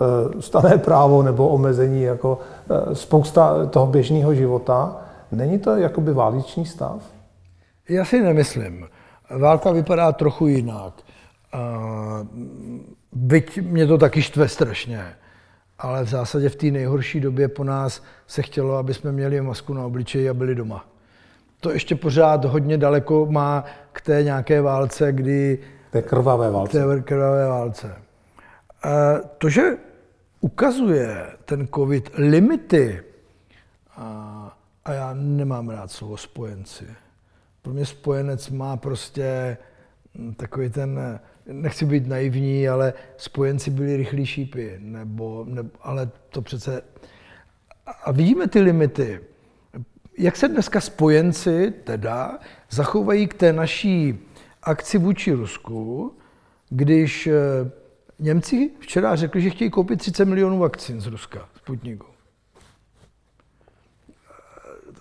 eh, 0.00 0.42
stané 0.42 0.78
právo 0.78 1.22
nebo 1.22 1.48
omezení, 1.48 2.02
jako 2.02 2.38
eh, 2.70 2.94
spousta 2.94 3.66
toho 3.66 3.86
běžného 3.86 4.34
života, 4.34 4.96
není 5.32 5.58
to 5.58 5.76
jakoby 5.76 6.12
válečný 6.12 6.66
stav? 6.66 7.13
Já 7.88 8.04
si 8.04 8.20
nemyslím. 8.20 8.88
Válka 9.38 9.70
vypadá 9.70 10.12
trochu 10.12 10.46
jinak. 10.46 11.02
Byť 13.12 13.60
mě 13.60 13.86
to 13.86 13.98
taky 13.98 14.22
štve 14.22 14.48
strašně, 14.48 15.14
ale 15.78 16.04
v 16.04 16.08
zásadě 16.08 16.48
v 16.48 16.56
té 16.56 16.66
nejhorší 16.66 17.20
době 17.20 17.48
po 17.48 17.64
nás 17.64 18.02
se 18.26 18.42
chtělo, 18.42 18.76
aby 18.76 18.94
jsme 18.94 19.12
měli 19.12 19.40
masku 19.40 19.74
na 19.74 19.84
obličeji 19.84 20.28
a 20.28 20.34
byli 20.34 20.54
doma 20.54 20.86
to 21.64 21.70
ještě 21.70 21.96
pořád 21.96 22.44
hodně 22.44 22.78
daleko 22.78 23.26
má 23.26 23.64
k 23.92 24.00
té 24.00 24.22
nějaké 24.22 24.60
válce, 24.60 25.12
kdy... 25.12 25.58
Té 25.90 26.02
krvavé 26.02 26.50
válce. 26.50 26.86
Té 26.86 27.00
krvavé 27.02 27.48
válce. 27.48 27.96
To, 29.38 29.48
že 29.48 29.62
ukazuje 30.40 31.26
ten 31.44 31.68
covid 31.74 32.10
limity, 32.14 33.02
a, 33.96 34.56
a 34.84 34.92
já 34.92 35.14
nemám 35.14 35.68
rád 35.68 35.90
slovo 35.90 36.16
spojenci. 36.16 36.84
Pro 37.64 37.72
mě 37.72 37.86
spojenec 37.86 38.50
má 38.50 38.76
prostě 38.76 39.56
takový 40.36 40.70
ten, 40.70 41.20
nechci 41.46 41.84
být 41.84 42.06
naivní, 42.06 42.68
ale 42.68 42.92
spojenci 43.16 43.70
byli 43.70 43.96
rychlí 43.96 44.26
šípy, 44.26 44.76
nebo, 44.78 45.44
nebo 45.48 45.70
ale 45.82 46.10
to 46.28 46.42
přece... 46.42 46.82
A 48.04 48.12
vidíme 48.12 48.48
ty 48.48 48.60
limity 48.60 49.20
jak 50.18 50.36
se 50.36 50.48
dneska 50.48 50.80
spojenci 50.80 51.74
teda 51.84 52.38
zachovají 52.70 53.26
k 53.26 53.34
té 53.34 53.52
naší 53.52 54.18
akci 54.62 54.98
vůči 54.98 55.32
Rusku, 55.32 56.16
když 56.70 57.26
eh, 57.26 57.32
Němci 58.18 58.70
včera 58.80 59.16
řekli, 59.16 59.40
že 59.40 59.50
chtějí 59.50 59.70
koupit 59.70 59.96
30 59.96 60.24
milionů 60.24 60.58
vakcín 60.58 61.00
z 61.00 61.06
Ruska, 61.06 61.48
Sputniku. 61.56 62.06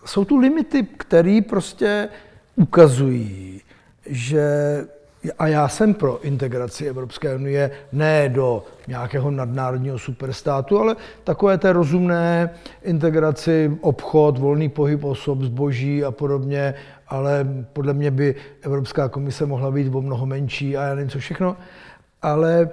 Jsou 0.05 0.25
tu 0.25 0.37
limity, 0.37 0.83
které 0.83 1.39
prostě 1.49 2.09
ukazují, 2.55 3.61
že 4.05 4.47
a 5.39 5.47
já 5.47 5.67
jsem 5.67 5.93
pro 5.93 6.21
integraci 6.21 6.85
Evropské 6.85 7.35
unie 7.35 7.71
ne 7.91 8.29
do 8.29 8.65
nějakého 8.87 9.31
nadnárodního 9.31 9.99
superstátu, 9.99 10.79
ale 10.79 10.95
takové 11.23 11.57
té 11.57 11.73
rozumné 11.73 12.49
integraci, 12.83 13.77
obchod, 13.81 14.37
volný 14.37 14.69
pohyb 14.69 15.03
osob, 15.03 15.41
zboží 15.41 16.03
a 16.03 16.11
podobně, 16.11 16.73
ale 17.07 17.47
podle 17.73 17.93
mě 17.93 18.11
by 18.11 18.35
Evropská 18.61 19.09
komise 19.09 19.45
mohla 19.45 19.71
být 19.71 19.95
o 19.95 20.01
mnoho 20.01 20.25
menší 20.25 20.77
a 20.77 20.83
já 20.83 20.95
nevím 20.95 21.09
co 21.09 21.19
všechno. 21.19 21.57
Ale 22.21 22.69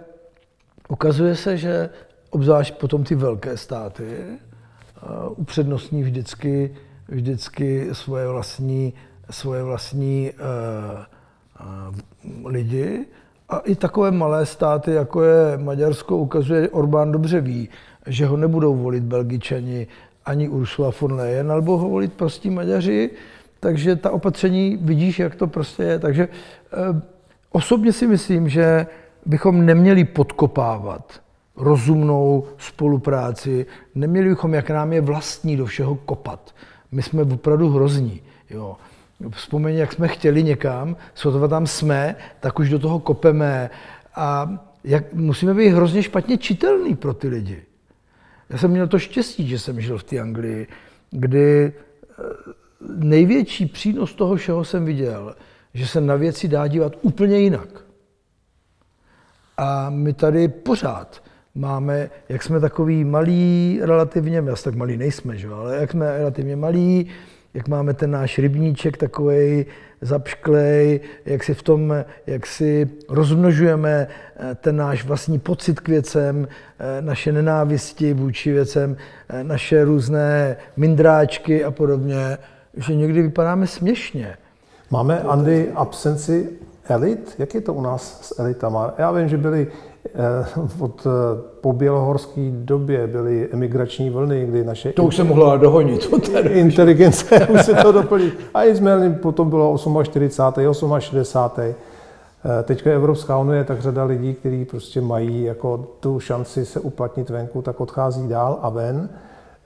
ukazuje 0.88 1.36
se, 1.36 1.56
že 1.56 1.90
obzvlášť 2.30 2.74
potom 2.74 3.04
ty 3.04 3.14
velké 3.14 3.56
státy 3.56 4.04
uh, 4.04 5.32
upřednostní 5.36 6.02
vždycky, 6.02 6.74
vždycky 7.08 7.88
svoje 7.92 8.28
vlastní, 8.28 8.94
svoje 9.30 9.62
vlastní 9.62 10.32
uh, 10.32 11.96
lidi. 12.44 13.06
A 13.48 13.58
i 13.58 13.74
takové 13.74 14.10
malé 14.10 14.46
státy, 14.46 14.92
jako 14.92 15.22
je 15.22 15.58
Maďarsko, 15.58 16.16
ukazuje, 16.16 16.68
Orbán 16.68 17.12
dobře 17.12 17.40
ví, 17.40 17.68
že 18.06 18.26
ho 18.26 18.36
nebudou 18.36 18.76
volit 18.76 19.02
Belgičani 19.02 19.86
ani 20.24 20.48
Ursula 20.48 20.92
von 21.00 21.12
Leyen, 21.12 21.52
budou 21.60 21.78
ho 21.78 21.88
volit 21.88 22.12
prostí 22.12 22.50
Maďaři, 22.50 23.10
takže 23.60 23.96
ta 23.96 24.10
opatření, 24.10 24.78
vidíš, 24.80 25.18
jak 25.18 25.34
to 25.34 25.46
prostě 25.46 25.82
je. 25.82 25.98
Takže 25.98 26.28
eh, 26.72 27.00
osobně 27.50 27.92
si 27.92 28.06
myslím, 28.06 28.48
že 28.48 28.86
bychom 29.26 29.66
neměli 29.66 30.04
podkopávat 30.04 31.20
rozumnou 31.56 32.44
spolupráci, 32.58 33.66
neměli 33.94 34.28
bychom, 34.28 34.54
jak 34.54 34.70
nám 34.70 34.92
je 34.92 35.00
vlastní, 35.00 35.56
do 35.56 35.66
všeho 35.66 35.94
kopat. 35.94 36.54
My 36.92 37.02
jsme 37.02 37.22
opravdu 37.22 37.70
hrozní. 37.70 38.20
Jo. 38.50 38.76
Vzpomeň, 39.30 39.76
jak 39.76 39.92
jsme 39.92 40.08
chtěli 40.08 40.42
někam, 40.42 40.96
sotva 41.14 41.48
tam 41.48 41.66
jsme, 41.66 42.16
tak 42.40 42.58
už 42.58 42.70
do 42.70 42.78
toho 42.78 42.98
kopeme. 42.98 43.70
A 44.14 44.58
jak, 44.84 45.12
musíme 45.12 45.54
být 45.54 45.68
hrozně 45.68 46.02
špatně 46.02 46.38
čitelný 46.38 46.96
pro 46.96 47.14
ty 47.14 47.28
lidi. 47.28 47.62
Já 48.50 48.58
jsem 48.58 48.70
měl 48.70 48.88
to 48.88 48.98
štěstí, 48.98 49.48
že 49.48 49.58
jsem 49.58 49.80
žil 49.80 49.98
v 49.98 50.04
té 50.04 50.18
Anglii, 50.18 50.66
kdy 51.10 51.72
eh, 51.72 52.22
největší 52.88 53.66
přínos 53.66 54.14
toho 54.14 54.36
všeho 54.36 54.64
jsem 54.64 54.84
viděl, 54.84 55.36
že 55.74 55.86
se 55.86 56.00
na 56.00 56.16
věci 56.16 56.48
dá 56.48 56.66
dívat 56.66 56.96
úplně 57.02 57.38
jinak. 57.38 57.68
A 59.56 59.90
my 59.90 60.12
tady 60.12 60.48
pořád 60.48 61.22
máme, 61.54 62.10
jak 62.28 62.42
jsme 62.42 62.60
takový 62.60 63.04
malí 63.04 63.78
relativně, 63.82 64.42
my 64.42 64.50
asi 64.50 64.64
tak 64.64 64.74
malí 64.74 64.96
nejsme, 64.96 65.36
že? 65.36 65.48
ale 65.48 65.76
jak 65.76 65.90
jsme 65.90 66.18
relativně 66.18 66.56
malí, 66.56 67.06
jak 67.54 67.68
máme 67.68 67.94
ten 67.94 68.10
náš 68.10 68.38
rybníček 68.38 68.96
takový 68.96 69.66
zapšklej, 70.00 71.00
jak 71.24 71.44
si 71.44 71.54
v 71.54 71.62
tom, 71.62 71.94
jak 72.26 72.46
si 72.46 72.90
rozmnožujeme 73.08 74.08
eh, 74.36 74.54
ten 74.54 74.76
náš 74.76 75.04
vlastní 75.04 75.38
pocit 75.38 75.80
k 75.80 75.88
věcem, 75.88 76.48
eh, 76.78 77.02
naše 77.02 77.32
nenávisti 77.32 78.12
vůči 78.12 78.52
věcem, 78.52 78.96
eh, 79.28 79.44
naše 79.44 79.84
různé 79.84 80.56
mindráčky 80.76 81.64
a 81.64 81.70
podobně, 81.70 82.38
že 82.76 82.94
někdy 82.94 83.22
vypadáme 83.22 83.66
směšně. 83.66 84.36
Máme, 84.90 85.20
Andy, 85.20 85.70
absenci 85.74 86.48
elit? 86.84 87.34
Jak 87.38 87.54
je 87.54 87.60
to 87.60 87.74
u 87.74 87.82
nás 87.82 88.20
s 88.22 88.40
elitama? 88.40 88.94
Já 88.98 89.12
vím, 89.12 89.28
že 89.28 89.38
byly 89.38 89.66
od 90.78 91.06
eh, 91.06 91.10
po 91.60 91.72
bělohorské 91.72 92.50
době 92.50 93.06
byly 93.06 93.48
emigrační 93.52 94.10
vlny, 94.10 94.46
kdy 94.46 94.64
naše... 94.64 94.92
To 94.92 95.04
už 95.04 95.16
se 95.16 95.24
mohla 95.24 95.56
dohonit. 95.56 96.10
Inteligence 96.50 97.46
už 97.46 97.62
se 97.62 97.74
to 97.74 97.92
doplní. 97.92 98.32
A 98.54 98.64
Izmael 98.64 99.12
potom 99.12 99.50
bylo 99.50 99.76
48. 100.02 100.94
68. 100.98 101.74
Teďka 102.64 102.90
Evropská 102.90 103.38
unie, 103.38 103.64
tak 103.64 103.80
řada 103.80 104.04
lidí, 104.04 104.34
kteří 104.34 104.64
prostě 104.64 105.00
mají 105.00 105.44
jako 105.44 105.78
tu 106.00 106.20
šanci 106.20 106.66
se 106.66 106.80
uplatnit 106.80 107.30
venku, 107.30 107.62
tak 107.62 107.80
odchází 107.80 108.28
dál 108.28 108.58
a 108.62 108.68
ven. 108.68 109.08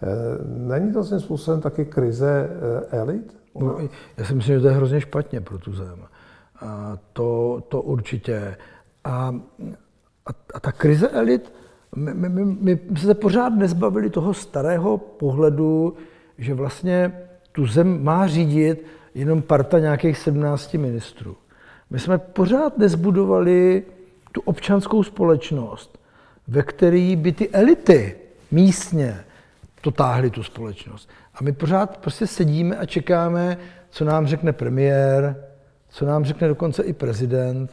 Eh, 0.03 0.07
není 0.47 0.93
to 0.93 1.05
svým 1.05 1.21
způsobem 1.21 1.61
taky 1.61 1.85
krize 1.85 2.49
elit? 2.91 3.37
No, 3.61 3.77
já 4.17 4.25
si 4.25 4.35
myslím, 4.35 4.55
že 4.55 4.61
to 4.61 4.69
je 4.69 4.75
hrozně 4.75 5.01
špatně 5.01 5.41
pro 5.41 5.59
tu 5.59 5.73
zem. 5.73 5.99
A 6.61 6.99
to, 7.13 7.63
to 7.69 7.83
určitě. 7.83 8.57
A, 9.05 9.35
a, 10.27 10.31
a 10.55 10.61
ta 10.61 10.73
krize 10.73 11.09
elit, 11.09 11.53
my, 11.97 12.15
my, 12.15 12.29
my, 12.29 12.45
my 12.61 12.79
jsme 12.89 13.09
se 13.09 13.15
pořád 13.15 13.49
nezbavili 13.49 14.11
toho 14.11 14.35
starého 14.35 14.99
pohledu, 14.99 15.97
že 16.39 16.55
vlastně 16.55 17.13
tu 17.53 17.67
zem 17.67 18.05
má 18.05 18.27
řídit 18.27 18.87
jenom 19.15 19.43
parta 19.43 19.79
nějakých 19.79 20.19
17 20.19 20.75
ministrů. 20.75 21.37
My 21.91 21.99
jsme 21.99 22.19
pořád 22.19 22.79
nezbudovali 22.79 23.83
tu 24.33 24.41
občanskou 24.41 25.03
společnost, 25.03 25.99
ve 26.49 26.63
které 26.63 27.17
by 27.17 27.33
ty 27.33 27.51
elity 27.51 28.17
místně 28.51 29.25
to 29.81 29.91
táhly 29.91 30.31
tu 30.31 30.43
společnost. 30.43 31.09
A 31.35 31.39
my 31.43 31.53
pořád 31.53 31.97
prostě 31.97 32.27
sedíme 32.27 32.77
a 32.77 32.87
čekáme, 32.87 33.59
co 33.91 34.05
nám 34.05 34.27
řekne 34.27 34.53
premiér, 34.53 35.45
co 35.89 36.07
nám 36.07 36.25
řekne 36.25 36.49
dokonce 36.49 36.83
i 36.83 36.93
prezident. 36.93 37.71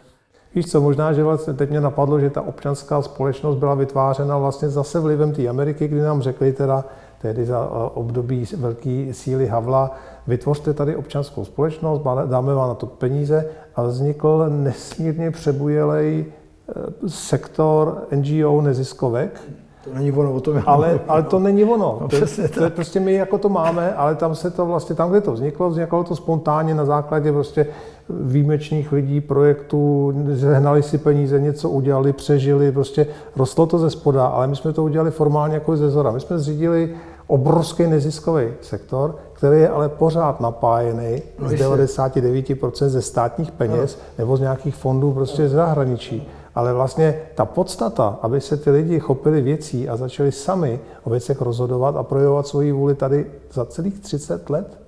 Víš 0.55 0.71
co, 0.71 0.81
možná, 0.81 1.13
že 1.13 1.23
vlastně 1.23 1.53
teď 1.53 1.69
mě 1.69 1.81
napadlo, 1.81 2.19
že 2.19 2.29
ta 2.29 2.41
občanská 2.41 3.01
společnost 3.01 3.55
byla 3.55 3.75
vytvářena 3.75 4.37
vlastně 4.37 4.69
zase 4.69 4.99
vlivem 4.99 5.33
té 5.33 5.47
Ameriky, 5.47 5.87
kdy 5.87 6.01
nám 6.01 6.21
řekli 6.21 6.53
teda, 6.53 6.85
tehdy 7.21 7.45
za 7.45 7.69
období 7.93 8.45
velké 8.57 9.07
síly 9.11 9.47
Havla, 9.47 9.95
vytvořte 10.27 10.73
tady 10.73 10.95
občanskou 10.95 11.45
společnost, 11.45 12.01
dáme 12.25 12.53
vám 12.53 12.67
na 12.67 12.75
to 12.75 12.85
peníze 12.85 13.45
a 13.75 13.83
vznikl 13.83 14.45
nesmírně 14.49 15.31
přebujelej 15.31 16.25
e, 16.25 17.09
sektor 17.09 18.07
NGO 18.15 18.61
neziskovek, 18.61 19.41
to 19.83 19.93
není 19.93 20.11
ono, 20.11 20.33
o 20.33 20.39
tom 20.39 20.63
ale, 20.65 20.99
ale 21.07 21.23
to 21.23 21.39
není 21.39 21.63
ono. 21.63 21.97
No, 22.01 22.07
to, 22.07 22.17
to 22.53 22.63
je 22.63 22.69
prostě 22.69 22.99
my 22.99 23.13
jako 23.13 23.37
to 23.37 23.49
máme, 23.49 23.93
ale 23.93 24.15
tam 24.15 24.35
se 24.35 24.51
to 24.51 24.65
vlastně, 24.65 24.95
tam, 24.95 25.09
kde 25.09 25.21
to 25.21 25.31
vzniklo, 25.31 25.69
vzniklo 25.69 26.03
to 26.03 26.15
spontánně 26.15 26.75
na 26.75 26.85
základě 26.85 27.31
prostě 27.31 27.67
výjimečných 28.09 28.91
lidí, 28.91 29.21
projektů, 29.21 30.13
zehnali 30.31 30.83
si 30.83 30.97
peníze, 30.97 31.39
něco 31.39 31.69
udělali, 31.69 32.13
přežili, 32.13 32.71
prostě 32.71 33.07
rostlo 33.35 33.65
to 33.65 33.79
ze 33.79 33.89
spoda, 33.89 34.25
ale 34.25 34.47
my 34.47 34.55
jsme 34.55 34.73
to 34.73 34.83
udělali 34.83 35.11
formálně 35.11 35.53
jako 35.53 35.77
ze 35.77 35.89
zora. 35.89 36.11
My 36.11 36.19
jsme 36.19 36.39
zřídili 36.39 36.89
obrovský 37.27 37.87
neziskový 37.87 38.47
sektor, 38.61 39.15
který 39.33 39.59
je 39.59 39.69
ale 39.69 39.89
pořád 39.89 40.41
napájený 40.41 41.21
no, 41.39 41.49
z 41.49 41.51
99% 41.51 42.87
ze 42.87 43.01
státních 43.01 43.51
peněz 43.51 43.95
no. 43.95 44.03
nebo 44.17 44.37
z 44.37 44.41
nějakých 44.41 44.75
fondů 44.75 45.13
prostě 45.13 45.49
z 45.49 45.51
zahraničí. 45.51 46.27
Ale 46.55 46.73
vlastně 46.73 47.21
ta 47.35 47.45
podstata, 47.45 48.19
aby 48.21 48.41
se 48.41 48.57
ty 48.57 48.71
lidi 48.71 48.99
chopili 48.99 49.41
věcí 49.41 49.89
a 49.89 49.97
začali 49.97 50.31
sami 50.31 50.79
o 51.03 51.09
věcech 51.09 51.41
rozhodovat 51.41 51.95
a 51.95 52.03
projevovat 52.03 52.47
svoji 52.47 52.71
vůli 52.71 52.95
tady 52.95 53.31
za 53.51 53.65
celých 53.65 53.99
30 53.99 54.49
let, 54.49 54.79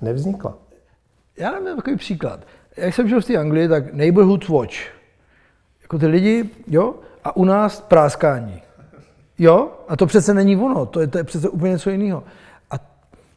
nevznikla. 0.00 0.54
Já 1.38 1.50
dám 1.50 1.76
takový 1.76 1.96
příklad. 1.96 2.40
Jak 2.76 2.94
jsem 2.94 3.08
žil 3.08 3.20
v 3.20 3.24
té 3.24 3.36
Anglii, 3.36 3.68
tak 3.68 3.92
Neighborhood 3.92 4.48
Watch. 4.48 4.76
Jako 5.82 5.98
ty 5.98 6.06
lidi, 6.06 6.50
jo, 6.66 6.94
a 7.24 7.36
u 7.36 7.44
nás 7.44 7.80
práskání. 7.80 8.62
Jo, 9.38 9.70
a 9.88 9.96
to 9.96 10.06
přece 10.06 10.34
není 10.34 10.56
ono, 10.56 10.86
to 10.86 11.00
je, 11.00 11.06
to 11.06 11.18
je 11.18 11.24
přece 11.24 11.48
úplně 11.48 11.72
něco 11.72 11.90
jiného. 11.90 12.24
A 12.70 12.74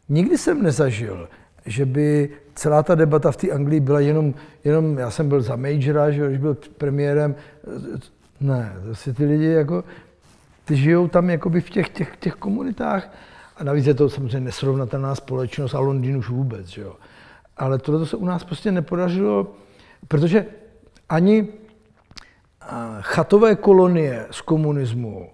nikdy 0.10 0.38
jsem 0.38 0.64
nezažil, 0.64 1.28
že 1.66 1.86
by 1.86 2.30
celá 2.56 2.84
ta 2.84 2.96
debata 2.96 3.32
v 3.32 3.38
té 3.38 3.52
Anglii 3.52 3.80
byla 3.80 4.00
jenom, 4.00 4.34
jenom, 4.64 4.98
já 4.98 5.12
jsem 5.12 5.30
byl 5.30 5.42
za 5.42 5.56
Majora, 5.56 6.12
že 6.12 6.28
když 6.28 6.40
byl 6.40 6.58
premiérem, 6.78 7.36
ne, 8.42 8.76
zase 8.84 9.14
ty 9.14 9.26
lidi 9.26 9.46
jako, 9.46 9.84
ty 10.66 10.76
žijou 10.76 11.08
tam 11.08 11.30
jakoby 11.30 11.62
v 11.62 11.70
těch, 11.70 11.90
těch, 11.90 12.18
těch 12.18 12.34
komunitách 12.34 13.12
a 13.58 13.64
navíc 13.64 13.86
je 13.86 13.94
to 13.94 14.10
samozřejmě 14.10 14.40
nesrovnatelná 14.40 15.16
společnost 15.16 15.74
a 15.74 15.80
Londýn 15.80 16.18
už 16.18 16.30
vůbec, 16.30 16.68
že 16.68 16.82
jo. 16.82 16.96
Ale 17.58 17.80
tohle 17.80 18.06
se 18.06 18.18
u 18.18 18.26
nás 18.26 18.44
prostě 18.44 18.72
nepodařilo, 18.72 19.56
protože 20.08 20.46
ani 21.10 21.48
chatové 23.02 23.56
kolonie 23.56 24.26
z 24.32 24.42
komunismu 24.42 25.30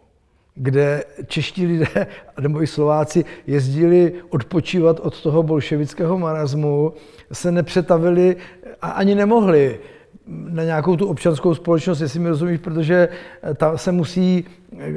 kde 0.61 1.03
čeští 1.27 1.65
lidé, 1.65 2.07
nebo 2.41 2.63
i 2.63 2.67
Slováci, 2.67 3.25
jezdili 3.47 4.13
odpočívat 4.29 4.99
od 4.99 5.21
toho 5.21 5.43
bolševického 5.43 6.17
marazmu, 6.17 6.93
se 7.31 7.51
nepřetavili 7.51 8.35
a 8.81 8.89
ani 8.89 9.15
nemohli 9.15 9.79
na 10.27 10.63
nějakou 10.63 10.95
tu 10.95 11.07
občanskou 11.07 11.55
společnost, 11.55 12.01
jestli 12.01 12.19
mi 12.19 12.29
rozumíš, 12.29 12.59
protože 12.59 13.09
ta 13.55 13.77
se 13.77 13.91
musí 13.91 14.45
eh, 14.77 14.89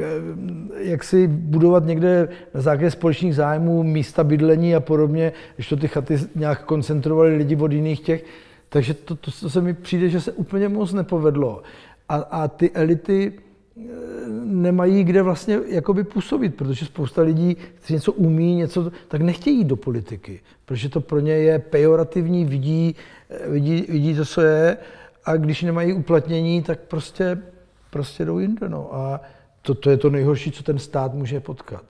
jaksi 0.79 1.27
budovat 1.27 1.85
někde 1.87 2.29
na 2.55 2.61
základě 2.61 2.91
společných 2.91 3.35
zájmů, 3.35 3.83
místa 3.83 4.25
bydlení 4.25 4.75
a 4.75 4.81
podobně, 4.81 5.33
když 5.55 5.69
to 5.69 5.77
ty 5.77 5.89
chaty 5.89 6.19
nějak 6.35 6.65
koncentrovali 6.65 7.37
lidi 7.37 7.57
od 7.57 7.73
jiných 7.73 8.01
těch. 8.01 8.25
Takže 8.69 8.95
to, 8.95 9.17
to, 9.17 9.31
to 9.41 9.51
se 9.51 9.61
mi 9.61 9.75
přijde, 9.75 10.09
že 10.09 10.21
se 10.21 10.33
úplně 10.33 10.69
moc 10.69 10.93
nepovedlo. 10.93 11.63
A, 12.09 12.15
a 12.15 12.49
ty 12.49 12.71
elity 12.71 13.33
nemají 14.45 15.05
kde 15.05 15.23
vlastně 15.23 15.59
jakoby 15.67 16.05
působit, 16.05 16.55
protože 16.55 16.87
spousta 16.87 17.23
lidí, 17.23 17.55
kteří 17.55 17.95
něco 17.95 18.13
umí, 18.13 18.55
něco, 18.55 18.93
tak 19.09 19.21
nechtějí 19.21 19.59
jít 19.59 19.65
do 19.65 19.77
politiky, 19.77 20.41
protože 20.65 20.89
to 20.89 21.01
pro 21.01 21.21
ně 21.21 21.33
je 21.33 21.59
pejorativní, 21.59 22.45
vidí, 22.45 22.95
vidí, 23.47 23.87
vidí 23.89 24.15
to, 24.15 24.25
co 24.25 24.41
je 24.41 24.77
a 25.25 25.37
když 25.37 25.63
nemají 25.63 25.93
uplatnění, 25.93 26.63
tak 26.63 26.81
prostě, 26.81 27.39
prostě 27.91 28.25
jdou 28.25 28.39
jinde. 28.39 28.69
No. 28.69 28.95
A 28.95 29.21
to, 29.63 29.75
to 29.75 29.91
je 29.91 29.97
to 29.97 30.11
nejhorší, 30.11 30.53
co 30.53 30.63
ten 30.63 30.79
stát 30.79 31.15
může 31.15 31.41
potkat. 31.41 31.85